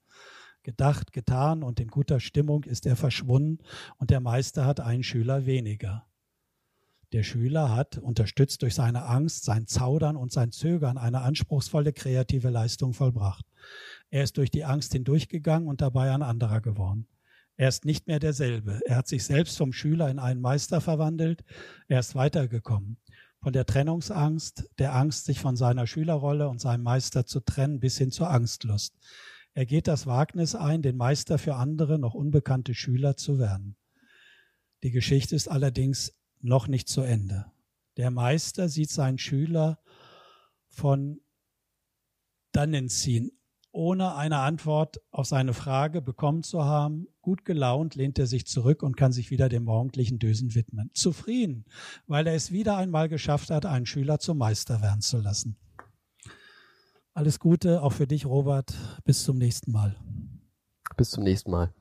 Gedacht, 0.65 1.13
getan 1.13 1.63
und 1.63 1.79
in 1.79 1.89
guter 1.89 2.21
Stimmung 2.21 2.65
ist 2.65 2.87
er 2.87 2.97
verschwunden 2.97 3.63
und 3.99 4.11
der 4.11 4.21
Meister 4.21 4.65
hat 4.65 4.81
einen 4.81 5.03
Schüler 5.03 5.45
weniger. 5.45 6.07
Der 7.13 7.23
Schüler 7.23 7.77
hat, 7.77 7.99
unterstützt 7.99 8.63
durch 8.63 8.75
seine 8.75 9.05
Angst, 9.05 9.45
sein 9.45 9.67
Zaudern 9.67 10.17
und 10.17 10.33
sein 10.33 10.53
Zögern, 10.53 10.97
eine 10.97 11.21
anspruchsvolle 11.21 11.93
kreative 11.93 12.49
Leistung 12.49 12.95
vollbracht. 12.95 13.45
Er 14.09 14.25
ist 14.25 14.39
durch 14.39 14.51
die 14.51 14.65
Angst 14.65 14.95
hindurchgegangen 14.95 15.69
und 15.69 15.83
dabei 15.83 16.11
ein 16.11 16.23
anderer 16.23 16.63
geworden. 16.63 17.07
Er 17.57 17.69
ist 17.69 17.85
nicht 17.85 18.07
mehr 18.07 18.19
derselbe. 18.19 18.81
Er 18.87 18.97
hat 18.97 19.07
sich 19.07 19.25
selbst 19.25 19.59
vom 19.59 19.73
Schüler 19.73 20.09
in 20.09 20.19
einen 20.19 20.41
Meister 20.41 20.81
verwandelt. 20.81 21.45
Er 21.89 22.01
ist 22.01 22.15
weitergekommen. 22.15 22.97
Von 23.43 23.53
der 23.53 23.67
Trennungsangst, 23.67 24.69
der 24.79 24.95
Angst, 24.95 25.27
sich 25.27 25.39
von 25.39 25.57
seiner 25.57 25.87
Schülerrolle 25.87 26.49
und 26.49 26.61
seinem 26.61 26.83
Meister 26.83 27.27
zu 27.27 27.41
trennen, 27.41 27.79
bis 27.81 27.99
hin 27.99 28.11
zur 28.11 28.31
Angstlust. 28.31 28.95
Er 29.55 29.67
geht 29.67 29.87
das 29.87 30.07
Wagnis 30.07 30.57
ein, 30.57 30.83
den 30.83 30.97
Meister 30.97 31.39
für 31.39 31.55
andere, 31.55 31.99
noch 31.99 32.15
unbekannte 32.15 32.75
Schüler 32.75 33.17
zu 33.17 33.39
werden. 33.39 33.77
Die 34.83 34.91
Geschichte 34.91 35.37
ist 35.37 35.49
allerdings 35.49 36.13
noch 36.41 36.67
nicht 36.67 36.89
zu 36.89 37.03
Ende. 37.03 37.47
Der 37.97 38.11
Meister 38.11 38.69
sieht 38.69 38.91
seinen 38.91 39.19
Schüler 39.19 39.79
von 40.69 41.21
dannen 42.51 42.89
ziehen, 42.89 43.31
ohne 43.71 44.17
eine 44.17 44.39
Antwort 44.39 45.01
auf 45.11 45.27
seine 45.27 45.55
Frage 45.55 46.03
bekommen 46.03 46.43
zu 46.43 46.65
haben. 46.65 47.07
Gut 47.23 47.45
gelaunt 47.45 47.95
lehnt 47.95 48.19
er 48.19 48.27
sich 48.27 48.47
zurück 48.47 48.83
und 48.83 48.97
kann 48.97 49.13
sich 49.13 49.31
wieder 49.31 49.49
dem 49.49 49.65
morgendlichen 49.65 50.19
Dösen 50.19 50.55
widmen. 50.55 50.91
Zufrieden, 50.95 51.65
weil 52.07 52.27
er 52.27 52.35
es 52.35 52.51
wieder 52.51 52.77
einmal 52.77 53.09
geschafft 53.09 53.51
hat, 53.51 53.67
einen 53.67 53.87
Schüler 53.87 54.19
zum 54.19 54.39
Meister 54.39 54.83
werden 54.83 55.01
zu 55.01 55.19
lassen. 55.19 55.57
Alles 57.17 57.39
Gute 57.39 57.81
auch 57.81 57.93
für 57.93 58.09
dich, 58.09 58.27
Robert. 58.27 58.75
Bis 59.05 59.23
zum 59.23 59.39
nächsten 59.39 59.71
Mal. 59.71 59.95
Bis 60.97 61.11
zum 61.11 61.23
nächsten 61.23 61.53
Mal. 61.53 61.73